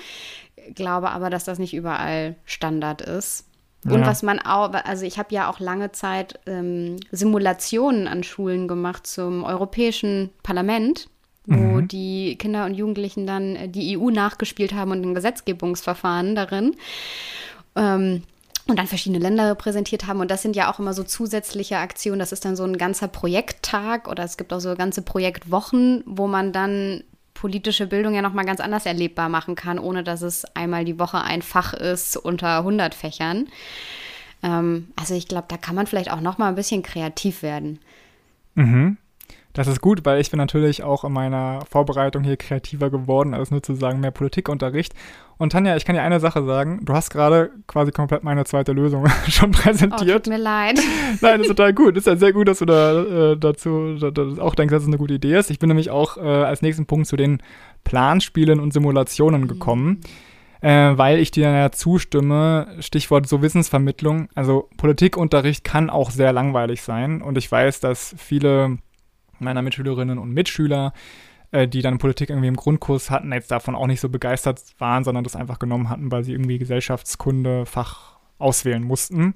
glaube 0.75 1.11
aber, 1.11 1.31
dass 1.31 1.45
das 1.45 1.59
nicht 1.59 1.75
überall 1.75 2.37
Standard 2.45 3.01
ist. 3.01 3.47
Und 3.85 4.01
ja. 4.01 4.07
was 4.07 4.23
man 4.23 4.41
auch, 4.41 4.73
also 4.73 5.07
ich 5.07 5.19
habe 5.19 5.35
ja 5.35 5.49
auch 5.49 5.61
lange 5.61 5.93
Zeit 5.93 6.41
ähm, 6.47 6.97
Simulationen 7.13 8.09
an 8.09 8.25
Schulen 8.25 8.67
gemacht 8.67 9.07
zum 9.07 9.45
Europäischen 9.45 10.31
Parlament, 10.43 11.09
wo 11.47 11.55
mhm. 11.55 11.89
die 11.89 12.37
Kinder 12.37 12.67
und 12.67 12.75
Jugendlichen 12.75 13.27
dann 13.27 13.57
äh, 13.57 13.69
die 13.69 13.97
EU 13.97 14.11
nachgespielt 14.11 14.75
haben 14.75 14.91
und 14.91 15.03
ein 15.03 15.15
Gesetzgebungsverfahren 15.15 16.35
darin. 16.35 16.75
Ähm, 17.77 18.25
und 18.69 18.79
dann 18.79 18.87
verschiedene 18.87 19.19
Länder 19.19 19.51
repräsentiert 19.51 20.07
haben. 20.07 20.21
Und 20.21 20.31
das 20.31 20.43
sind 20.43 20.55
ja 20.55 20.71
auch 20.71 20.79
immer 20.79 20.93
so 20.93 21.03
zusätzliche 21.03 21.79
Aktionen. 21.79 22.19
Das 22.19 22.33
ist 22.33 22.45
dann 22.45 22.55
so 22.55 22.65
ein 22.65 22.77
ganzer 22.77 23.09
Projekttag 23.09 24.07
oder 24.09 24.23
es 24.25 24.37
gibt 24.37 24.53
auch 24.53 24.61
so 24.61 24.75
ganze 24.77 25.03
Projektwochen, 25.03 26.05
wo 26.07 26.29
man 26.29 26.53
dann 26.53 27.03
politische 27.33 27.87
Bildung 27.87 28.15
ja 28.15 28.23
nochmal 28.23 28.45
ganz 28.45 28.61
anders 28.61 28.85
erlebbar 28.85 29.29
machen 29.29 29.55
kann, 29.55 29.79
ohne 29.79 30.05
dass 30.05 30.23
es 30.23 30.45
einmal 30.57 30.85
die 30.85 30.99
Woche 30.99 31.23
ein 31.23 31.41
Fach 31.41 31.73
ist 31.73 32.17
unter 32.17 32.59
100 32.59 32.95
Fächern. 32.95 33.49
Ähm, 34.43 34.89
also 34.97 35.15
ich 35.15 35.29
glaube, 35.29 35.47
da 35.49 35.57
kann 35.57 35.75
man 35.75 35.87
vielleicht 35.87 36.13
auch 36.13 36.21
nochmal 36.21 36.51
ein 36.51 36.57
bisschen 36.57 36.83
kreativ 36.83 37.43
werden. 37.43 37.79
Mhm. 38.55 38.99
Das 39.55 39.67
ist 39.67 39.81
gut, 39.81 40.05
weil 40.05 40.21
ich 40.21 40.31
bin 40.31 40.39
natürlich 40.39 40.83
auch 40.83 41.05
in 41.05 41.13
meiner 41.13 41.65
Vorbereitung 41.71 42.23
hier 42.23 42.37
kreativer 42.37 42.91
geworden, 42.91 43.35
als 43.35 43.51
nur 43.51 43.63
zu 43.63 43.75
sagen, 43.75 44.01
mehr 44.01 44.11
Politikunterricht. 44.11 44.95
Und 45.39 45.53
Tanja, 45.53 45.77
ich 45.77 45.85
kann 45.85 45.95
dir 45.95 46.03
eine 46.03 46.19
Sache 46.19 46.45
sagen. 46.45 46.81
Du 46.85 46.93
hast 46.93 47.11
gerade 47.11 47.51
quasi 47.69 47.93
komplett 47.93 48.25
meine 48.25 48.45
zweite 48.45 48.73
Lösung 48.73 49.07
schon 49.29 49.53
präsentiert. 49.53 50.11
Oh, 50.11 50.19
tut 50.19 50.27
mir 50.29 50.39
leid. 50.39 50.81
Nein, 51.21 51.41
ist 51.41 51.47
total 51.47 51.73
gut. 51.73 51.97
Ist 51.97 52.09
ja 52.09 52.17
sehr 52.17 52.33
gut, 52.33 52.49
dass 52.49 52.59
du 52.59 52.65
da 52.65 53.33
äh, 53.33 53.37
dazu 53.37 53.97
da, 54.01 54.11
da 54.11 54.43
auch 54.43 54.57
denkst, 54.57 54.73
dass 54.73 54.83
es 54.83 54.89
eine 54.89 54.99
gute 54.99 55.15
Idee 55.15 55.39
ist. 55.39 55.51
Ich 55.51 55.61
bin 55.61 55.69
nämlich 55.69 55.91
auch 55.91 56.17
äh, 56.17 56.21
als 56.21 56.61
nächsten 56.61 56.87
Punkt 56.87 57.07
zu 57.07 57.17
den 57.17 57.41
Planspielen 57.85 58.59
und 58.59 58.73
Simulationen 58.73 59.43
mhm. 59.43 59.49
gekommen. 59.49 60.01
Äh, 60.61 60.99
weil 60.99 61.21
ich 61.21 61.31
dir 61.31 61.51
ja 61.51 61.71
zustimme, 61.71 62.67
Stichwort 62.81 63.29
so 63.29 63.41
Wissensvermittlung. 63.41 64.29
Also 64.35 64.69
Politikunterricht 64.77 65.63
kann 65.63 65.89
auch 65.89 66.11
sehr 66.11 66.33
langweilig 66.33 66.83
sein 66.83 67.23
und 67.23 67.39
ich 67.39 67.51
weiß, 67.51 67.79
dass 67.79 68.17
viele 68.19 68.79
meiner 69.39 69.63
Mitschülerinnen 69.63 70.19
und 70.19 70.33
Mitschüler, 70.33 70.93
äh, 71.51 71.67
die 71.67 71.83
dann 71.83 71.99
Politik 71.99 72.31
irgendwie 72.31 72.49
im 72.49 72.57
Grundkurs 72.57 73.11
hatten, 73.11 73.33
jetzt 73.33 73.51
davon 73.51 73.75
auch 73.75 73.87
nicht 73.87 74.01
so 74.01 74.09
begeistert 74.09 74.61
waren, 74.79 75.05
sondern 75.05 75.25
das 75.25 75.37
einfach 75.37 75.59
genommen 75.59 75.89
hatten, 75.89 76.11
weil 76.13 76.25
sie 76.25 76.33
irgendwie 76.33 76.59
Gesellschaftskunde 76.59 77.67
Fach 77.67 78.19
auswählen 78.39 78.83
mussten. 78.83 79.35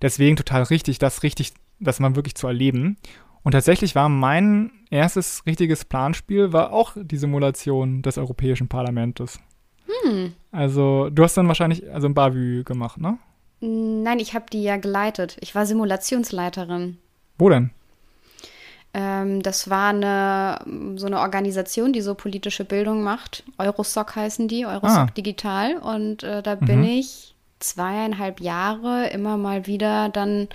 Deswegen 0.00 0.36
total 0.36 0.64
richtig, 0.64 0.98
das 0.98 1.22
richtig, 1.22 1.52
das 1.78 2.00
mal 2.00 2.16
wirklich 2.16 2.34
zu 2.34 2.46
erleben. 2.46 2.96
Und 3.42 3.52
tatsächlich 3.52 3.94
war 3.94 4.08
mein 4.08 4.70
erstes 4.90 5.44
richtiges 5.46 5.84
Planspiel 5.84 6.52
war 6.52 6.72
auch 6.72 6.92
die 6.96 7.16
Simulation 7.16 8.02
des 8.02 8.18
Europäischen 8.18 8.68
Parlaments. 8.68 9.40
Hm. 9.86 10.32
Also, 10.52 11.10
du 11.10 11.22
hast 11.24 11.36
dann 11.36 11.48
wahrscheinlich 11.48 11.90
also 11.90 12.08
ein 12.08 12.14
Bavü 12.14 12.62
gemacht, 12.64 12.98
ne? 12.98 13.18
Nein, 13.60 14.18
ich 14.18 14.34
habe 14.34 14.46
die 14.52 14.62
ja 14.62 14.76
geleitet. 14.76 15.36
Ich 15.40 15.54
war 15.54 15.66
Simulationsleiterin. 15.66 16.98
Wo 17.38 17.48
denn? 17.48 17.70
Ähm, 18.94 19.42
das 19.42 19.70
war 19.70 19.90
eine, 19.90 20.98
so 20.98 21.06
eine 21.06 21.20
Organisation, 21.20 21.92
die 21.92 22.02
so 22.02 22.14
politische 22.14 22.64
Bildung 22.64 23.02
macht. 23.02 23.42
Eurosoc 23.58 24.16
heißen 24.16 24.48
die, 24.48 24.66
Eurosoc 24.66 25.08
ah. 25.08 25.12
Digital. 25.16 25.76
Und 25.76 26.22
äh, 26.22 26.42
da 26.42 26.56
mhm. 26.56 26.66
bin 26.66 26.84
ich 26.84 27.34
zweieinhalb 27.58 28.40
Jahre 28.40 29.08
immer 29.08 29.36
mal 29.36 29.66
wieder 29.66 30.08
dann, 30.08 30.48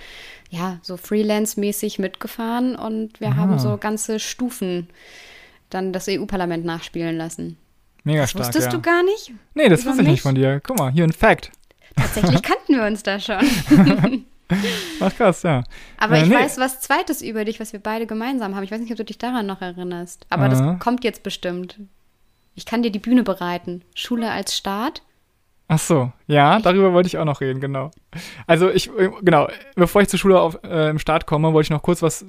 ja, 0.50 0.78
so 0.82 0.96
freelance-mäßig 0.96 1.98
mitgefahren 1.98 2.76
und 2.76 3.20
wir 3.20 3.28
ah. 3.28 3.36
haben 3.36 3.58
so 3.58 3.76
ganze 3.78 4.20
Stufen 4.20 4.88
dann 5.70 5.92
das 5.92 6.06
EU-Parlament 6.08 6.64
nachspielen 6.64 7.16
lassen. 7.16 7.56
Mega 8.04 8.22
das 8.22 8.30
stark. 8.30 8.46
Wusstest 8.46 8.66
ja. 8.66 8.72
du 8.72 8.80
gar 8.80 9.02
nicht? 9.02 9.32
Nee, 9.54 9.68
das 9.68 9.84
wusste 9.84 10.02
ich 10.02 10.08
nicht 10.08 10.22
von 10.22 10.34
dir. 10.34 10.60
Guck 10.60 10.78
mal, 10.78 10.92
hier 10.92 11.04
ein 11.04 11.12
Fact. 11.12 11.50
Tatsächlich 11.96 12.42
kannten 12.42 12.76
wir 12.76 12.86
uns 12.86 13.02
da 13.02 13.18
schon. 13.18 13.40
Ach 15.00 15.14
krass, 15.14 15.42
ja. 15.42 15.62
Aber 15.98 16.16
äh, 16.16 16.22
ich 16.22 16.28
nee. 16.28 16.34
weiß 16.34 16.58
was 16.58 16.80
Zweites 16.80 17.22
über 17.22 17.44
dich, 17.44 17.60
was 17.60 17.72
wir 17.72 17.80
beide 17.80 18.06
gemeinsam 18.06 18.54
haben. 18.54 18.64
Ich 18.64 18.70
weiß 18.70 18.80
nicht, 18.80 18.90
ob 18.90 18.96
du 18.96 19.04
dich 19.04 19.18
daran 19.18 19.46
noch 19.46 19.60
erinnerst. 19.60 20.26
Aber 20.30 20.46
uh 20.46 20.48
das 20.48 20.78
kommt 20.78 21.04
jetzt 21.04 21.22
bestimmt. 21.22 21.78
Ich 22.54 22.66
kann 22.66 22.82
dir 22.82 22.90
die 22.90 22.98
Bühne 22.98 23.22
bereiten. 23.22 23.82
Schule 23.94 24.30
als 24.30 24.56
Start. 24.56 25.02
Ach 25.70 25.78
so, 25.78 26.10
ja, 26.26 26.60
darüber 26.60 26.94
wollte 26.94 27.08
ich 27.08 27.18
auch 27.18 27.26
noch 27.26 27.42
reden, 27.42 27.60
genau. 27.60 27.90
Also 28.46 28.70
ich, 28.70 28.88
äh, 28.98 29.10
genau, 29.20 29.48
bevor 29.76 30.00
ich 30.00 30.08
zur 30.08 30.18
Schule 30.18 30.40
auf, 30.40 30.58
äh, 30.64 30.88
im 30.88 30.98
Start 30.98 31.26
komme, 31.26 31.52
wollte 31.52 31.66
ich 31.66 31.70
noch 31.70 31.82
kurz 31.82 32.00
was, 32.00 32.22
äh, 32.22 32.26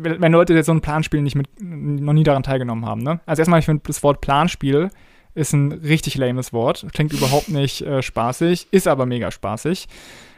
wenn 0.00 0.32
Leute 0.32 0.54
jetzt 0.54 0.66
so 0.66 0.72
ein 0.72 0.80
Planspiel 0.80 1.22
nicht 1.22 1.36
mit, 1.36 1.46
noch 1.60 2.12
nie 2.12 2.24
daran 2.24 2.42
teilgenommen 2.42 2.84
haben, 2.84 3.02
ne? 3.02 3.20
Also 3.26 3.40
erstmal, 3.40 3.60
ich 3.60 3.66
finde 3.66 3.84
das 3.86 4.02
Wort 4.02 4.20
Planspiel 4.20 4.90
ist 5.34 5.52
ein 5.52 5.70
richtig 5.70 6.16
lames 6.16 6.52
Wort. 6.52 6.84
Klingt 6.92 7.12
überhaupt 7.12 7.48
nicht 7.48 7.82
äh, 7.82 8.02
spaßig, 8.02 8.66
ist 8.72 8.88
aber 8.88 9.06
mega 9.06 9.30
spaßig. 9.30 9.86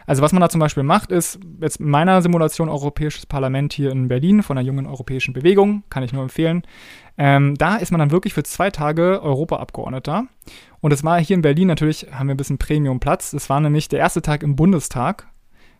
Also 0.06 0.22
was 0.22 0.32
man 0.32 0.40
da 0.40 0.48
zum 0.48 0.60
Beispiel 0.60 0.82
macht, 0.82 1.12
ist 1.12 1.38
jetzt 1.60 1.80
in 1.80 1.88
meiner 1.88 2.22
Simulation 2.22 2.68
Europäisches 2.68 3.26
Parlament 3.26 3.72
hier 3.72 3.90
in 3.90 4.08
Berlin 4.08 4.42
von 4.42 4.56
der 4.56 4.64
jungen 4.64 4.86
europäischen 4.86 5.32
Bewegung, 5.32 5.84
kann 5.90 6.02
ich 6.02 6.12
nur 6.12 6.22
empfehlen. 6.22 6.62
Ähm, 7.18 7.54
da 7.56 7.76
ist 7.76 7.90
man 7.90 7.98
dann 7.98 8.10
wirklich 8.10 8.34
für 8.34 8.42
zwei 8.42 8.70
Tage 8.70 9.22
Europaabgeordneter. 9.22 10.24
Und 10.80 10.92
es 10.92 11.04
war 11.04 11.20
hier 11.20 11.36
in 11.36 11.42
Berlin 11.42 11.68
natürlich, 11.68 12.06
haben 12.12 12.28
wir 12.28 12.34
ein 12.34 12.38
bisschen 12.38 12.58
Premiumplatz. 12.58 13.30
Das 13.30 13.48
war 13.50 13.60
nämlich 13.60 13.88
der 13.88 14.00
erste 14.00 14.22
Tag 14.22 14.42
im 14.42 14.56
Bundestag, 14.56 15.28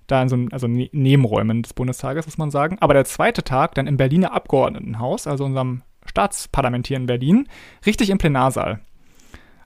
da 0.06 0.22
in 0.22 0.28
so 0.28 0.36
also 0.50 0.66
ne 0.68 0.88
Nebenräumen 0.92 1.62
des 1.62 1.74
Bundestages, 1.74 2.26
muss 2.26 2.38
man 2.38 2.50
sagen. 2.50 2.76
Aber 2.80 2.94
der 2.94 3.04
zweite 3.04 3.42
Tag 3.42 3.74
dann 3.74 3.86
im 3.86 3.96
Berliner 3.96 4.32
Abgeordnetenhaus, 4.32 5.26
also 5.26 5.44
unserem 5.44 5.82
Staatsparlament 6.04 6.86
hier 6.86 6.96
in 6.96 7.06
Berlin, 7.06 7.48
richtig 7.86 8.10
im 8.10 8.18
Plenarsaal. 8.18 8.80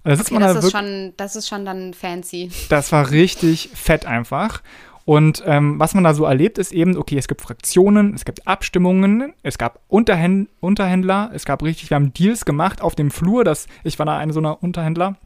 Da 0.06 0.12
okay, 0.12 0.38
das, 0.38 0.64
ist 0.64 0.70
schon, 0.70 1.12
das 1.16 1.36
ist 1.36 1.48
schon 1.48 1.64
dann 1.64 1.92
fancy. 1.92 2.50
Das 2.68 2.92
war 2.92 3.10
richtig 3.10 3.70
fett 3.74 4.06
einfach. 4.06 4.62
Und 5.04 5.42
ähm, 5.46 5.78
was 5.78 5.94
man 5.94 6.04
da 6.04 6.14
so 6.14 6.24
erlebt, 6.24 6.58
ist 6.58 6.72
eben, 6.72 6.96
okay, 6.96 7.16
es 7.16 7.28
gibt 7.28 7.40
Fraktionen, 7.40 8.14
es 8.14 8.24
gibt 8.24 8.46
Abstimmungen, 8.46 9.32
es 9.42 9.58
gab 9.58 9.80
Unterhänd 9.88 10.48
Unterhändler, 10.60 11.30
es 11.32 11.44
gab 11.44 11.62
richtig, 11.62 11.90
wir 11.90 11.96
haben 11.96 12.12
Deals 12.12 12.44
gemacht 12.44 12.82
auf 12.82 12.94
dem 12.94 13.10
Flur, 13.10 13.44
dass 13.44 13.66
ich 13.84 13.98
war 13.98 14.06
da 14.06 14.16
einer 14.16 14.32
so 14.32 14.40
einer 14.40 14.62
Unterhändler 14.62 15.16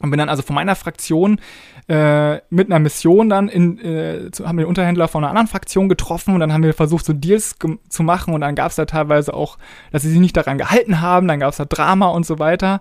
und 0.00 0.10
bin 0.10 0.18
dann 0.18 0.28
also 0.28 0.42
von 0.42 0.54
meiner 0.54 0.76
Fraktion 0.76 1.40
äh, 1.88 2.36
mit 2.50 2.66
einer 2.66 2.78
Mission 2.78 3.28
dann 3.28 3.48
in, 3.48 3.78
äh, 3.78 4.30
zu, 4.32 4.46
haben 4.46 4.58
wir 4.58 4.64
den 4.64 4.68
Unterhändler 4.68 5.08
von 5.08 5.22
einer 5.22 5.30
anderen 5.30 5.48
Fraktion 5.48 5.88
getroffen 5.88 6.34
und 6.34 6.40
dann 6.40 6.52
haben 6.52 6.62
wir 6.62 6.74
versucht, 6.74 7.06
so 7.06 7.12
Deals 7.12 7.56
zu 7.88 8.02
machen 8.02 8.34
und 8.34 8.40
dann 8.40 8.54
gab 8.54 8.70
es 8.70 8.76
da 8.76 8.84
teilweise 8.84 9.32
auch, 9.32 9.58
dass 9.92 10.02
sie 10.02 10.10
sich 10.10 10.20
nicht 10.20 10.36
daran 10.36 10.58
gehalten 10.58 11.00
haben, 11.00 11.28
dann 11.28 11.40
gab 11.40 11.50
es 11.50 11.56
da 11.56 11.64
Drama 11.64 12.08
und 12.08 12.26
so 12.26 12.38
weiter. 12.38 12.80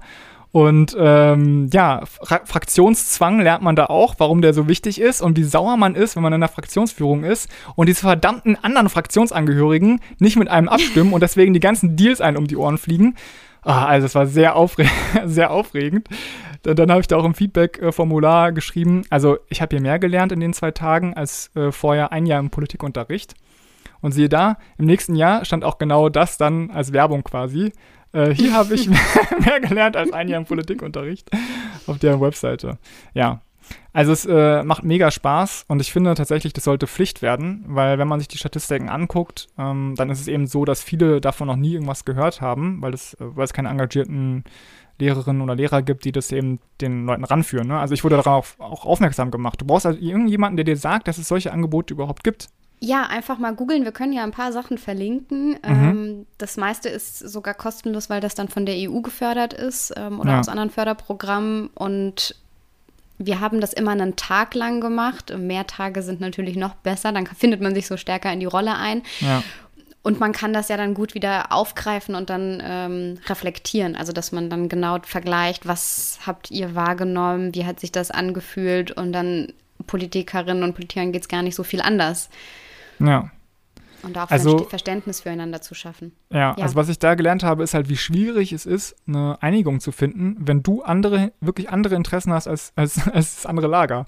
Und 0.51 0.95
ähm, 0.99 1.69
ja, 1.71 2.03
Fra 2.05 2.41
Fraktionszwang 2.43 3.39
lernt 3.39 3.63
man 3.63 3.77
da 3.77 3.85
auch, 3.85 4.15
warum 4.17 4.41
der 4.41 4.53
so 4.53 4.67
wichtig 4.67 4.99
ist 4.99 5.21
und 5.21 5.37
wie 5.37 5.43
sauer 5.43 5.77
man 5.77 5.95
ist, 5.95 6.15
wenn 6.15 6.23
man 6.23 6.33
in 6.33 6.41
der 6.41 6.49
Fraktionsführung 6.49 7.23
ist 7.23 7.49
und 7.75 7.87
diese 7.87 8.01
verdammten 8.01 8.57
anderen 8.61 8.89
Fraktionsangehörigen 8.89 10.01
nicht 10.19 10.35
mit 10.35 10.49
einem 10.49 10.67
abstimmen 10.67 11.13
und 11.13 11.21
deswegen 11.21 11.53
die 11.53 11.61
ganzen 11.61 11.95
Deals 11.95 12.19
einen 12.19 12.35
um 12.35 12.47
die 12.47 12.57
Ohren 12.57 12.77
fliegen. 12.77 13.15
Ah, 13.61 13.85
also 13.85 14.07
es 14.07 14.15
war 14.15 14.27
sehr, 14.27 14.55
aufre 14.55 14.85
sehr 15.25 15.51
aufregend. 15.51 16.09
Dann, 16.63 16.75
dann 16.75 16.91
habe 16.91 17.01
ich 17.01 17.07
da 17.07 17.15
auch 17.15 17.25
im 17.25 17.35
Feedback-Formular 17.35 18.51
geschrieben, 18.51 19.03
also 19.09 19.37
ich 19.47 19.61
habe 19.61 19.75
hier 19.75 19.81
mehr 19.81 19.99
gelernt 19.99 20.33
in 20.33 20.41
den 20.41 20.53
zwei 20.53 20.71
Tagen 20.71 21.13
als 21.13 21.49
äh, 21.55 21.71
vorher 21.71 22.11
ein 22.11 22.25
Jahr 22.25 22.39
im 22.39 22.49
Politikunterricht. 22.49 23.35
Und 24.01 24.13
siehe 24.13 24.29
da, 24.29 24.57
im 24.79 24.85
nächsten 24.85 25.15
Jahr 25.15 25.45
stand 25.45 25.63
auch 25.63 25.77
genau 25.77 26.09
das 26.09 26.37
dann 26.37 26.71
als 26.71 26.91
Werbung 26.91 27.23
quasi. 27.23 27.71
Äh, 28.13 28.33
hier 28.33 28.53
habe 28.53 28.73
ich 28.73 28.89
mehr, 29.45 29.59
gelernt 29.59 29.95
als 29.97 30.11
ein 30.11 30.27
Jahr 30.27 30.39
im 30.39 30.45
Politikunterricht 30.45 31.29
auf 31.87 31.99
deren 31.99 32.21
Webseite. 32.21 32.77
Ja. 33.13 33.41
Also 33.93 34.11
es 34.11 34.25
äh, 34.25 34.63
macht 34.63 34.83
mega 34.83 35.11
Spaß 35.11 35.65
und 35.67 35.79
ich 35.79 35.93
finde 35.93 36.13
tatsächlich, 36.13 36.51
das 36.51 36.65
sollte 36.65 36.87
Pflicht 36.87 37.21
werden, 37.21 37.63
weil 37.67 37.97
wenn 37.99 38.07
man 38.07 38.19
sich 38.19 38.27
die 38.27 38.37
Statistiken 38.37 38.89
anguckt, 38.89 39.47
ähm, 39.57 39.93
dann 39.95 40.09
ist 40.09 40.19
es 40.19 40.27
eben 40.27 40.47
so, 40.47 40.65
dass 40.65 40.81
viele 40.81 41.21
davon 41.21 41.47
noch 41.47 41.55
nie 41.55 41.73
irgendwas 41.73 42.03
gehört 42.03 42.41
haben, 42.41 42.81
weil, 42.81 42.91
das, 42.91 43.13
äh, 43.13 43.17
weil 43.19 43.45
es 43.45 43.53
keine 43.53 43.69
engagierten 43.69 44.43
Lehrerinnen 44.99 45.41
oder 45.41 45.55
Lehrer 45.55 45.81
gibt, 45.81 46.05
die 46.05 46.11
das 46.11 46.31
eben 46.31 46.59
den 46.79 47.05
Leuten 47.05 47.23
ranführen. 47.23 47.67
Ne? 47.67 47.79
Also 47.79 47.93
ich 47.93 48.03
wurde 48.03 48.15
darauf 48.15 48.55
auch 48.59 48.85
aufmerksam 48.85 49.31
gemacht. 49.31 49.59
Du 49.59 49.65
brauchst 49.65 49.85
also 49.85 49.99
irgendjemanden, 49.99 50.57
der 50.57 50.63
dir 50.63 50.77
sagt, 50.77 51.07
dass 51.07 51.17
es 51.17 51.27
solche 51.27 51.51
Angebote 51.51 51.93
überhaupt 51.93 52.23
gibt. 52.23 52.49
Ja, 52.83 53.03
einfach 53.03 53.37
mal 53.37 53.53
googeln. 53.53 53.83
Wir 53.83 53.91
können 53.91 54.11
ja 54.11 54.23
ein 54.23 54.31
paar 54.31 54.51
Sachen 54.51 54.79
verlinken. 54.79 55.49
Mhm. 55.49 55.57
Ähm, 55.63 56.25
das 56.39 56.57
meiste 56.57 56.89
ist 56.89 57.19
sogar 57.19 57.53
kostenlos, 57.53 58.09
weil 58.09 58.21
das 58.21 58.33
dann 58.33 58.47
von 58.47 58.65
der 58.65 58.75
EU 58.89 59.01
gefördert 59.01 59.53
ist 59.53 59.93
ähm, 59.95 60.19
oder 60.19 60.31
Ja. 60.31 60.39
aus 60.39 60.49
anderen 60.49 60.71
Förderprogrammen. 60.71 61.67
Und 61.75 62.35
wir 63.19 63.39
haben 63.39 63.61
das 63.61 63.73
immer 63.73 63.91
einen 63.91 64.15
Tag 64.15 64.55
lang 64.55 64.81
gemacht. 64.81 65.31
Mehr 65.37 65.67
Tage 65.67 66.01
sind 66.01 66.21
natürlich 66.21 66.55
noch 66.55 66.73
besser. 66.73 67.11
Dann 67.11 67.27
findet 67.27 67.61
man 67.61 67.75
sich 67.75 67.85
so 67.85 67.97
stärker 67.97 68.33
in 68.33 68.39
die 68.39 68.47
Rolle 68.47 68.75
ein. 68.75 69.03
Ja. 69.19 69.43
Und 70.01 70.19
man 70.19 70.31
kann 70.31 70.51
das 70.51 70.67
ja 70.69 70.77
dann 70.77 70.95
gut 70.95 71.13
wieder 71.13 71.51
aufgreifen 71.51 72.15
und 72.15 72.31
dann 72.31 72.63
ähm, 72.65 73.19
reflektieren. 73.27 73.95
Also, 73.95 74.11
dass 74.11 74.31
man 74.31 74.49
dann 74.49 74.67
genau 74.69 74.97
vergleicht, 75.03 75.67
was 75.67 76.17
habt 76.25 76.49
ihr 76.49 76.73
wahrgenommen, 76.73 77.53
wie 77.53 77.65
hat 77.67 77.79
sich 77.79 77.91
das 77.91 78.09
angefühlt 78.09 78.89
und 78.89 79.13
dann 79.13 79.53
Politikerinnen 79.85 80.63
und 80.63 80.73
Politikern 80.73 81.11
geht 81.11 81.21
es 81.21 81.27
gar 81.27 81.43
nicht 81.43 81.53
so 81.53 81.61
viel 81.61 81.81
anders. 81.81 82.29
Ja. 83.05 83.29
Und 84.03 84.17
auch 84.17 84.31
Also- 84.31 84.57
Verst- 84.57 84.69
Verständnis 84.69 85.21
füreinander 85.21 85.61
zu 85.61 85.75
schaffen. 85.75 86.13
Ja, 86.31 86.55
Ja. 86.57 86.63
also 86.63 86.75
was 86.75 86.89
ich 86.89 86.97
da 86.97 87.13
gelernt 87.15 87.43
habe, 87.43 87.61
ist 87.63 87.73
halt, 87.75 87.87
wie 87.87 87.97
schwierig 87.97 88.51
es 88.51 88.65
ist, 88.65 88.95
eine 89.07 89.37
Einigung 89.41 89.79
zu 89.79 89.91
finden, 89.91 90.37
wenn 90.39 90.63
du 90.63 90.81
andere, 90.81 91.33
wirklich 91.39 91.69
andere 91.69 91.95
Interessen 91.95 92.33
hast 92.33 92.47
als, 92.47 92.73
als, 92.75 92.95
als 93.13 93.35
das 93.35 93.45
andere 93.45 93.67
Lager. 93.67 94.07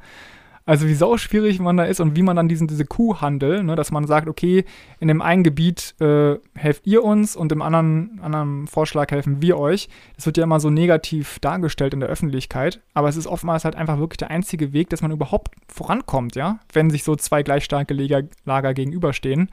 Also 0.66 0.88
wie 0.88 0.94
sau 0.94 1.18
schwierig 1.18 1.60
man 1.60 1.76
da 1.76 1.84
ist 1.84 2.00
und 2.00 2.16
wie 2.16 2.22
man 2.22 2.38
dann 2.38 2.48
diesen, 2.48 2.68
diese 2.68 2.86
Kuhhandel, 2.86 3.64
ne, 3.64 3.76
dass 3.76 3.92
man 3.92 4.08
sagt, 4.08 4.30
okay, 4.30 4.64
in 5.00 5.10
dem 5.10 5.22
einen 5.22 5.44
Gebiet 5.44 5.94
äh, 6.00 6.38
helft 6.56 6.88
ihr 6.88 7.04
uns 7.04 7.36
und 7.36 7.52
im 7.52 7.62
anderen, 7.62 8.22
anderen 8.22 8.68
Vorschlag 8.68 9.12
helfen 9.12 9.42
wir 9.42 9.58
euch. 9.58 9.90
Das 10.16 10.26
wird 10.26 10.38
ja 10.38 10.46
immer 10.46 10.62
so 10.62 10.70
negativ 10.70 11.40
dargestellt 11.40 11.94
in 11.94 12.00
der 12.00 12.08
Öffentlichkeit, 12.08 12.80
aber 12.94 13.10
es 13.10 13.18
ist 13.18 13.28
oftmals 13.28 13.66
halt 13.66 13.76
einfach 13.76 14.00
wirklich 14.00 14.18
der 14.18 14.32
einzige 14.32 14.72
Weg, 14.72 14.90
dass 14.90 15.02
man 15.02 15.12
überhaupt 15.12 15.54
vorankommt, 15.68 16.36
ja, 16.36 16.60
wenn 16.72 16.90
sich 16.90 17.04
so 17.04 17.18
zwei 17.18 17.44
gleich 17.44 17.66
starke 17.66 17.94
Lager, 17.94 18.26
Lager 18.46 18.74
gegenüberstehen. 18.74 19.50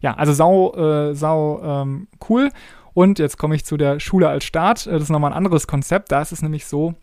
Ja, 0.00 0.14
also 0.14 0.32
sau, 0.32 0.74
äh, 0.74 1.14
sau 1.14 1.62
ähm, 1.62 2.08
cool. 2.28 2.50
Und 2.94 3.20
jetzt 3.20 3.38
komme 3.38 3.54
ich 3.54 3.64
zu 3.64 3.76
der 3.76 4.00
Schule 4.00 4.28
als 4.28 4.44
Staat. 4.44 4.86
Äh, 4.86 4.92
Das 4.92 5.04
ist 5.04 5.10
nochmal 5.10 5.30
ein 5.30 5.36
anderes 5.36 5.68
Konzept. 5.68 6.10
Da 6.10 6.20
ist 6.20 6.32
es 6.32 6.42
nämlich 6.42 6.66
so, 6.66 6.94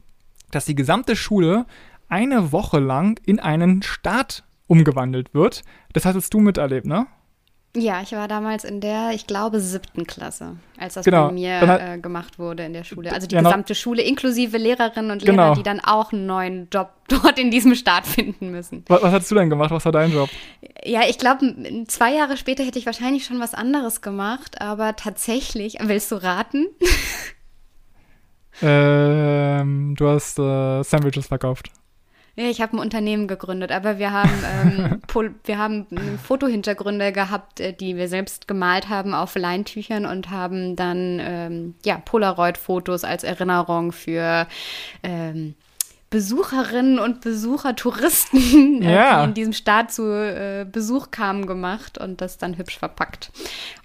dass 0.51 0.65
die 0.65 0.75
gesamte 0.75 1.15
Schule 1.15 1.65
eine 2.15 2.51
Woche 2.53 2.79
lang 2.79 3.19
in 3.25 3.39
einen 3.41 3.83
Staat 3.83 4.43
umgewandelt 4.67 5.33
wird. 5.33 5.63
Das 5.93 6.05
hattest 6.05 6.33
du 6.33 6.39
miterlebt, 6.39 6.85
ne? 6.85 7.07
Ja, 7.77 8.01
ich 8.01 8.13
war 8.13 8.29
damals 8.29 8.63
in 8.63 8.79
der, 8.79 9.09
ich 9.13 9.27
glaube, 9.27 9.59
siebten 9.59 10.07
Klasse, 10.07 10.55
als 10.79 10.93
das 10.93 11.03
Genau. 11.03 11.27
bei 11.27 11.33
mir 11.33 11.59
hat- 11.59 11.81
äh, 11.81 11.97
gemacht 11.99 12.39
wurde 12.39 12.63
in 12.63 12.71
der 12.71 12.85
Schule. 12.85 13.11
Also 13.11 13.27
die 13.27 13.35
Ja, 13.35 13.41
noch- 13.41 13.49
gesamte 13.51 13.75
Schule, 13.75 14.01
inklusive 14.01 14.57
Lehrerinnen 14.57 15.11
und 15.11 15.23
Lehrer, 15.23 15.33
Genau. 15.35 15.55
die 15.55 15.63
dann 15.63 15.81
auch 15.81 16.13
einen 16.13 16.25
neuen 16.25 16.69
Job 16.73 16.91
dort 17.09 17.37
in 17.37 17.51
diesem 17.51 17.75
Staat 17.75 18.07
finden 18.07 18.49
müssen. 18.51 18.85
Was, 18.87 19.03
was 19.03 19.11
hast 19.11 19.29
du 19.29 19.35
denn 19.35 19.49
gemacht? 19.49 19.71
Was 19.71 19.83
war 19.83 19.91
dein 19.91 20.13
Job? 20.13 20.29
Ja, 20.85 21.01
ich 21.09 21.17
glaube, 21.17 21.53
zwei 21.87 22.13
Jahre 22.15 22.37
später 22.37 22.63
hätte 22.63 22.79
ich 22.79 22.85
wahrscheinlich 22.85 23.25
schon 23.25 23.41
was 23.41 23.53
anderes 23.53 23.99
gemacht, 24.01 24.61
aber 24.61 24.95
tatsächlich, 24.95 25.75
willst 25.81 26.09
du 26.11 26.15
raten? 26.15 26.67
Ähm, 28.61 29.95
du 29.97 30.07
hast 30.07 30.39
äh, 30.39 30.81
Sandwiches 30.83 31.27
verkauft. 31.27 31.69
Ja, 32.37 32.45
ich 32.49 32.59
habe 32.61 32.75
ein 32.75 32.79
Unternehmen 32.79 33.27
gegründet, 33.27 33.71
aber 33.71 33.97
wir 33.97 34.11
haben, 34.11 35.01
ähm, 35.13 35.35
wir 35.45 35.57
haben 35.57 35.87
Fotohintergründe 36.21 37.11
gehabt, 37.13 37.61
äh, 37.61 37.71
die 37.71 37.95
wir 37.95 38.09
selbst 38.09 38.47
gemalt 38.47 38.89
haben 38.89 39.13
auf 39.13 39.35
Leintüchern 39.35 40.05
und 40.05 40.29
haben 40.31 40.75
dann 40.75 41.19
ähm, 41.21 41.75
ja, 41.85 41.97
Polaroid-Fotos 41.97 43.05
als 43.05 43.23
Erinnerung 43.23 43.93
für 43.93 44.47
ähm, 45.03 45.55
Besucherinnen 46.09 46.99
und 46.99 47.21
Besucher, 47.21 47.75
Touristen, 47.75 48.81
äh, 48.81 48.93
Ja. 48.93 49.19
die 49.21 49.27
in 49.29 49.33
diesem 49.33 49.53
Staat 49.53 49.93
zu 49.93 50.03
äh, 50.03 50.65
Besuch 50.69 51.11
kamen, 51.11 51.45
gemacht 51.47 51.97
und 51.97 52.19
das 52.21 52.37
dann 52.37 52.57
hübsch 52.57 52.77
verpackt. 52.77 53.31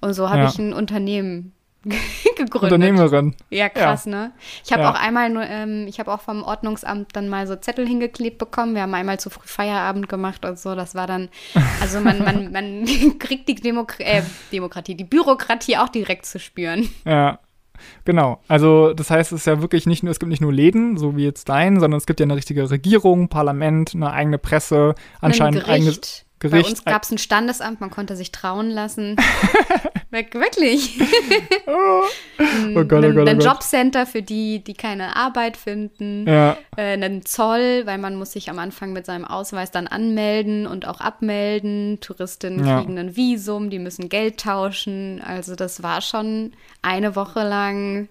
Und 0.00 0.14
so 0.14 0.28
habe 0.28 0.42
Ja. 0.42 0.48
ich 0.48 0.58
ein 0.58 0.72
Unternehmen 0.72 1.52
gegründet. 2.36 2.72
Unternehmerin. 2.72 3.34
Ja, 3.48 3.68
krass, 3.68 4.06
ne? 4.06 4.32
Ich 4.64 4.72
habe 4.72 4.82
Ja. 4.82 4.90
auch 4.90 5.00
einmal, 5.00 5.30
nur, 5.30 5.42
ähm, 5.44 5.86
ich 5.88 5.98
habe 5.98 6.12
auch 6.12 6.20
vom 6.20 6.42
Ordnungsamt 6.42 7.16
dann 7.16 7.28
mal 7.28 7.46
so 7.46 7.56
Zettel 7.56 7.86
hingeklebt 7.86 8.38
bekommen. 8.38 8.74
Wir 8.74 8.82
haben 8.82 8.94
einmal 8.94 9.18
zu 9.18 9.30
früh 9.30 9.46
Feierabend 9.46 10.08
gemacht 10.08 10.44
und 10.44 10.58
so. 10.58 10.74
Das 10.74 10.94
war 10.94 11.06
dann, 11.06 11.28
also 11.80 12.00
man, 12.00 12.18
man, 12.22 12.52
man 12.52 12.84
kriegt 13.18 13.48
die 13.48 13.54
Demok 13.54 13.98
äh, 14.00 14.22
Demokratie, 14.52 14.94
die 14.94 15.04
Bürokratie 15.04 15.76
auch 15.78 15.88
direkt 15.88 16.26
zu 16.26 16.38
spüren. 16.38 16.88
Ja. 17.04 17.38
Genau. 18.04 18.42
Also, 18.46 18.92
das 18.92 19.10
heißt, 19.10 19.32
es 19.32 19.40
ist 19.40 19.46
ja 19.46 19.62
wirklich 19.62 19.86
nicht 19.86 20.02
nur, 20.02 20.10
es 20.10 20.18
gibt 20.20 20.28
nicht 20.28 20.42
nur 20.42 20.52
Läden, 20.52 20.98
so 20.98 21.16
wie 21.16 21.24
jetzt 21.24 21.48
dein, 21.48 21.80
sondern 21.80 21.96
es 21.96 22.06
gibt 22.06 22.20
ja 22.20 22.24
eine 22.24 22.36
richtige 22.36 22.70
Regierung, 22.70 23.28
Parlament, 23.28 23.94
eine 23.94 24.12
eigene 24.12 24.36
Presse, 24.36 24.94
anscheinend 25.22 25.64
ein 25.66 25.86
ein 25.86 25.94
Gericht. 26.40 26.64
Bei 26.64 26.70
uns 26.70 26.84
gab 26.84 27.02
es 27.04 27.10
ein 27.12 27.18
Standesamt, 27.18 27.80
man 27.80 27.90
konnte 27.90 28.16
sich 28.16 28.32
trauen 28.32 28.70
lassen. 28.70 29.16
Wirk- 30.10 30.34
Wirklich. 30.34 30.98
oh 31.66 32.02
Gott, 32.38 32.44
oh 32.74 32.78
ein, 32.78 32.88
Gott, 32.88 33.26
oh 33.26 33.30
ein 33.30 33.38
Gott. 33.38 33.44
Jobcenter 33.44 34.06
für 34.06 34.22
die, 34.22 34.58
die 34.64 34.74
keine 34.74 35.14
Arbeit 35.16 35.56
finden. 35.56 36.26
Ja, 36.26 36.56
äh, 36.76 36.94
einen 36.94 37.24
Zoll, 37.24 37.82
weil 37.84 37.98
man 37.98 38.16
muss 38.16 38.32
sich 38.32 38.50
am 38.50 38.58
Anfang 38.58 38.92
mit 38.92 39.06
seinem 39.06 39.24
Ausweis 39.24 39.70
dann 39.70 39.86
anmelden 39.86 40.66
und 40.66 40.86
auch 40.88 41.00
abmelden. 41.00 41.98
Touristinnen 42.00 42.66
Ja. 42.66 42.80
kriegen 42.80 42.98
ein 42.98 43.14
Visum, 43.16 43.70
die 43.70 43.78
müssen 43.78 44.08
Geld 44.08 44.40
tauschen. 44.40 45.20
Also 45.24 45.54
das 45.54 45.82
war 45.82 46.00
schon 46.00 46.52
eine 46.82 47.14
Woche 47.14 47.46
lang 47.46 48.08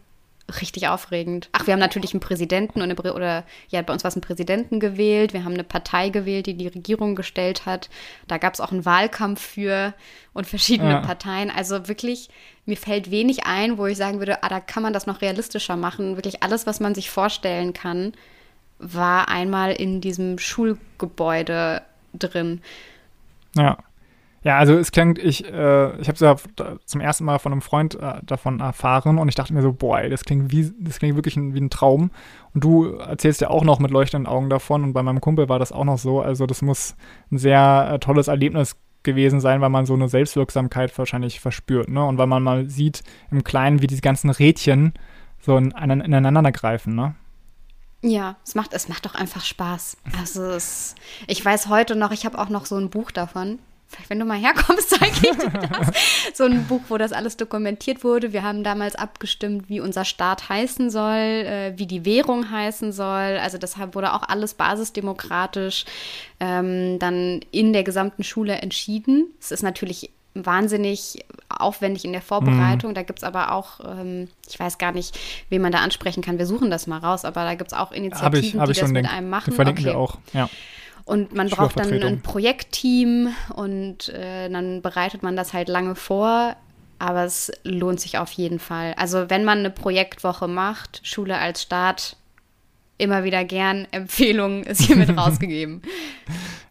richtig 0.61 0.87
aufregend. 0.87 1.49
Ach, 1.51 1.65
wir 1.67 1.73
haben 1.73 1.79
natürlich 1.79 2.13
einen 2.13 2.19
Präsidenten 2.19 2.81
und 2.81 2.91
eine, 2.91 3.13
oder 3.13 3.43
ja, 3.69 3.81
bei 3.81 3.93
uns 3.93 4.03
war 4.03 4.09
es 4.09 4.15
ein 4.15 4.21
Präsidenten 4.21 4.79
gewählt. 4.79 5.33
Wir 5.33 5.43
haben 5.43 5.53
eine 5.53 5.63
Partei 5.63 6.09
gewählt, 6.09 6.47
die 6.47 6.55
die 6.55 6.67
Regierung 6.67 7.15
gestellt 7.15 7.65
hat. 7.65 7.89
Da 8.27 8.37
gab 8.37 8.53
es 8.53 8.61
auch 8.61 8.71
einen 8.71 8.85
Wahlkampf 8.85 9.41
für 9.41 9.93
und 10.33 10.47
verschiedene 10.47 10.91
Ja. 10.91 10.99
Parteien. 11.01 11.51
Also 11.51 11.87
wirklich, 11.87 12.29
mir 12.65 12.77
fällt 12.77 13.11
wenig 13.11 13.45
ein, 13.45 13.77
wo 13.77 13.85
ich 13.85 13.97
sagen 13.97 14.19
würde, 14.19 14.43
ah, 14.43 14.49
da 14.49 14.59
kann 14.59 14.83
man 14.83 14.93
das 14.93 15.07
noch 15.07 15.21
realistischer 15.21 15.75
machen. 15.75 16.15
Wirklich 16.15 16.43
alles, 16.43 16.65
was 16.67 16.79
man 16.79 16.95
sich 16.95 17.09
vorstellen 17.09 17.73
kann, 17.73 18.13
war 18.79 19.27
einmal 19.29 19.71
in 19.73 20.01
diesem 20.01 20.37
Schulgebäude 20.39 21.81
drin. 22.13 22.61
ja. 23.55 23.77
Ja, 24.41 24.57
also 24.57 24.73
es 24.73 24.91
klingt, 24.91 25.19
ich, 25.19 25.45
äh, 25.45 25.99
ich 25.99 26.07
habe 26.07 26.13
es 26.13 26.19
ja 26.21 26.35
zum 26.85 27.01
ersten 27.01 27.25
Mal 27.25 27.39
von 27.39 27.51
einem 27.51 27.61
Freund 27.61 27.95
äh, 27.95 28.21
davon 28.23 28.61
erfahren 28.61 29.17
und 29.17 29.27
ich 29.27 29.35
dachte 29.35 29.53
mir 29.53 29.61
so, 29.61 29.73
boah, 29.73 29.99
ey, 29.99 30.09
das 30.09 30.23
klingt 30.23 30.51
wie, 30.51 30.71
das 30.79 30.99
klingt 30.99 31.15
wirklich 31.15 31.35
ein, 31.35 31.53
wie 31.53 31.59
ein 31.59 31.69
Traum. 31.69 32.11
Und 32.53 32.63
du 32.63 32.93
erzählst 32.95 33.41
ja 33.41 33.49
auch 33.49 33.63
noch 33.63 33.79
mit 33.79 33.91
leuchtenden 33.91 34.31
Augen 34.31 34.49
davon 34.49 34.83
und 34.83 34.93
bei 34.93 35.03
meinem 35.03 35.19
Kumpel 35.19 35.49
war 35.49 35.59
das 35.59 35.71
auch 35.71 35.83
noch 35.83 35.97
so. 35.97 36.21
Also 36.21 36.45
das 36.45 36.61
muss 36.61 36.95
ein 37.31 37.37
sehr 37.37 37.91
äh, 37.93 37.99
tolles 37.99 38.29
Erlebnis 38.29 38.77
gewesen 39.03 39.39
sein, 39.39 39.61
weil 39.61 39.69
man 39.69 39.85
so 39.85 39.93
eine 39.93 40.09
Selbstwirksamkeit 40.09 40.97
wahrscheinlich 40.97 41.39
verspürt, 41.39 41.89
ne? 41.89 42.03
Und 42.03 42.17
weil 42.17 42.27
man 42.27 42.43
mal 42.43 42.69
sieht 42.69 43.03
im 43.31 43.43
Kleinen, 43.43 43.81
wie 43.81 43.87
diese 43.87 44.01
ganzen 44.01 44.29
Rädchen 44.29 44.93
so 45.39 45.57
in, 45.57 45.71
in, 45.71 46.01
ineinander 46.01 46.51
greifen, 46.51 46.95
ne? 46.95 47.15
Ja, 48.01 48.37
es 48.45 48.55
macht, 48.55 48.73
es 48.73 48.87
macht 48.87 49.05
doch 49.05 49.15
einfach 49.15 49.43
Spaß. 49.43 49.97
Also 50.17 50.43
es, 50.45 50.95
ich 51.27 51.43
weiß 51.43 51.67
heute 51.67 51.95
noch, 51.95 52.11
ich 52.11 52.25
habe 52.25 52.39
auch 52.39 52.49
noch 52.49 52.65
so 52.65 52.77
ein 52.77 52.89
Buch 52.89 53.11
davon. 53.11 53.59
Vielleicht, 53.91 54.09
wenn 54.11 54.19
du 54.19 54.25
mal 54.25 54.37
herkommst, 54.37 54.89
zeige 54.99 55.11
ich 55.13 55.19
dir 55.21 55.49
das. 55.49 55.91
So 56.33 56.43
ein 56.43 56.65
Buch, 56.67 56.81
wo 56.89 56.97
das 56.97 57.11
alles 57.11 57.37
dokumentiert 57.37 58.03
wurde. 58.03 58.33
Wir 58.33 58.43
haben 58.43 58.63
damals 58.63 58.95
abgestimmt, 58.95 59.67
wie 59.67 59.79
unser 59.79 60.05
Staat 60.05 60.47
heißen 60.47 60.91
soll, 60.91 61.15
äh, 61.17 61.73
wie 61.75 61.87
die 61.87 62.05
Währung 62.05 62.51
heißen 62.51 62.91
soll. 62.91 63.39
Also 63.41 63.57
deshalb 63.57 63.95
wurde 63.95 64.13
auch 64.13 64.23
alles 64.23 64.53
basisdemokratisch 64.53 65.85
ähm, 66.39 66.99
dann 66.99 67.41
in 67.51 67.73
der 67.73 67.83
gesamten 67.83 68.23
Schule 68.23 68.53
entschieden. 68.61 69.25
Es 69.39 69.51
ist 69.51 69.63
natürlich 69.63 70.11
wahnsinnig 70.35 71.25
aufwendig 71.49 72.05
in 72.05 72.11
der 72.11 72.21
Vorbereitung. 72.21 72.93
Da 72.93 73.01
gibt 73.01 73.19
es 73.19 73.23
aber 73.23 73.51
auch, 73.51 73.79
ähm, 73.83 74.27
ich 74.47 74.59
weiß 74.59 74.77
gar 74.77 74.91
nicht, 74.91 75.17
wen 75.49 75.61
man 75.61 75.71
da 75.71 75.79
ansprechen 75.79 76.21
kann. 76.21 76.37
Wir 76.37 76.45
suchen 76.45 76.69
das 76.69 76.85
mal 76.85 76.99
raus, 76.99 77.25
aber 77.25 77.43
da 77.43 77.55
gibt 77.55 77.71
es 77.71 77.77
auch 77.77 77.91
Initiativen, 77.91 78.43
ich, 78.47 78.55
hab 78.55 78.67
die 78.71 78.79
das 78.79 78.91
mit 78.91 79.09
einem 79.09 79.29
machen. 79.29 79.51
den 79.51 79.55
verlinken 79.55 79.83
Okay. 79.85 79.93
wir 79.93 79.99
auch, 79.99 80.17
ja. 80.33 80.47
Und 81.09 81.33
man 81.33 81.49
braucht 81.49 81.79
dann 81.79 81.91
ein 81.91 82.21
Projektteam 82.21 83.33
und 83.55 84.09
äh, 84.09 84.47
dann 84.47 84.83
bereitet 84.83 85.23
man 85.23 85.35
das 85.35 85.53
halt 85.53 85.67
lange 85.67 85.95
vor. 85.95 86.55
Aber 86.99 87.23
es 87.23 87.51
lohnt 87.63 87.99
sich 87.99 88.19
auf 88.19 88.31
jeden 88.33 88.59
Fall. 88.59 88.93
Also 88.95 89.27
wenn 89.27 89.43
man 89.43 89.59
eine 89.59 89.71
Projektwoche 89.71 90.47
macht, 90.47 91.01
Schule 91.03 91.39
als 91.39 91.63
Start, 91.63 92.15
immer 92.99 93.23
wieder 93.23 93.43
gern. 93.43 93.87
Empfehlung 93.91 94.63
ist 94.65 94.81
hiermit 94.81 95.09
rausgegeben. 95.17 95.81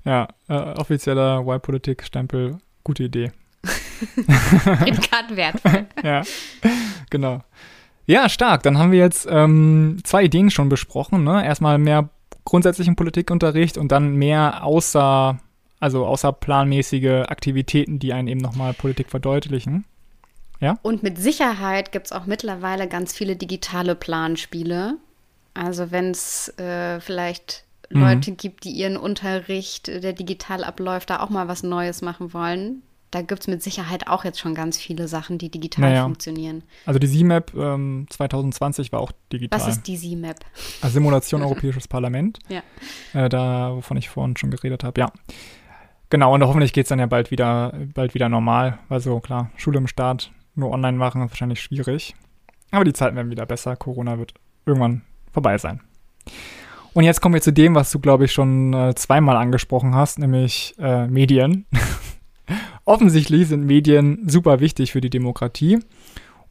Ja, 0.04 0.28
äh, 0.48 0.54
offizieller 0.54 1.40
Y-Politik-Stempel, 1.44 2.58
gute 2.84 3.02
Idee. 3.02 3.32
Grad 4.26 5.34
wertvoll. 5.34 5.86
ja, 6.04 6.22
genau. 7.10 7.42
Ja, 8.06 8.28
stark. 8.28 8.62
Dann 8.62 8.78
haben 8.78 8.92
wir 8.92 9.00
jetzt 9.00 9.26
ähm, 9.28 9.98
zwei 10.04 10.22
Ideen 10.22 10.50
schon 10.50 10.68
besprochen. 10.68 11.24
Ne? 11.24 11.44
Erstmal 11.44 11.78
mehr 11.78 12.08
grundsätzlichen 12.48 12.96
Politikunterricht 12.96 13.78
und 13.78 13.92
dann 13.92 14.14
mehr 14.14 14.64
außer, 14.64 15.38
also 15.80 16.06
außerplanmäßige 16.06 17.28
Aktivitäten, 17.28 17.98
die 17.98 18.12
einen 18.12 18.28
eben 18.28 18.40
nochmal 18.40 18.72
Politik 18.72 19.10
verdeutlichen. 19.10 19.84
Und 20.82 21.02
mit 21.02 21.18
Sicherheit 21.18 21.92
gibt 21.92 22.06
es 22.06 22.12
auch 22.12 22.26
mittlerweile 22.26 22.88
ganz 22.88 23.12
viele 23.12 23.36
digitale 23.36 23.94
Planspiele. 23.94 24.96
Also 25.54 25.90
wenn 25.90 26.10
es 26.10 26.48
äh, 26.58 27.00
vielleicht 27.00 27.64
Mhm. 27.90 28.00
Leute 28.00 28.32
gibt, 28.32 28.64
die 28.64 28.70
ihren 28.70 28.96
Unterricht, 28.96 29.88
der 29.88 30.12
digital 30.12 30.64
abläuft, 30.64 31.10
da 31.10 31.20
auch 31.20 31.30
mal 31.30 31.48
was 31.48 31.62
Neues 31.62 32.02
machen 32.02 32.32
wollen. 32.32 32.82
Da 33.10 33.22
gibt 33.22 33.40
es 33.42 33.48
mit 33.48 33.62
Sicherheit 33.62 34.06
auch 34.08 34.24
jetzt 34.24 34.38
schon 34.38 34.54
ganz 34.54 34.78
viele 34.78 35.08
Sachen, 35.08 35.38
die 35.38 35.50
digital 35.50 35.88
Naja. 35.88 36.02
funktionieren. 36.02 36.62
Also 36.86 36.98
die 36.98 37.08
CMAP 37.08 37.54
ähm, 37.54 38.06
2020 38.10 38.92
war 38.92 39.00
auch 39.00 39.12
digital. 39.32 39.58
Was 39.58 39.68
ist 39.68 39.86
die 39.86 39.96
CMAP? 39.96 40.44
also 40.82 40.94
Simulation 40.94 41.42
Europäisches 41.42 41.88
Parlament. 41.88 42.38
Ja. 42.48 42.62
Äh, 43.12 43.28
da, 43.28 43.74
wovon 43.74 43.96
ich 43.98 44.08
vorhin 44.08 44.36
schon 44.36 44.50
geredet 44.50 44.82
habe, 44.82 45.00
ja. 45.00 45.12
Genau, 46.10 46.32
und 46.34 46.42
hoffentlich 46.42 46.72
geht 46.72 46.86
es 46.86 46.88
dann 46.88 46.98
ja 46.98 47.06
bald 47.06 47.30
wieder, 47.30 47.74
bald 47.94 48.14
wieder 48.14 48.28
normal. 48.30 48.78
Also 48.88 49.20
klar, 49.20 49.50
Schule 49.56 49.78
im 49.78 49.86
Start 49.86 50.32
nur 50.54 50.70
online 50.70 50.96
machen 50.96 51.22
ist 51.22 51.30
wahrscheinlich 51.30 51.60
schwierig. 51.60 52.14
Aber 52.70 52.84
die 52.84 52.92
Zeiten 52.92 53.16
werden 53.16 53.30
wieder 53.30 53.46
besser. 53.46 53.76
Corona 53.76 54.18
wird 54.18 54.34
irgendwann 54.66 55.02
vorbei 55.32 55.58
sein. 55.58 55.80
Und 56.94 57.04
jetzt 57.04 57.20
kommen 57.20 57.34
wir 57.34 57.42
zu 57.42 57.52
dem, 57.52 57.74
was 57.74 57.90
du, 57.90 57.98
glaube 58.00 58.24
ich, 58.24 58.32
schon 58.32 58.72
äh, 58.74 58.94
zweimal 58.94 59.36
angesprochen 59.36 59.94
hast, 59.94 60.18
nämlich 60.18 60.74
äh, 60.78 61.06
Medien. 61.06 61.66
Offensichtlich 62.88 63.48
sind 63.48 63.66
Medien 63.66 64.22
super 64.26 64.60
wichtig 64.60 64.92
für 64.92 65.02
die 65.02 65.10
Demokratie. 65.10 65.78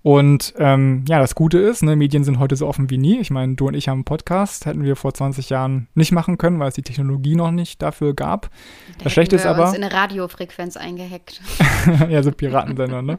Und 0.04 0.54
ähm, 0.60 1.04
ja, 1.10 1.19
das 1.19 1.34
Gute 1.34 1.58
ist, 1.58 1.82
ne, 1.82 1.95
Medien 1.95 2.23
sind 2.23 2.38
heute 2.38 2.56
so 2.56 2.67
offen 2.67 2.91
wie 2.91 3.00
nie. 3.00 3.19
Ich 3.19 3.32
meine, 3.32 3.56
du 3.56 3.67
und 3.67 3.73
ich 3.73 3.89
haben 3.89 3.97
einen 3.97 4.04
Podcast, 4.06 4.67
hätten 4.67 4.84
wir 4.84 4.95
vor 4.95 5.15
20 5.15 5.50
Jahren 5.50 5.88
nicht 5.95 6.12
machen 6.12 6.38
können, 6.38 6.60
weil 6.60 6.69
es 6.69 6.76
die 6.76 6.84
Technologie 6.84 7.36
noch 7.36 7.50
nicht 7.50 7.82
dafür 7.82 8.13
gab. 8.13 8.52
Da 9.00 9.06
Das 9.06 9.13
Schlechte 9.13 9.36
ist 9.36 9.47
aber- 9.47 9.65
uns 9.69 9.76
in 9.76 9.84
eine 9.84 9.91
Radiofrequenz 9.91 10.78
eingehackt. 10.78 11.41
ja, 12.10 12.21
so 12.21 12.32
Piratensender, 12.32 13.02
ne? 13.02 13.17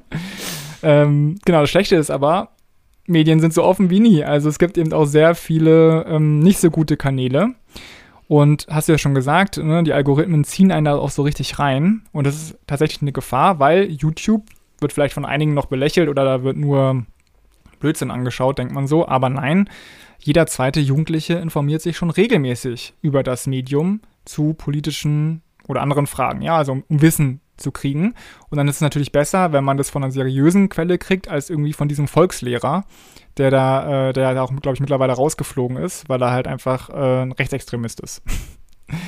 ähm, 0.85 1.39
genau, 1.45 1.63
das 1.63 1.71
Schlechte 1.71 1.97
ist 1.97 2.11
aber, 2.11 2.51
Medien 3.09 3.41
sind 3.41 3.53
so 3.53 3.65
offen 3.65 3.91
wie 3.91 3.99
nie. 4.01 4.23
Also 4.23 4.49
es 4.49 4.61
gibt 4.61 4.79
eben 4.79 4.93
auch 4.93 5.07
sehr 5.07 5.35
viele 5.35 6.05
ähm, 6.09 6.39
nicht 6.39 6.61
so 6.61 6.71
gute 6.71 6.97
Kanäle. 6.97 7.55
Und 8.29 8.67
hast 8.69 8.89
du 8.89 8.93
ja 8.93 8.99
schon 8.99 9.15
gesagt, 9.15 9.57
ne, 9.57 9.83
die 9.83 9.95
Algorithmen 9.95 10.45
ziehen 10.45 10.71
einen 10.71 10.85
da 10.85 10.97
auch 10.97 11.11
so 11.11 11.23
richtig 11.23 11.59
rein. 11.59 12.03
Und 12.13 12.27
das 12.27 12.37
ist 12.37 12.59
tatsächlich 12.67 13.01
eine 13.01 13.13
Gefahr, 13.13 13.59
weil 13.59 13.91
YouTube 13.91 14.45
wird 14.81 14.93
vielleicht 14.93 15.15
von 15.15 15.25
einigen 15.25 15.55
noch 15.55 15.67
belächelt 15.67 16.11
oder 16.11 16.25
da 16.25 16.43
wird 16.43 16.59
nur 16.59 17.07
Blödsinn 17.81 18.11
angeschaut, 18.11 18.59
denkt 18.59 18.75
man 18.75 18.87
so. 18.87 19.09
Aber 19.09 19.31
nein, 19.31 19.71
jeder 20.19 20.47
zweite 20.47 20.79
Jugendliche 20.79 21.35
informiert 21.35 21.81
sich 21.81 21.97
schon 21.97 22.11
regelmäßig 22.11 22.95
über 23.01 23.23
das 23.23 23.47
Medium 23.47 24.01
zu 24.27 24.53
politischen 24.53 25.41
oder 25.67 25.81
anderen 25.81 26.07
Fragen. 26.07 26.43
Ja, 26.43 26.57
also 26.57 26.73
um, 26.73 26.85
um 26.89 27.01
Wissen 27.01 27.41
zu 27.59 27.73
kriegen. 27.73 28.15
Und 28.49 28.59
dann 28.59 28.69
ist 28.69 28.77
es 28.77 28.81
natürlich 28.81 29.13
besser, 29.13 29.53
wenn 29.53 29.65
man 29.65 29.77
das 29.77 29.91
von 29.91 30.03
einer 30.03 30.13
seriösen 30.13 30.69
Quelle 30.69 30.99
kriegt, 30.99 31.29
als 31.29 31.51
irgendwie 31.51 31.73
von 31.73 31.89
diesem 31.89 32.09
Volkslehrer, 32.09 32.85
der 33.37 33.51
da, 33.51 34.09
äh, 34.09 34.13
der 34.13 34.35
da 34.35 34.43
auch, 34.43 34.55
glaube 34.61 34.75
ich, 34.75 34.81
mittlerweile 34.81 35.13
rausgeflogen 35.13 35.77
ist, 35.77 36.09
weil 36.09 36.23
er 36.23 36.31
halt 36.31 36.49
einfach 36.49 36.91
äh, 36.91 37.23
ein 37.23 37.33
Rechtsextremist 37.33 38.01
ist. 38.01 38.23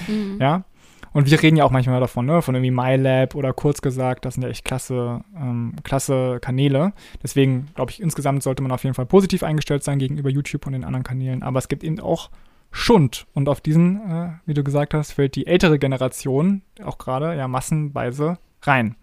Mhm. 0.08 0.38
Ja. 0.40 0.64
Und 1.12 1.28
wir 1.28 1.42
reden 1.42 1.56
ja 1.56 1.64
auch 1.64 1.70
manchmal 1.70 1.98
davon, 1.98 2.26
ne, 2.26 2.40
von 2.40 2.54
irgendwie 2.54 2.70
MyLab 2.70 3.34
oder 3.34 3.52
kurz 3.52 3.82
gesagt, 3.82 4.24
das 4.24 4.34
sind 4.34 4.44
ja 4.44 4.48
echt 4.48 4.64
klasse, 4.64 5.24
ähm, 5.36 5.74
klasse 5.82 6.38
Kanäle. 6.40 6.92
Deswegen 7.22 7.66
glaube 7.74 7.90
ich, 7.90 8.00
insgesamt 8.00 8.42
sollte 8.42 8.62
man 8.62 8.70
auf 8.70 8.84
jeden 8.84 8.94
Fall 8.94 9.06
positiv 9.06 9.42
eingestellt 9.42 9.82
sein 9.82 9.98
gegenüber 9.98 10.30
YouTube 10.30 10.66
und 10.66 10.72
den 10.72 10.84
anderen 10.84 11.02
Kanälen. 11.02 11.42
Aber 11.42 11.58
es 11.58 11.66
gibt 11.66 11.82
eben 11.82 11.98
auch 11.98 12.30
Schund. 12.70 13.26
Und 13.34 13.48
auf 13.48 13.60
diesen, 13.60 13.96
äh, 13.96 14.30
wie 14.46 14.54
du 14.54 14.62
gesagt 14.62 14.94
hast, 14.94 15.12
fällt 15.12 15.34
die 15.34 15.46
ältere 15.46 15.78
Generation 15.78 16.62
auch 16.84 16.98
gerade 16.98 17.36
ja 17.36 17.48
massenweise 17.48 18.38
rein. 18.62 18.96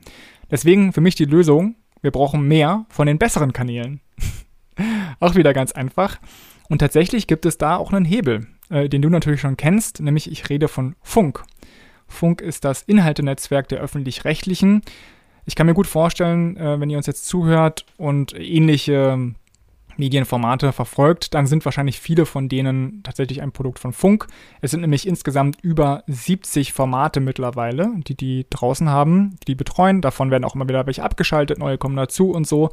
Deswegen 0.49 0.93
für 0.93 1.01
mich 1.01 1.15
die 1.15 1.25
Lösung, 1.25 1.75
wir 2.01 2.11
brauchen 2.11 2.47
mehr 2.47 2.85
von 2.89 3.07
den 3.07 3.17
besseren 3.17 3.53
Kanälen. 3.53 4.01
auch 5.19 5.35
wieder 5.35 5.53
ganz 5.53 5.71
einfach. 5.71 6.19
Und 6.69 6.79
tatsächlich 6.79 7.27
gibt 7.27 7.45
es 7.45 7.57
da 7.57 7.77
auch 7.77 7.91
einen 7.91 8.05
Hebel, 8.05 8.47
äh, 8.69 8.89
den 8.89 9.01
du 9.01 9.09
natürlich 9.09 9.41
schon 9.41 9.57
kennst, 9.57 10.01
nämlich 10.01 10.31
ich 10.31 10.49
rede 10.49 10.67
von 10.67 10.95
Funk. 11.01 11.43
Funk 12.07 12.41
ist 12.41 12.63
das 12.63 12.83
Inhaltenetzwerk 12.83 13.67
der 13.67 13.79
öffentlich-rechtlichen. 13.79 14.81
Ich 15.45 15.55
kann 15.55 15.65
mir 15.65 15.73
gut 15.73 15.87
vorstellen, 15.87 16.57
äh, 16.57 16.79
wenn 16.79 16.89
ihr 16.89 16.97
uns 16.97 17.07
jetzt 17.07 17.25
zuhört 17.25 17.85
und 17.97 18.33
ähnliche 18.37 19.33
Medienformate 19.97 20.71
verfolgt, 20.71 21.33
dann 21.33 21.47
sind 21.47 21.65
wahrscheinlich 21.65 21.99
viele 21.99 22.25
von 22.25 22.49
denen 22.49 23.01
tatsächlich 23.03 23.41
ein 23.41 23.51
Produkt 23.51 23.79
von 23.79 23.93
Funk. 23.93 24.27
Es 24.61 24.71
sind 24.71 24.81
nämlich 24.81 25.07
insgesamt 25.07 25.57
über 25.61 26.03
70 26.07 26.73
Formate 26.73 27.19
mittlerweile, 27.19 27.91
die 27.97 28.15
die 28.15 28.45
draußen 28.49 28.89
haben, 28.89 29.35
die 29.41 29.45
die 29.45 29.55
betreuen. 29.55 30.01
Davon 30.01 30.31
werden 30.31 30.43
auch 30.43 30.55
immer 30.55 30.67
wieder 30.67 30.85
welche 30.85 31.03
abgeschaltet, 31.03 31.59
neue 31.59 31.77
kommen 31.77 31.95
dazu 31.95 32.31
und 32.31 32.47
so. 32.47 32.69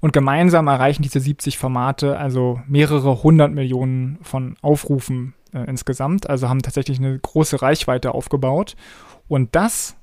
Und 0.00 0.12
gemeinsam 0.12 0.66
erreichen 0.66 1.02
diese 1.02 1.20
70 1.20 1.58
Formate 1.58 2.16
also 2.18 2.60
mehrere 2.66 3.22
hundert 3.22 3.52
Millionen 3.52 4.18
von 4.22 4.56
Aufrufen 4.62 5.34
äh, 5.52 5.64
insgesamt. 5.64 6.28
Also 6.28 6.48
haben 6.48 6.62
tatsächlich 6.62 6.98
eine 6.98 7.18
große 7.18 7.60
Reichweite 7.60 8.14
aufgebaut. 8.14 8.76
Und 9.28 9.54
das, 9.54 9.96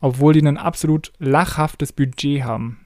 obwohl 0.00 0.32
die 0.34 0.42
ein 0.42 0.58
absolut 0.58 1.12
lachhaftes 1.18 1.92
Budget 1.92 2.42
haben. 2.42 2.83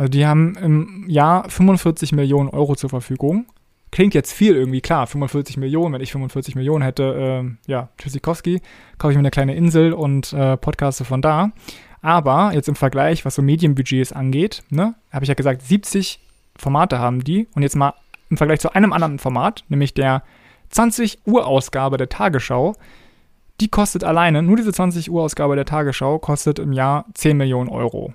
Also 0.00 0.08
die 0.08 0.26
haben 0.26 0.54
im 0.54 1.04
Jahr 1.10 1.46
45 1.50 2.12
Millionen 2.12 2.48
Euro 2.48 2.74
zur 2.74 2.88
Verfügung. 2.88 3.44
Klingt 3.92 4.14
jetzt 4.14 4.32
viel 4.32 4.56
irgendwie, 4.56 4.80
klar, 4.80 5.06
45 5.06 5.58
Millionen. 5.58 5.92
Wenn 5.92 6.00
ich 6.00 6.12
45 6.12 6.54
Millionen 6.54 6.82
hätte, 6.82 7.14
ähm, 7.18 7.58
ja, 7.66 7.90
Tschüssikowski, 7.98 8.62
kaufe 8.96 9.12
ich 9.12 9.16
mir 9.16 9.20
eine 9.20 9.30
kleine 9.30 9.54
Insel 9.54 9.92
und 9.92 10.32
äh, 10.32 10.56
podcaste 10.56 11.04
von 11.04 11.20
da. 11.20 11.52
Aber 12.00 12.52
jetzt 12.54 12.66
im 12.66 12.76
Vergleich, 12.76 13.26
was 13.26 13.34
so 13.34 13.42
Medienbudgets 13.42 14.14
angeht, 14.14 14.62
ne, 14.70 14.94
habe 15.12 15.26
ich 15.26 15.28
ja 15.28 15.34
gesagt, 15.34 15.60
70 15.60 16.18
Formate 16.56 16.98
haben 16.98 17.22
die. 17.22 17.48
Und 17.54 17.60
jetzt 17.60 17.76
mal 17.76 17.92
im 18.30 18.38
Vergleich 18.38 18.60
zu 18.60 18.74
einem 18.74 18.94
anderen 18.94 19.18
Format, 19.18 19.64
nämlich 19.68 19.92
der 19.92 20.22
20 20.70 21.26
Uhr 21.26 21.46
Ausgabe 21.46 21.98
der 21.98 22.08
Tagesschau, 22.08 22.74
die 23.60 23.68
kostet 23.68 24.02
alleine, 24.04 24.42
nur 24.42 24.56
diese 24.56 24.72
20 24.72 25.10
Uhr 25.10 25.22
Ausgabe 25.22 25.56
der 25.56 25.66
Tagesschau 25.66 26.18
kostet 26.20 26.58
im 26.58 26.72
Jahr 26.72 27.04
10 27.12 27.36
Millionen 27.36 27.68
Euro. 27.68 28.14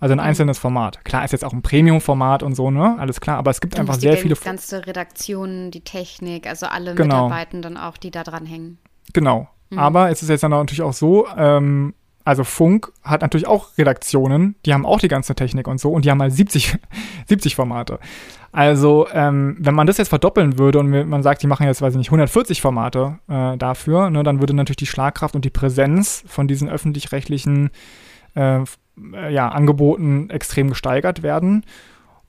Also 0.00 0.14
ein 0.14 0.20
einzelnes 0.20 0.58
Format. 0.58 1.04
Klar 1.04 1.24
ist 1.24 1.32
jetzt 1.32 1.44
auch 1.44 1.52
ein 1.52 1.62
Premium-Format 1.62 2.42
und 2.42 2.54
so, 2.54 2.70
ne? 2.70 2.96
Alles 2.98 3.20
klar, 3.20 3.36
aber 3.36 3.50
es 3.50 3.60
gibt 3.60 3.78
einfach 3.78 3.94
die 3.96 4.00
sehr 4.00 4.16
viele. 4.16 4.34
ganze 4.34 4.86
Redaktion, 4.86 5.70
die 5.70 5.82
Technik, 5.82 6.46
also 6.46 6.66
alle 6.66 6.94
Genau. 6.94 7.24
Mitarbeitenden 7.24 7.76
auch, 7.76 7.98
die 7.98 8.10
da 8.10 8.22
dran 8.24 8.46
hängen. 8.46 8.78
Genau. 9.12 9.48
Mhm. 9.68 9.78
Aber 9.78 10.10
es 10.10 10.22
ist 10.22 10.30
jetzt 10.30 10.42
dann 10.42 10.52
natürlich 10.52 10.82
auch 10.82 10.94
so, 10.94 11.26
ähm, 11.36 11.94
also 12.24 12.44
Funk 12.44 12.92
hat 13.02 13.22
natürlich 13.22 13.46
auch 13.46 13.76
Redaktionen, 13.78 14.54
die 14.64 14.72
haben 14.72 14.86
auch 14.86 15.00
die 15.00 15.08
ganze 15.08 15.34
Technik 15.34 15.68
und 15.68 15.80
so 15.80 15.90
und 15.90 16.04
die 16.04 16.10
haben 16.10 16.20
halt 16.20 16.32
70, 16.32 16.76
70 17.26 17.54
Formate. 17.56 17.98
Also, 18.52 19.06
ähm, 19.12 19.56
wenn 19.60 19.74
man 19.74 19.86
das 19.86 19.98
jetzt 19.98 20.08
verdoppeln 20.08 20.58
würde 20.58 20.80
und 20.80 20.90
man 21.08 21.22
sagt, 21.22 21.42
die 21.42 21.46
machen 21.46 21.66
jetzt, 21.66 21.82
weiß 21.82 21.92
ich 21.94 21.98
nicht, 21.98 22.08
140 22.08 22.60
Formate 22.60 23.18
äh, 23.28 23.56
dafür, 23.56 24.10
ne, 24.10 24.22
dann 24.24 24.40
würde 24.40 24.54
natürlich 24.54 24.76
die 24.78 24.86
Schlagkraft 24.86 25.36
und 25.36 25.44
die 25.44 25.50
Präsenz 25.50 26.24
von 26.26 26.48
diesen 26.48 26.68
öffentlich-rechtlichen 26.68 27.70
äh, 28.34 28.60
äh, 29.12 29.32
ja, 29.32 29.48
Angeboten 29.48 30.30
extrem 30.30 30.68
gesteigert 30.68 31.22
werden. 31.22 31.64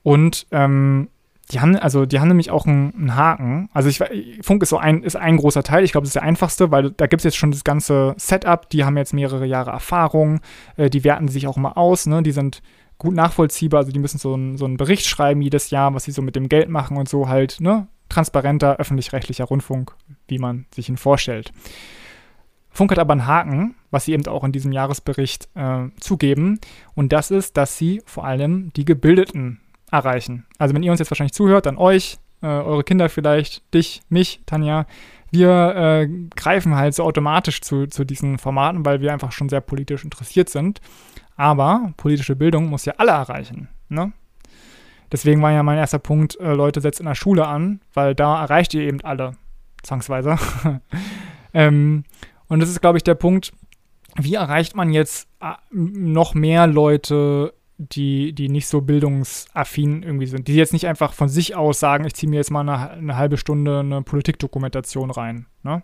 Und 0.02 0.46
ähm, 0.50 1.08
die 1.50 1.60
haben, 1.60 1.76
also 1.76 2.06
die 2.06 2.18
haben 2.18 2.28
nämlich 2.28 2.50
auch 2.50 2.66
einen, 2.66 2.94
einen 2.94 3.16
Haken. 3.16 3.68
Also 3.72 3.88
ich, 3.88 4.00
Funk 4.42 4.62
ist 4.62 4.70
so 4.70 4.78
ein, 4.78 5.02
ist 5.02 5.16
ein 5.16 5.36
großer 5.36 5.62
Teil. 5.62 5.84
Ich 5.84 5.92
glaube, 5.92 6.04
das 6.04 6.10
ist 6.10 6.16
der 6.16 6.22
einfachste, 6.22 6.70
weil 6.70 6.90
da 6.92 7.06
gibt 7.06 7.20
es 7.20 7.24
jetzt 7.24 7.36
schon 7.36 7.50
das 7.50 7.64
ganze 7.64 8.14
Setup. 8.16 8.68
Die 8.70 8.84
haben 8.84 8.96
jetzt 8.96 9.12
mehrere 9.12 9.46
Jahre 9.46 9.70
Erfahrung. 9.70 10.40
Äh, 10.76 10.88
die 10.88 11.04
werten 11.04 11.28
sich 11.28 11.46
auch 11.46 11.56
immer 11.56 11.76
aus. 11.76 12.06
Ne? 12.06 12.22
Die 12.22 12.32
sind 12.32 12.62
gut 12.98 13.14
nachvollziehbar. 13.14 13.80
Also 13.80 13.92
die 13.92 13.98
müssen 13.98 14.18
so, 14.18 14.34
ein, 14.34 14.56
so 14.56 14.64
einen 14.64 14.76
Bericht 14.76 15.06
schreiben 15.06 15.42
jedes 15.42 15.70
Jahr, 15.70 15.92
was 15.94 16.04
sie 16.04 16.12
so 16.12 16.22
mit 16.22 16.36
dem 16.36 16.48
Geld 16.48 16.68
machen 16.68 16.96
und 16.96 17.08
so 17.08 17.28
halt. 17.28 17.60
Ne? 17.60 17.88
Transparenter, 18.08 18.76
öffentlich-rechtlicher 18.76 19.44
Rundfunk, 19.44 19.94
wie 20.28 20.38
man 20.38 20.66
sich 20.74 20.88
ihn 20.88 20.96
vorstellt. 20.96 21.52
Funk 22.72 22.90
hat 22.90 22.98
aber 22.98 23.12
einen 23.12 23.26
Haken, 23.26 23.74
was 23.90 24.06
sie 24.06 24.12
eben 24.12 24.26
auch 24.26 24.44
in 24.44 24.52
diesem 24.52 24.72
Jahresbericht 24.72 25.48
äh, 25.54 25.88
zugeben. 26.00 26.58
Und 26.94 27.12
das 27.12 27.30
ist, 27.30 27.56
dass 27.56 27.76
sie 27.76 28.02
vor 28.06 28.24
allem 28.24 28.72
die 28.74 28.84
Gebildeten 28.84 29.60
erreichen. 29.90 30.46
Also 30.58 30.74
wenn 30.74 30.82
ihr 30.82 30.90
uns 30.90 30.98
jetzt 30.98 31.10
wahrscheinlich 31.10 31.34
zuhört, 31.34 31.66
dann 31.66 31.76
euch, 31.76 32.18
äh, 32.42 32.46
eure 32.46 32.82
Kinder 32.82 33.08
vielleicht, 33.08 33.62
dich, 33.74 34.02
mich, 34.08 34.40
Tanja, 34.46 34.86
wir 35.30 35.74
äh, 35.76 36.08
greifen 36.34 36.74
halt 36.74 36.94
so 36.94 37.04
automatisch 37.04 37.60
zu, 37.60 37.86
zu 37.86 38.04
diesen 38.04 38.38
Formaten, 38.38 38.84
weil 38.84 39.00
wir 39.00 39.12
einfach 39.12 39.32
schon 39.32 39.48
sehr 39.48 39.60
politisch 39.60 40.04
interessiert 40.04 40.48
sind. 40.48 40.80
Aber 41.36 41.92
politische 41.96 42.36
Bildung 42.36 42.66
muss 42.66 42.84
ja 42.84 42.94
alle 42.98 43.12
erreichen. 43.12 43.68
Ne? 43.88 44.12
Deswegen 45.10 45.42
war 45.42 45.52
ja 45.52 45.62
mein 45.62 45.78
erster 45.78 45.98
Punkt, 45.98 46.38
äh, 46.40 46.54
Leute, 46.54 46.80
setzt 46.80 47.00
in 47.00 47.06
der 47.06 47.14
Schule 47.14 47.46
an, 47.46 47.80
weil 47.92 48.14
da 48.14 48.42
erreicht 48.42 48.72
ihr 48.74 48.82
eben 48.82 49.00
alle, 49.02 49.32
zwangsweise. 49.82 50.38
ähm, 51.54 52.04
und 52.52 52.60
das 52.60 52.68
ist, 52.68 52.82
glaube 52.82 52.98
ich, 52.98 53.02
der 53.02 53.14
Punkt, 53.14 53.50
wie 54.16 54.34
erreicht 54.34 54.76
man 54.76 54.92
jetzt 54.92 55.26
äh, 55.40 55.54
noch 55.72 56.34
mehr 56.34 56.66
Leute, 56.66 57.54
die, 57.78 58.34
die 58.34 58.50
nicht 58.50 58.66
so 58.66 58.82
bildungsaffin 58.82 60.02
irgendwie 60.02 60.26
sind, 60.26 60.48
die 60.48 60.54
jetzt 60.54 60.74
nicht 60.74 60.86
einfach 60.86 61.14
von 61.14 61.30
sich 61.30 61.56
aus 61.56 61.80
sagen, 61.80 62.04
ich 62.04 62.12
ziehe 62.12 62.28
mir 62.28 62.36
jetzt 62.36 62.50
mal 62.50 62.60
eine, 62.60 62.90
eine 62.90 63.16
halbe 63.16 63.38
Stunde 63.38 63.80
eine 63.80 64.02
Politikdokumentation 64.02 65.10
rein. 65.10 65.46
Ne? 65.62 65.82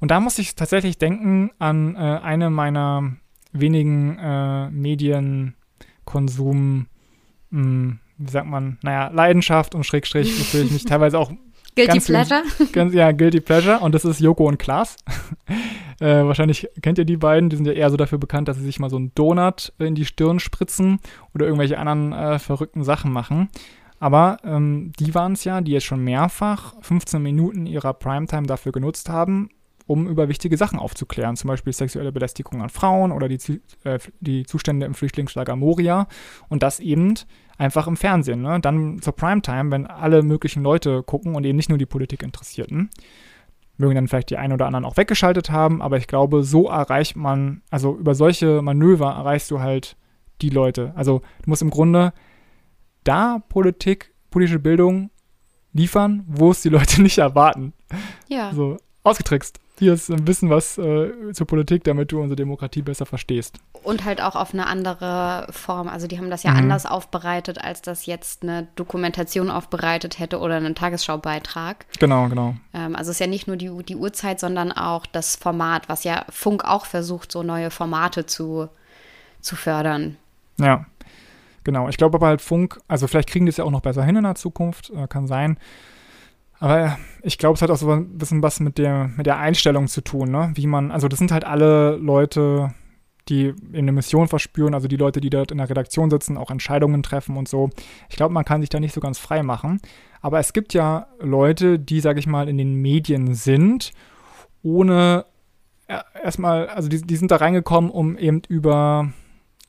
Und 0.00 0.10
da 0.10 0.18
muss 0.18 0.40
ich 0.40 0.56
tatsächlich 0.56 0.98
denken 0.98 1.52
an 1.60 1.94
äh, 1.94 1.98
eine 1.98 2.50
meiner 2.50 3.14
wenigen 3.52 4.18
äh, 4.18 4.68
Medienkonsum, 4.70 6.88
mh, 7.50 7.98
wie 8.18 8.30
sagt 8.30 8.48
man, 8.48 8.78
naja, 8.82 9.12
Leidenschaft 9.14 9.76
und 9.76 9.86
Schrägstrich, 9.86 10.40
wofür 10.40 10.64
ich 10.64 10.72
mich 10.72 10.86
teilweise 10.86 11.20
auch 11.20 11.30
Guilty 11.74 11.92
Ganz 11.92 12.06
Pleasure? 12.06 12.42
ganz, 12.72 12.94
ja, 12.94 13.12
Guilty 13.12 13.40
Pleasure 13.40 13.80
und 13.80 13.94
das 13.94 14.04
ist 14.04 14.20
Joko 14.20 14.46
und 14.46 14.58
Klaas. 14.58 14.96
Äh, 16.00 16.24
wahrscheinlich 16.24 16.68
kennt 16.82 16.98
ihr 16.98 17.04
die 17.04 17.16
beiden, 17.16 17.50
die 17.50 17.56
sind 17.56 17.66
ja 17.66 17.72
eher 17.72 17.88
so 17.88 17.96
dafür 17.96 18.18
bekannt, 18.18 18.48
dass 18.48 18.56
sie 18.56 18.64
sich 18.64 18.80
mal 18.80 18.90
so 18.90 18.96
einen 18.96 19.14
Donut 19.14 19.72
in 19.78 19.94
die 19.94 20.04
Stirn 20.04 20.40
spritzen 20.40 20.98
oder 21.34 21.46
irgendwelche 21.46 21.78
anderen 21.78 22.12
äh, 22.12 22.40
verrückten 22.40 22.82
Sachen 22.82 23.12
machen. 23.12 23.48
Aber 24.00 24.38
ähm, 24.44 24.92
die 24.98 25.14
waren 25.14 25.34
es 25.34 25.44
ja, 25.44 25.60
die 25.60 25.70
jetzt 25.70 25.84
schon 25.84 26.02
mehrfach 26.02 26.74
15 26.82 27.22
Minuten 27.22 27.64
ihrer 27.64 27.94
Primetime 27.94 28.48
dafür 28.48 28.72
genutzt 28.72 29.08
haben, 29.08 29.50
um 29.86 30.08
über 30.08 30.28
wichtige 30.28 30.56
Sachen 30.56 30.78
aufzuklären, 30.78 31.36
zum 31.36 31.48
Beispiel 31.48 31.72
sexuelle 31.72 32.12
Belästigung 32.12 32.60
an 32.60 32.70
Frauen 32.70 33.12
oder 33.12 33.28
die, 33.28 33.60
äh, 33.84 33.98
die 34.20 34.44
Zustände 34.46 34.86
im 34.86 34.94
Flüchtlingslager 34.94 35.56
Moria 35.56 36.08
und 36.48 36.62
das 36.62 36.80
eben 36.80 37.14
einfach 37.58 37.86
im 37.86 37.96
Fernsehen. 37.96 38.42
Ne? 38.42 38.60
Dann 38.60 39.00
zur 39.00 39.14
Primetime, 39.14 39.70
wenn 39.70 39.86
alle 39.86 40.22
möglichen 40.22 40.62
Leute 40.62 41.02
gucken 41.02 41.34
und 41.34 41.44
eben 41.44 41.56
nicht 41.56 41.68
nur 41.68 41.78
die 41.78 41.86
Politik-Interessierten. 41.86 42.90
Mögen 43.76 43.96
dann 43.96 44.08
vielleicht 44.08 44.30
die 44.30 44.36
einen 44.36 44.52
oder 44.52 44.66
anderen 44.66 44.84
auch 44.84 44.96
weggeschaltet 44.96 45.50
haben, 45.50 45.82
aber 45.82 45.96
ich 45.96 46.06
glaube, 46.06 46.44
so 46.44 46.68
erreicht 46.68 47.16
man, 47.16 47.62
also 47.70 47.96
über 47.96 48.14
solche 48.14 48.62
Manöver 48.62 49.10
erreichst 49.10 49.50
du 49.50 49.60
halt 49.60 49.96
die 50.42 50.50
Leute. 50.50 50.92
Also 50.94 51.22
du 51.42 51.50
musst 51.50 51.62
im 51.62 51.70
Grunde 51.70 52.12
da 53.02 53.40
Politik, 53.48 54.14
politische 54.30 54.60
Bildung 54.60 55.10
liefern, 55.72 56.24
wo 56.28 56.52
es 56.52 56.62
die 56.62 56.68
Leute 56.68 57.02
nicht 57.02 57.18
erwarten. 57.18 57.72
Ja. 58.28 58.52
So, 58.52 58.76
ausgetrickst 59.04 59.60
hier 59.78 59.92
ist 59.92 60.08
ein 60.08 60.24
bisschen 60.24 60.50
was 60.50 60.78
äh, 60.78 61.32
zur 61.32 61.46
Politik, 61.46 61.82
damit 61.84 62.12
du 62.12 62.20
unsere 62.20 62.36
Demokratie 62.36 62.82
besser 62.82 63.06
verstehst. 63.06 63.58
Und 63.82 64.04
halt 64.04 64.22
auch 64.22 64.36
auf 64.36 64.54
eine 64.54 64.66
andere 64.66 65.48
Form. 65.50 65.88
Also 65.88 66.06
die 66.06 66.18
haben 66.18 66.30
das 66.30 66.44
ja 66.44 66.52
mhm. 66.52 66.58
anders 66.58 66.86
aufbereitet, 66.86 67.62
als 67.62 67.82
das 67.82 68.06
jetzt 68.06 68.44
eine 68.44 68.68
Dokumentation 68.76 69.50
aufbereitet 69.50 70.20
hätte 70.20 70.38
oder 70.38 70.56
einen 70.56 70.76
Tagesschaubeitrag. 70.76 71.86
Genau, 71.98 72.28
genau. 72.28 72.54
Ähm, 72.72 72.94
also 72.94 73.10
es 73.10 73.16
ist 73.16 73.20
ja 73.20 73.26
nicht 73.26 73.48
nur 73.48 73.56
die, 73.56 73.70
die 73.82 73.96
Uhrzeit, 73.96 74.38
sondern 74.38 74.70
auch 74.70 75.06
das 75.06 75.34
Format, 75.34 75.88
was 75.88 76.04
ja 76.04 76.24
Funk 76.30 76.64
auch 76.64 76.86
versucht, 76.86 77.32
so 77.32 77.42
neue 77.42 77.70
Formate 77.70 78.26
zu, 78.26 78.68
zu 79.40 79.56
fördern. 79.56 80.16
Ja, 80.56 80.86
genau. 81.64 81.88
Ich 81.88 81.96
glaube 81.96 82.16
aber 82.16 82.28
halt 82.28 82.42
Funk, 82.42 82.80
also 82.86 83.08
vielleicht 83.08 83.28
kriegen 83.28 83.44
die 83.44 83.50
es 83.50 83.56
ja 83.56 83.64
auch 83.64 83.72
noch 83.72 83.80
besser 83.80 84.04
hin 84.04 84.14
in 84.14 84.22
der 84.22 84.36
Zukunft, 84.36 84.90
äh, 84.90 85.08
kann 85.08 85.26
sein. 85.26 85.58
Aber 86.64 86.96
ich 87.20 87.36
glaube, 87.36 87.56
es 87.56 87.60
hat 87.60 87.70
auch 87.70 87.76
so 87.76 87.90
ein 87.90 88.16
bisschen 88.16 88.42
was 88.42 88.58
mit 88.58 88.78
der, 88.78 89.10
mit 89.18 89.26
der 89.26 89.36
Einstellung 89.36 89.86
zu 89.86 90.00
tun, 90.00 90.30
ne? 90.30 90.50
Wie 90.54 90.66
man, 90.66 90.90
also 90.90 91.08
das 91.08 91.18
sind 91.18 91.30
halt 91.30 91.44
alle 91.44 91.96
Leute, 91.96 92.72
die 93.28 93.52
eine 93.74 93.92
Mission 93.92 94.28
verspüren, 94.28 94.72
also 94.72 94.88
die 94.88 94.96
Leute, 94.96 95.20
die 95.20 95.28
dort 95.28 95.50
in 95.50 95.58
der 95.58 95.68
Redaktion 95.68 96.08
sitzen, 96.08 96.38
auch 96.38 96.50
Entscheidungen 96.50 97.02
treffen 97.02 97.36
und 97.36 97.48
so. 97.48 97.68
Ich 98.08 98.16
glaube, 98.16 98.32
man 98.32 98.46
kann 98.46 98.62
sich 98.62 98.70
da 98.70 98.80
nicht 98.80 98.94
so 98.94 99.02
ganz 99.02 99.18
frei 99.18 99.42
machen. 99.42 99.78
Aber 100.22 100.38
es 100.38 100.54
gibt 100.54 100.72
ja 100.72 101.06
Leute, 101.20 101.78
die, 101.78 102.00
sage 102.00 102.18
ich 102.18 102.26
mal, 102.26 102.48
in 102.48 102.56
den 102.56 102.76
Medien 102.76 103.34
sind, 103.34 103.92
ohne 104.62 105.26
erstmal, 106.22 106.68
also 106.68 106.88
die, 106.88 107.02
die 107.02 107.16
sind 107.16 107.30
da 107.30 107.36
reingekommen, 107.36 107.90
um 107.90 108.16
eben 108.16 108.40
über 108.48 109.12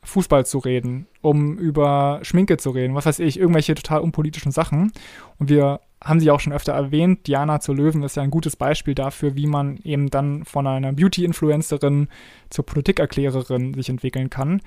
Fußball 0.04 0.46
zu 0.46 0.60
reden, 0.60 1.08
um 1.20 1.58
über 1.58 2.20
Schminke 2.22 2.56
zu 2.56 2.70
reden, 2.70 2.96
was 2.96 3.06
weiß 3.06 3.20
ich, 3.20 3.38
irgendwelche 3.38 3.76
total 3.76 4.00
unpolitischen 4.00 4.54
Sachen. 4.54 4.94
Und 5.40 5.50
wir 5.50 5.82
haben 6.04 6.20
sie 6.20 6.30
auch 6.32 6.40
schon 6.40 6.54
öfter 6.54 6.74
erwähnt. 6.74 7.28
Diana 7.28 7.60
zur 7.60 7.76
Löwen 7.76 8.04
ist 8.04 8.16
ja 8.16 8.24
ein 8.24 8.32
gutes 8.32 8.56
Beispiel 8.56 8.96
dafür, 8.96 9.36
wie 9.36 9.48
man 9.48 9.78
eben 9.84 10.10
dann 10.10 10.46
von 10.46 10.68
einer 10.68 10.94
Beauty-Influencerin 10.94 12.08
zur 12.50 12.66
Politikerklärerin 12.66 13.74
sich 13.74 13.90
entwickeln 13.90 14.30
kann. 14.30 14.62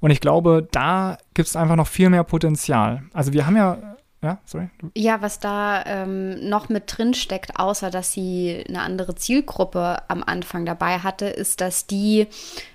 Und 0.00 0.10
ich 0.10 0.20
glaube, 0.20 0.66
da 0.72 1.18
gibt 1.34 1.48
es 1.48 1.56
einfach 1.56 1.76
noch 1.76 1.86
viel 1.86 2.10
mehr 2.10 2.24
Potenzial. 2.24 3.04
Also 3.12 3.32
wir 3.32 3.46
haben 3.46 3.56
ja, 3.56 3.96
ja, 4.22 4.38
sorry. 4.44 4.68
Ja, 4.94 5.22
was 5.22 5.40
da 5.40 5.84
ähm, 5.86 6.48
noch 6.48 6.68
mit 6.68 6.84
drin 6.86 7.14
steckt, 7.14 7.58
außer 7.58 7.90
dass 7.90 8.12
sie 8.12 8.64
eine 8.68 8.82
andere 8.82 9.14
Zielgruppe 9.14 10.02
am 10.08 10.22
Anfang 10.22 10.66
dabei 10.66 10.98
hatte, 10.98 11.26
ist, 11.26 11.60
dass 11.60 11.86
die, 11.86 12.26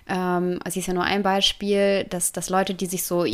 ähm, 0.08 0.60
also 0.64 0.80
ist 0.80 0.88
ja 0.88 0.94
nur 0.94 1.04
ein 1.04 1.24
Beispiel, 1.24 2.06
dass, 2.06 2.32
dass 2.32 2.50
Leute, 2.50 2.74
die 2.74 2.86
sich 2.86 3.04
so 3.04 3.26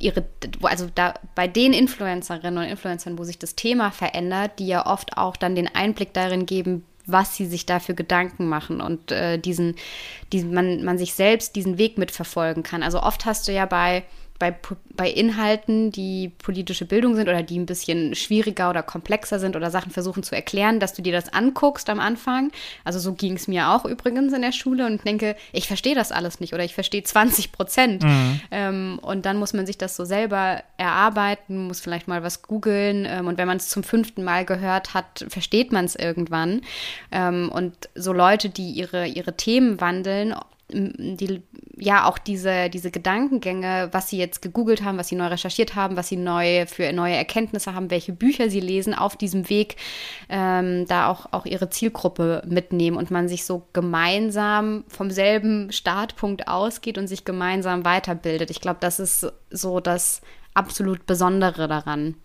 ihre, 0.00 0.24
also 0.62 0.88
da 0.94 1.14
bei 1.34 1.46
den 1.46 1.72
Influencerinnen 1.72 2.64
und 2.64 2.70
Influencern, 2.70 3.18
wo 3.18 3.24
sich 3.24 3.38
das 3.38 3.54
Thema 3.54 3.90
verändert, 3.90 4.58
die 4.58 4.66
ja 4.66 4.86
oft 4.86 5.16
auch 5.16 5.36
dann 5.36 5.54
den 5.54 5.68
Einblick 5.68 6.12
darin 6.12 6.46
geben, 6.46 6.84
was 7.06 7.36
sie 7.36 7.46
sich 7.46 7.66
da 7.66 7.80
für 7.80 7.94
Gedanken 7.94 8.48
machen 8.48 8.80
und 8.80 9.12
äh, 9.12 9.38
diesen, 9.38 9.76
diesen 10.32 10.52
man, 10.52 10.84
man 10.84 10.98
sich 10.98 11.14
selbst 11.14 11.56
diesen 11.56 11.78
Weg 11.78 11.98
mitverfolgen 11.98 12.62
kann. 12.62 12.82
Also 12.82 13.02
oft 13.02 13.24
hast 13.26 13.46
du 13.46 13.52
ja 13.52 13.66
bei 13.66 14.04
bei, 14.40 14.56
bei 14.96 15.08
Inhalten, 15.08 15.92
die 15.92 16.30
politische 16.30 16.86
Bildung 16.86 17.14
sind 17.14 17.28
oder 17.28 17.42
die 17.42 17.58
ein 17.58 17.66
bisschen 17.66 18.14
schwieriger 18.16 18.70
oder 18.70 18.82
komplexer 18.82 19.38
sind 19.38 19.54
oder 19.54 19.70
Sachen 19.70 19.92
versuchen 19.92 20.22
zu 20.22 20.34
erklären, 20.34 20.80
dass 20.80 20.94
du 20.94 21.02
dir 21.02 21.12
das 21.12 21.32
anguckst 21.32 21.88
am 21.90 22.00
Anfang. 22.00 22.50
Also 22.82 22.98
so 22.98 23.12
ging 23.12 23.34
es 23.34 23.46
mir 23.46 23.68
auch 23.68 23.84
übrigens 23.84 24.32
in 24.32 24.40
der 24.40 24.52
Schule 24.52 24.86
und 24.86 25.04
denke, 25.06 25.36
ich 25.52 25.68
verstehe 25.68 25.94
das 25.94 26.10
alles 26.10 26.40
nicht 26.40 26.54
oder 26.54 26.64
ich 26.64 26.74
verstehe 26.74 27.02
20 27.02 27.52
Prozent. 27.52 28.02
Mhm. 28.02 28.40
Ähm, 28.50 28.98
und 29.02 29.26
dann 29.26 29.36
muss 29.36 29.52
man 29.52 29.66
sich 29.66 29.76
das 29.76 29.94
so 29.94 30.06
selber 30.06 30.62
erarbeiten, 30.78 31.66
muss 31.66 31.80
vielleicht 31.80 32.08
mal 32.08 32.22
was 32.22 32.40
googeln 32.40 33.06
ähm, 33.06 33.28
und 33.28 33.36
wenn 33.36 33.46
man 33.46 33.58
es 33.58 33.68
zum 33.68 33.82
fünften 33.82 34.24
Mal 34.24 34.46
gehört 34.46 34.94
hat, 34.94 35.26
versteht 35.28 35.70
man 35.70 35.84
es 35.84 35.96
irgendwann. 35.96 36.62
Ähm, 37.12 37.50
und 37.52 37.74
so 37.94 38.14
Leute, 38.14 38.48
die 38.48 38.70
ihre, 38.70 39.06
ihre 39.06 39.36
Themen 39.36 39.82
wandeln, 39.82 40.34
die, 40.72 41.42
ja 41.76 42.06
auch 42.06 42.18
diese, 42.18 42.70
diese 42.70 42.90
Gedankengänge, 42.90 43.88
was 43.92 44.08
sie 44.08 44.18
jetzt 44.18 44.42
gegoogelt 44.42 44.82
haben, 44.82 44.98
was 44.98 45.08
sie 45.08 45.16
neu 45.16 45.26
recherchiert 45.26 45.74
haben, 45.74 45.96
was 45.96 46.08
sie 46.08 46.16
neu 46.16 46.66
für 46.66 46.92
neue 46.92 47.14
Erkenntnisse 47.14 47.74
haben, 47.74 47.90
welche 47.90 48.12
Bücher 48.12 48.50
sie 48.50 48.60
lesen, 48.60 48.94
auf 48.94 49.16
diesem 49.16 49.48
Weg 49.48 49.76
ähm, 50.28 50.86
da 50.86 51.08
auch, 51.08 51.26
auch 51.32 51.46
ihre 51.46 51.70
Zielgruppe 51.70 52.42
mitnehmen 52.46 52.96
und 52.96 53.10
man 53.10 53.28
sich 53.28 53.44
so 53.44 53.66
gemeinsam 53.72 54.84
vom 54.88 55.10
selben 55.10 55.72
Startpunkt 55.72 56.48
ausgeht 56.48 56.98
und 56.98 57.06
sich 57.06 57.24
gemeinsam 57.24 57.84
weiterbildet. 57.84 58.50
Ich 58.50 58.60
glaube, 58.60 58.78
das 58.80 59.00
ist 59.00 59.26
so 59.50 59.80
das 59.80 60.20
absolut 60.54 61.06
Besondere 61.06 61.68
daran. 61.68 62.16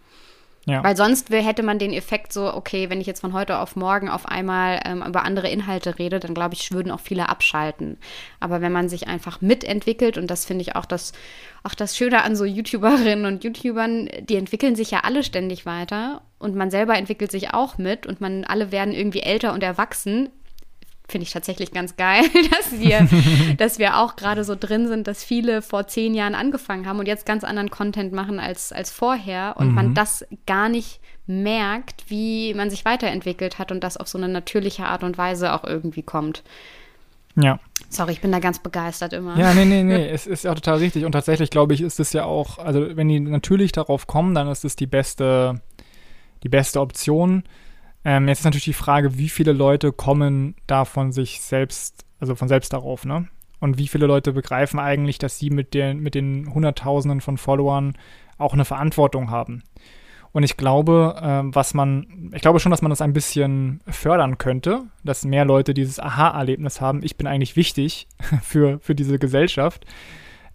Ja. 0.65 0.83
Weil 0.83 0.97
sonst 0.97 1.29
hätte 1.29 1.61
man 1.61 1.77
den 1.77 1.93
Effekt 1.93 2.33
so, 2.33 2.51
okay, 2.51 2.89
wenn 2.89 2.99
ich 2.99 3.05
jetzt 3.05 3.21
von 3.21 3.33
heute 3.33 3.59
auf 3.59 3.75
morgen 3.75 4.09
auf 4.09 4.27
einmal 4.27 4.79
ähm, 4.83 5.03
über 5.03 5.23
andere 5.23 5.47
Inhalte 5.47 5.99
rede, 5.99 6.19
dann 6.19 6.33
glaube 6.33 6.55
ich, 6.55 6.71
würden 6.71 6.91
auch 6.91 6.99
viele 6.99 7.29
abschalten. 7.29 7.97
Aber 8.39 8.61
wenn 8.61 8.71
man 8.71 8.89
sich 8.89 9.07
einfach 9.07 9.41
mitentwickelt, 9.41 10.17
und 10.17 10.31
das 10.31 10.43
finde 10.45 10.63
ich 10.63 10.75
auch 10.75 10.85
das, 10.85 11.13
auch 11.63 11.75
das 11.75 11.95
Schöne 11.95 12.23
an 12.23 12.35
so 12.35 12.45
YouTuberinnen 12.45 13.25
und 13.25 13.43
YouTubern, 13.43 14.09
die 14.21 14.37
entwickeln 14.37 14.75
sich 14.75 14.89
ja 14.89 15.01
alle 15.03 15.23
ständig 15.23 15.67
weiter 15.67 16.21
und 16.39 16.55
man 16.55 16.71
selber 16.71 16.97
entwickelt 16.97 17.31
sich 17.31 17.53
auch 17.53 17.77
mit 17.77 18.07
und 18.07 18.19
man 18.19 18.43
alle 18.43 18.71
werden 18.71 18.93
irgendwie 18.93 19.21
älter 19.21 19.53
und 19.53 19.61
erwachsen 19.61 20.29
finde 21.07 21.23
ich 21.23 21.31
tatsächlich 21.31 21.71
ganz 21.71 21.95
geil, 21.95 22.23
dass 22.51 22.79
wir, 22.79 23.07
dass 23.57 23.79
wir 23.79 23.97
auch 23.97 24.15
gerade 24.15 24.43
so 24.43 24.55
drin 24.55 24.87
sind, 24.87 25.07
dass 25.07 25.23
viele 25.23 25.61
vor 25.61 25.87
zehn 25.87 26.13
Jahren 26.13 26.35
angefangen 26.35 26.87
haben 26.87 26.99
und 26.99 27.07
jetzt 27.07 27.25
ganz 27.25 27.43
anderen 27.43 27.69
Content 27.69 28.13
machen 28.13 28.39
als, 28.39 28.71
als 28.71 28.91
vorher 28.91 29.55
und 29.57 29.69
mhm. 29.69 29.73
man 29.75 29.93
das 29.93 30.25
gar 30.45 30.69
nicht 30.69 30.99
merkt, 31.27 32.05
wie 32.09 32.53
man 32.53 32.69
sich 32.69 32.85
weiterentwickelt 32.85 33.57
hat 33.57 33.71
und 33.71 33.83
das 33.83 33.97
auf 33.97 34.07
so 34.07 34.17
eine 34.17 34.27
natürliche 34.27 34.85
Art 34.85 35.03
und 35.03 35.17
Weise 35.17 35.53
auch 35.53 35.63
irgendwie 35.63 36.03
kommt. 36.03 36.43
Ja. 37.35 37.59
Sorry, 37.89 38.13
ich 38.13 38.21
bin 38.21 38.31
da 38.31 38.39
ganz 38.39 38.59
begeistert 38.59 39.13
immer. 39.13 39.37
Ja, 39.37 39.53
nee, 39.53 39.65
nee, 39.65 39.83
nee, 39.83 40.09
es 40.11 40.27
ist 40.27 40.43
ja 40.43 40.53
total 40.55 40.77
richtig. 40.77 41.05
Und 41.05 41.11
tatsächlich, 41.11 41.49
glaube 41.49 41.73
ich, 41.73 41.81
ist 41.81 41.99
es 41.99 42.13
ja 42.13 42.25
auch, 42.25 42.59
also 42.59 42.95
wenn 42.95 43.09
die 43.09 43.19
natürlich 43.19 43.71
darauf 43.71 44.07
kommen, 44.07 44.35
dann 44.35 44.47
ist 44.47 44.65
es 44.65 44.75
die 44.75 44.87
beste, 44.87 45.61
die 46.43 46.49
beste 46.49 46.79
Option. 46.79 47.43
Ähm, 48.05 48.27
jetzt 48.27 48.39
ist 48.39 48.45
natürlich 48.45 48.65
die 48.65 48.73
Frage, 48.73 49.17
wie 49.17 49.29
viele 49.29 49.51
Leute 49.51 49.91
kommen 49.91 50.55
da 50.67 50.85
von 50.85 51.11
sich 51.11 51.41
selbst, 51.41 52.05
also 52.19 52.35
von 52.35 52.47
selbst 52.47 52.71
darauf, 52.71 53.03
ne? 53.03 53.27
Und 53.59 53.79
wie 53.79 53.87
viele 53.87 54.05
Leute 54.05 54.31
begreifen 54.31 54.79
eigentlich, 54.79 55.17
dass 55.17 55.39
sie 55.39 55.49
mit 55.49 55.73
den, 55.73 55.99
mit 55.99 56.13
den 56.13 56.53
Hunderttausenden 56.53 57.19
von 57.19 57.37
Followern 57.37 57.97
auch 58.37 58.53
eine 58.53 58.65
Verantwortung 58.65 59.31
haben. 59.31 59.63
Und 60.33 60.43
ich 60.43 60.57
glaube, 60.57 61.15
äh, 61.19 61.55
was 61.55 61.73
man, 61.73 62.31
ich 62.35 62.41
glaube 62.41 62.59
schon, 62.59 62.69
dass 62.69 62.81
man 62.81 62.89
das 62.89 63.01
ein 63.01 63.13
bisschen 63.13 63.79
fördern 63.87 64.37
könnte, 64.37 64.83
dass 65.03 65.23
mehr 65.23 65.45
Leute 65.45 65.73
dieses 65.73 65.99
Aha-Erlebnis 65.99 66.81
haben, 66.81 67.01
ich 67.03 67.15
bin 67.15 67.25
eigentlich 67.25 67.55
wichtig 67.55 68.07
für, 68.43 68.79
für 68.81 68.93
diese 68.93 69.17
Gesellschaft, 69.17 69.85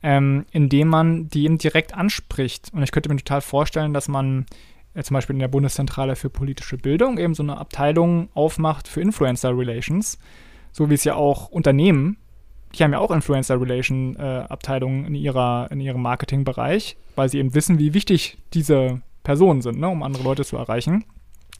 ähm, 0.02 0.44
indem 0.52 0.88
man 0.88 1.28
die 1.30 1.44
eben 1.44 1.58
direkt 1.58 1.94
anspricht. 1.94 2.70
Und 2.72 2.82
ich 2.82 2.92
könnte 2.92 3.08
mir 3.08 3.16
total 3.16 3.40
vorstellen, 3.40 3.94
dass 3.94 4.06
man 4.06 4.46
zum 5.02 5.14
Beispiel 5.14 5.34
in 5.34 5.40
der 5.40 5.48
Bundeszentrale 5.48 6.16
für 6.16 6.30
politische 6.30 6.76
Bildung 6.76 7.18
eben 7.18 7.34
so 7.34 7.42
eine 7.42 7.56
Abteilung 7.56 8.28
aufmacht 8.34 8.88
für 8.88 9.00
Influencer 9.00 9.56
Relations, 9.56 10.18
so 10.72 10.90
wie 10.90 10.94
es 10.94 11.04
ja 11.04 11.14
auch 11.14 11.48
Unternehmen, 11.48 12.16
die 12.74 12.84
haben 12.84 12.92
ja 12.92 12.98
auch 12.98 13.10
Influencer 13.10 13.60
Relation 13.60 14.16
äh, 14.16 14.20
Abteilungen 14.48 15.04
in 15.04 15.14
ihrer 15.14 15.68
in 15.70 15.80
ihrem 15.80 16.02
Marketingbereich, 16.02 16.96
weil 17.16 17.28
sie 17.28 17.38
eben 17.38 17.54
wissen, 17.54 17.78
wie 17.78 17.94
wichtig 17.94 18.38
diese 18.54 19.02
Personen 19.22 19.62
sind, 19.62 19.78
ne, 19.78 19.88
um 19.88 20.02
andere 20.02 20.22
Leute 20.22 20.44
zu 20.44 20.56
erreichen. 20.56 21.04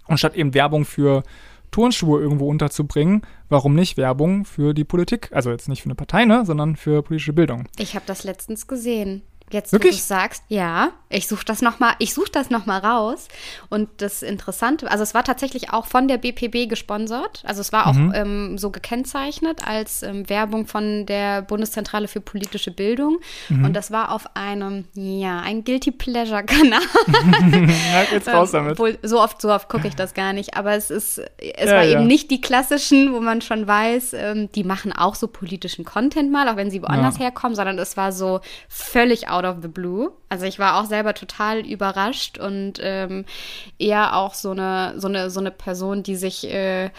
Und 0.06 0.18
statt 0.18 0.34
eben 0.34 0.54
Werbung 0.54 0.84
für 0.84 1.22
Turnschuhe 1.70 2.20
irgendwo 2.20 2.48
unterzubringen, 2.48 3.22
warum 3.48 3.74
nicht 3.74 3.96
Werbung 3.96 4.44
für 4.44 4.74
die 4.74 4.84
Politik? 4.84 5.30
Also 5.32 5.50
jetzt 5.50 5.68
nicht 5.68 5.82
für 5.82 5.86
eine 5.86 5.94
Partei, 5.94 6.24
ne, 6.24 6.44
sondern 6.44 6.76
für 6.76 7.02
politische 7.02 7.32
Bildung. 7.32 7.68
Ich 7.78 7.94
habe 7.94 8.06
das 8.06 8.24
letztens 8.24 8.66
gesehen 8.66 9.22
Jetzt, 9.50 9.72
Wirklich? 9.72 9.94
wo 9.94 9.98
du 9.98 10.02
sagst, 10.02 10.42
ja, 10.48 10.90
ich 11.08 11.26
suche 11.26 11.44
das 11.44 11.60
nochmal, 11.60 11.94
ich 11.98 12.14
suche 12.14 12.30
das 12.30 12.50
noch 12.50 12.66
mal 12.66 12.78
raus. 12.78 13.26
Und 13.68 13.88
das 13.98 14.22
Interessante, 14.22 14.88
also 14.90 15.02
es 15.02 15.12
war 15.12 15.24
tatsächlich 15.24 15.72
auch 15.72 15.86
von 15.86 16.06
der 16.06 16.18
BPB 16.18 16.68
gesponsert. 16.68 17.42
Also 17.44 17.60
es 17.60 17.72
war 17.72 17.88
auch 17.88 17.94
Mhm. 17.94 18.12
ähm, 18.14 18.58
so 18.58 18.70
gekennzeichnet 18.70 19.66
als 19.66 20.02
ähm, 20.04 20.28
Werbung 20.28 20.66
von 20.66 21.04
der 21.06 21.42
Bundeszentrale 21.42 22.06
für 22.08 22.20
politische 22.20 22.70
Bildung. 22.70 23.18
Mhm. 23.48 23.64
Und 23.64 23.72
das 23.74 23.90
war 23.90 24.12
auf 24.12 24.36
einem, 24.36 24.84
ja, 24.94 25.40
ein 25.40 25.64
Guilty 25.64 25.90
Pleasure 25.90 26.44
Kanal. 26.44 26.80
Ja, 27.90 28.02
jetzt 28.12 28.28
raus 28.28 28.50
Ähm, 28.54 28.60
damit. 28.60 28.72
Obwohl, 28.72 28.98
so 29.02 29.20
oft, 29.20 29.40
so 29.42 29.50
oft 29.52 29.68
gucke 29.68 29.88
ich 29.88 29.96
das 29.96 30.14
gar 30.14 30.32
nicht. 30.32 30.56
Aber 30.56 30.74
es 30.74 30.90
ist, 30.90 31.18
es 31.38 31.68
Ja, 31.70 31.76
war 31.76 31.82
ja. 31.84 31.98
eben 31.98 32.06
nicht 32.06 32.30
die 32.30 32.40
klassischen, 32.40 33.12
wo 33.12 33.20
man 33.20 33.40
schon 33.40 33.66
weiß, 33.66 34.12
ähm, 34.14 34.50
die 34.52 34.64
machen 34.64 34.92
auch 34.92 35.14
so 35.14 35.26
politischen 35.26 35.84
Content 35.84 36.30
mal, 36.30 36.48
auch 36.48 36.56
wenn 36.56 36.70
sie 36.70 36.82
woanders 36.82 37.18
herkommen, 37.18 37.54
sondern 37.56 37.78
es 37.78 37.96
war 37.96 38.12
so 38.12 38.40
völlig 38.68 39.28
out 39.44 39.56
of 39.56 39.62
the 39.62 39.68
blue. 39.68 40.10
Also 40.28 40.46
ich 40.46 40.58
war 40.58 40.80
auch 40.80 40.84
selber 40.86 41.14
total 41.14 41.60
überrascht 41.66 42.38
und 42.38 42.74
ähm, 42.80 43.24
eher 43.78 44.16
auch 44.16 44.34
so 44.34 44.50
eine, 44.52 44.94
so 44.96 45.08
eine, 45.08 45.30
so 45.30 45.40
eine 45.40 45.50
Person, 45.50 46.02
die 46.02 46.16
sich 46.16 46.48
äh, 46.48 46.84
äh, 46.86 46.90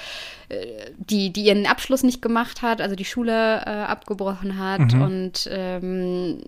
die, 0.97 1.31
die 1.31 1.43
ihren 1.43 1.65
Abschluss 1.65 2.03
nicht 2.03 2.21
gemacht 2.21 2.61
hat, 2.61 2.81
also 2.81 2.95
die 2.95 3.05
Schule 3.05 3.61
äh, 3.65 3.69
abgebrochen 3.69 4.57
hat 4.57 4.93
Mhm. 4.93 5.01
und 5.01 5.49
ähm, 5.51 6.41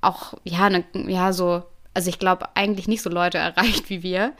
auch, 0.00 0.34
ja, 0.44 0.70
ne, 0.70 0.84
ja, 1.08 1.32
so, 1.32 1.62
also 1.92 2.08
ich 2.08 2.18
glaube, 2.18 2.46
eigentlich 2.54 2.88
nicht 2.88 3.02
so 3.02 3.10
Leute 3.10 3.38
erreicht 3.48 3.90
wie 3.90 4.02
wir, 4.02 4.32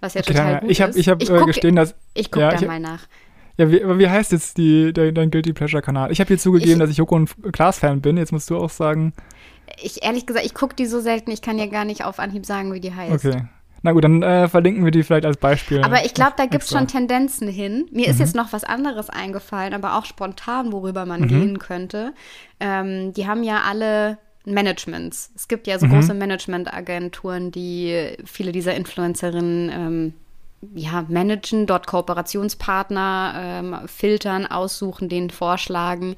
was 0.00 0.14
ja 0.14 0.20
Okay, 0.22 0.32
total 0.32 0.60
gut 0.60 0.70
ich 0.70 0.80
habe 0.80 0.90
ist. 0.90 0.96
ich 0.96 1.08
hab, 1.08 1.22
äh, 1.22 1.26
guck- 1.26 1.46
gestehen, 1.46 1.76
dass. 1.76 1.94
Ich 2.14 2.30
gucke 2.30 2.40
ja, 2.40 2.50
da 2.50 2.56
ich 2.56 2.62
hab- 2.62 2.68
mal 2.68 2.80
nach. 2.80 3.06
Ja, 3.56 3.70
wie, 3.70 3.82
aber 3.84 3.98
wie 3.98 4.08
heißt 4.08 4.32
jetzt 4.32 4.58
die, 4.58 4.92
dein, 4.92 5.14
dein 5.14 5.30
Guilty 5.30 5.52
Pleasure-Kanal? 5.52 6.10
Ich 6.10 6.20
habe 6.20 6.28
hier 6.28 6.38
zugegeben, 6.38 6.72
Ich- 6.72 6.78
dass 6.78 6.90
ich 6.90 6.96
Joko 6.96 7.14
und 7.16 7.30
Klaas-Fan 7.52 8.00
bin. 8.00 8.16
Jetzt 8.16 8.32
musst 8.32 8.50
du 8.50 8.56
auch 8.56 8.70
sagen. 8.70 9.12
Ich, 9.82 10.02
ehrlich 10.04 10.26
gesagt, 10.26 10.44
ich 10.44 10.54
gucke 10.54 10.74
die 10.74 10.86
so 10.86 11.00
selten, 11.00 11.30
ich 11.30 11.40
kann 11.42 11.58
ja 11.58 11.66
gar 11.66 11.84
nicht 11.84 12.04
auf 12.04 12.18
Anhieb 12.18 12.44
sagen, 12.46 12.72
wie 12.74 12.80
die 12.80 12.94
heißt. 12.94 13.24
Okay. 13.24 13.44
Na 13.82 13.92
gut, 13.92 14.02
dann 14.02 14.22
äh, 14.22 14.48
verlinken 14.48 14.84
wir 14.84 14.90
die 14.90 15.02
vielleicht 15.02 15.26
als 15.26 15.36
Beispiel. 15.36 15.82
Aber 15.82 16.04
ich 16.06 16.14
glaube, 16.14 16.32
da 16.38 16.46
gibt 16.46 16.64
es 16.64 16.70
schon 16.70 16.86
Tendenzen 16.88 17.48
hin. 17.48 17.86
Mir 17.92 18.06
Mhm. 18.06 18.10
ist 18.12 18.18
jetzt 18.20 18.34
noch 18.34 18.52
was 18.52 18.64
anderes 18.64 19.10
eingefallen, 19.10 19.74
aber 19.74 19.96
auch 19.98 20.06
spontan, 20.06 20.72
worüber 20.72 21.04
man 21.06 21.22
Mhm. 21.22 21.28
gehen 21.28 21.58
könnte. 21.58 22.12
Ähm, 22.60 23.12
die 23.12 23.26
haben 23.26 23.42
ja 23.44 23.62
alle 23.68 24.16
Managements. 24.46 25.32
Es 25.36 25.48
gibt 25.48 25.66
ja 25.66 25.78
so 25.78 25.86
Mhm. 25.86 25.90
große 25.90 26.14
Managementagenturen, 26.14 27.50
die 27.50 28.16
viele 28.24 28.52
dieser 28.52 28.74
Influencerinnen 28.74 29.70
ähm, 29.72 30.14
ja, 30.74 31.04
managen, 31.08 31.66
dort 31.66 31.86
Kooperationspartner 31.86 33.34
ähm, 33.36 33.76
filtern, 33.86 34.46
aussuchen, 34.46 35.08
denen 35.08 35.30
vorschlagen. 35.30 36.16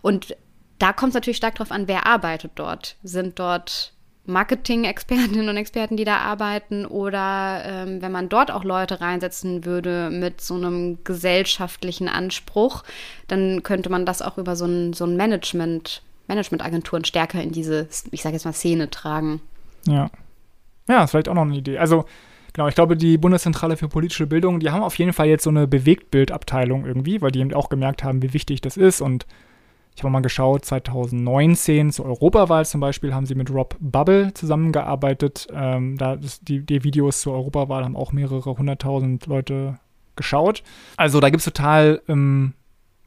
Und 0.00 0.36
da 0.78 0.92
kommt 0.92 1.10
es 1.10 1.14
natürlich 1.14 1.36
stark 1.36 1.54
darauf 1.54 1.70
an, 1.72 1.88
wer 1.88 2.06
arbeitet 2.06 2.52
dort. 2.56 2.96
Sind 3.02 3.38
dort 3.38 3.92
Marketing-Expertinnen 4.24 5.48
und 5.48 5.56
Experten, 5.56 5.96
die 5.96 6.04
da 6.04 6.18
arbeiten, 6.18 6.86
oder 6.86 7.62
ähm, 7.64 8.02
wenn 8.02 8.12
man 8.12 8.28
dort 8.28 8.50
auch 8.50 8.64
Leute 8.64 9.00
reinsetzen 9.00 9.64
würde 9.64 10.10
mit 10.10 10.40
so 10.40 10.54
einem 10.54 11.02
gesellschaftlichen 11.02 12.08
Anspruch, 12.08 12.84
dann 13.26 13.62
könnte 13.62 13.90
man 13.90 14.06
das 14.06 14.22
auch 14.22 14.38
über 14.38 14.54
so 14.54 14.66
ein, 14.66 14.92
so 14.92 15.04
ein 15.04 15.16
Management, 15.16 16.02
Managementagenturen 16.28 17.04
stärker 17.04 17.42
in 17.42 17.50
diese, 17.52 17.88
ich 18.10 18.22
sage 18.22 18.34
jetzt 18.34 18.44
mal, 18.44 18.52
Szene 18.52 18.90
tragen. 18.90 19.40
Ja. 19.86 20.10
Ja, 20.88 21.04
ist 21.04 21.10
vielleicht 21.10 21.28
auch 21.28 21.34
noch 21.34 21.42
eine 21.42 21.56
Idee. 21.56 21.78
Also, 21.78 22.04
genau, 22.52 22.68
ich 22.68 22.74
glaube, 22.74 22.96
die 22.96 23.18
Bundeszentrale 23.18 23.76
für 23.76 23.88
politische 23.88 24.26
Bildung, 24.26 24.60
die 24.60 24.70
haben 24.70 24.82
auf 24.82 24.98
jeden 24.98 25.12
Fall 25.12 25.26
jetzt 25.26 25.44
so 25.44 25.50
eine 25.50 25.66
Bewegtbildabteilung 25.66 26.86
irgendwie, 26.86 27.20
weil 27.20 27.30
die 27.30 27.40
eben 27.40 27.54
auch 27.54 27.68
gemerkt 27.68 28.04
haben, 28.04 28.22
wie 28.22 28.32
wichtig 28.32 28.60
das 28.60 28.76
ist. 28.76 29.00
Und 29.00 29.26
ich 29.94 30.02
habe 30.02 30.10
mal 30.10 30.22
geschaut, 30.22 30.64
2019 30.64 31.92
zur 31.92 32.06
Europawahl 32.06 32.64
zum 32.64 32.80
Beispiel 32.80 33.14
haben 33.14 33.26
sie 33.26 33.34
mit 33.34 33.50
Rob 33.50 33.76
Bubble 33.78 34.32
zusammengearbeitet. 34.32 35.48
Ähm, 35.52 35.98
da 35.98 36.16
die, 36.16 36.64
die 36.64 36.82
Videos 36.82 37.20
zur 37.20 37.34
Europawahl 37.34 37.84
haben 37.84 37.96
auch 37.96 38.12
mehrere 38.12 38.56
hunderttausend 38.56 39.26
Leute 39.26 39.78
geschaut. 40.16 40.62
Also 40.96 41.20
da 41.20 41.28
gibt 41.28 41.40
es 41.40 41.44
total, 41.44 42.00
ähm, 42.08 42.54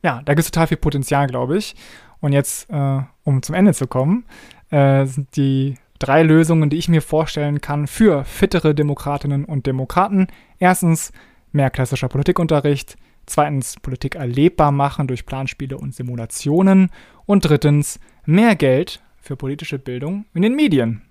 ja, 0.03 0.21
da 0.25 0.33
gibt 0.33 0.45
es 0.45 0.51
total 0.51 0.67
viel 0.67 0.77
Potenzial, 0.77 1.27
glaube 1.27 1.57
ich. 1.57 1.75
Und 2.19 2.33
jetzt, 2.33 2.69
äh, 2.69 3.01
um 3.23 3.41
zum 3.41 3.55
Ende 3.55 3.73
zu 3.73 3.87
kommen, 3.87 4.25
äh, 4.69 5.05
sind 5.05 5.35
die 5.35 5.75
drei 6.05 6.21
Lösungen, 6.21 6.69
die 6.69 6.77
ich 6.77 6.87
mir 6.87 7.01
vorstellen 7.01 7.61
kann 7.61 7.87
für 7.87 8.25
fittere 8.25 8.75
Demokratinnen 8.75 9.43
und 9.43 9.65
Demokraten. 9.65 10.27
Erstens 10.59 11.11
mehr 11.51 11.71
klassischer 11.71 12.09
Politikunterricht. 12.09 12.95
Zweitens 13.25 13.77
Politik 13.81 14.13
erlebbar 14.13 14.71
machen 14.71 15.07
durch 15.07 15.25
Planspiele 15.25 15.77
und 15.77 15.95
Simulationen. 15.95 16.91
Und 17.25 17.41
drittens 17.41 17.99
mehr 18.23 18.55
Geld 18.55 19.01
für 19.19 19.35
politische 19.35 19.79
Bildung 19.79 20.25
in 20.35 20.43
den 20.43 20.55
Medien. 20.55 21.01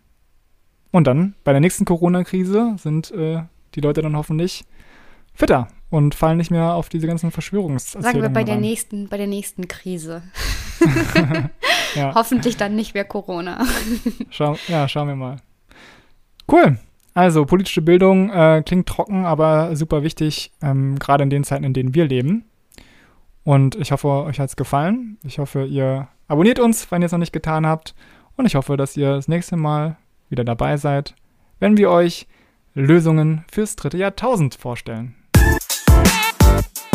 Und 0.93 1.09
dann 1.09 1.35
bei 1.43 1.51
der 1.51 1.61
nächsten 1.61 1.85
Corona-Krise 1.85 2.77
sind 2.79 3.11
äh, 3.11 3.43
die 3.75 3.81
Leute 3.81 4.01
dann 4.01 4.17
hoffentlich 4.17 4.65
fitter 5.33 5.67
und 5.91 6.15
fallen 6.15 6.39
nicht 6.39 6.51
mehr 6.51 6.75
auf 6.75 6.89
diese 6.89 7.07
ganzen 7.07 7.31
Verschwörungserzählungen 7.31 8.13
Sagen 8.13 8.23
wir 8.23 8.29
bei 8.31 8.45
der 8.45 8.55
rein. 8.55 8.61
nächsten, 8.61 9.09
bei 9.09 9.17
der 9.17 9.27
nächsten 9.27 9.69
Krise. 9.69 10.23
Ja. 11.95 12.15
Hoffentlich 12.15 12.57
dann 12.57 12.75
nicht 12.75 12.95
mehr 12.95 13.05
Corona. 13.05 13.65
Schau, 14.31 14.57
ja, 14.69 14.89
schauen 14.89 15.09
wir 15.09 15.17
mal. 15.17 15.37
Cool. 16.51 16.79
Also, 17.15 17.45
politische 17.45 17.83
Bildung 17.83 18.31
äh, 18.31 18.63
klingt 18.67 18.89
trocken, 18.89 19.25
aber 19.25 19.77
super 19.77 20.03
wichtig, 20.03 20.51
ähm, 20.61 20.99
gerade 20.99 21.23
in 21.23 21.31
den 21.31 21.45
Zeiten, 21.45 21.63
in 21.63 21.73
denen 21.73 21.95
wir 21.95 22.07
leben. 22.07 22.45
Und 23.45 23.77
ich 23.77 23.93
hoffe, 23.93 24.09
euch 24.09 24.41
hat 24.41 24.49
es 24.49 24.57
gefallen. 24.57 25.19
Ich 25.23 25.39
hoffe, 25.39 25.65
ihr 25.65 26.09
abonniert 26.27 26.59
uns, 26.59 26.91
wenn 26.91 27.03
ihr 27.03 27.07
es 27.07 27.13
noch 27.13 27.19
nicht 27.19 27.33
getan 27.33 27.67
habt. 27.67 27.95
Und 28.37 28.47
ich 28.47 28.57
hoffe, 28.57 28.77
dass 28.77 28.97
ihr 28.97 29.15
das 29.15 29.29
nächste 29.29 29.57
Mal 29.57 29.97
wieder 30.29 30.45
dabei 30.45 30.77
seid, 30.77 31.15
wenn 31.61 31.77
wir 31.77 31.91
euch 31.91 32.27
Lösungen 32.75 33.45
fürs 33.49 33.77
dritte 33.77 33.99
Jahrtausend 33.99 34.57
vorstellen. 34.57 35.15
Thank 36.65 36.93
you. 36.93 36.94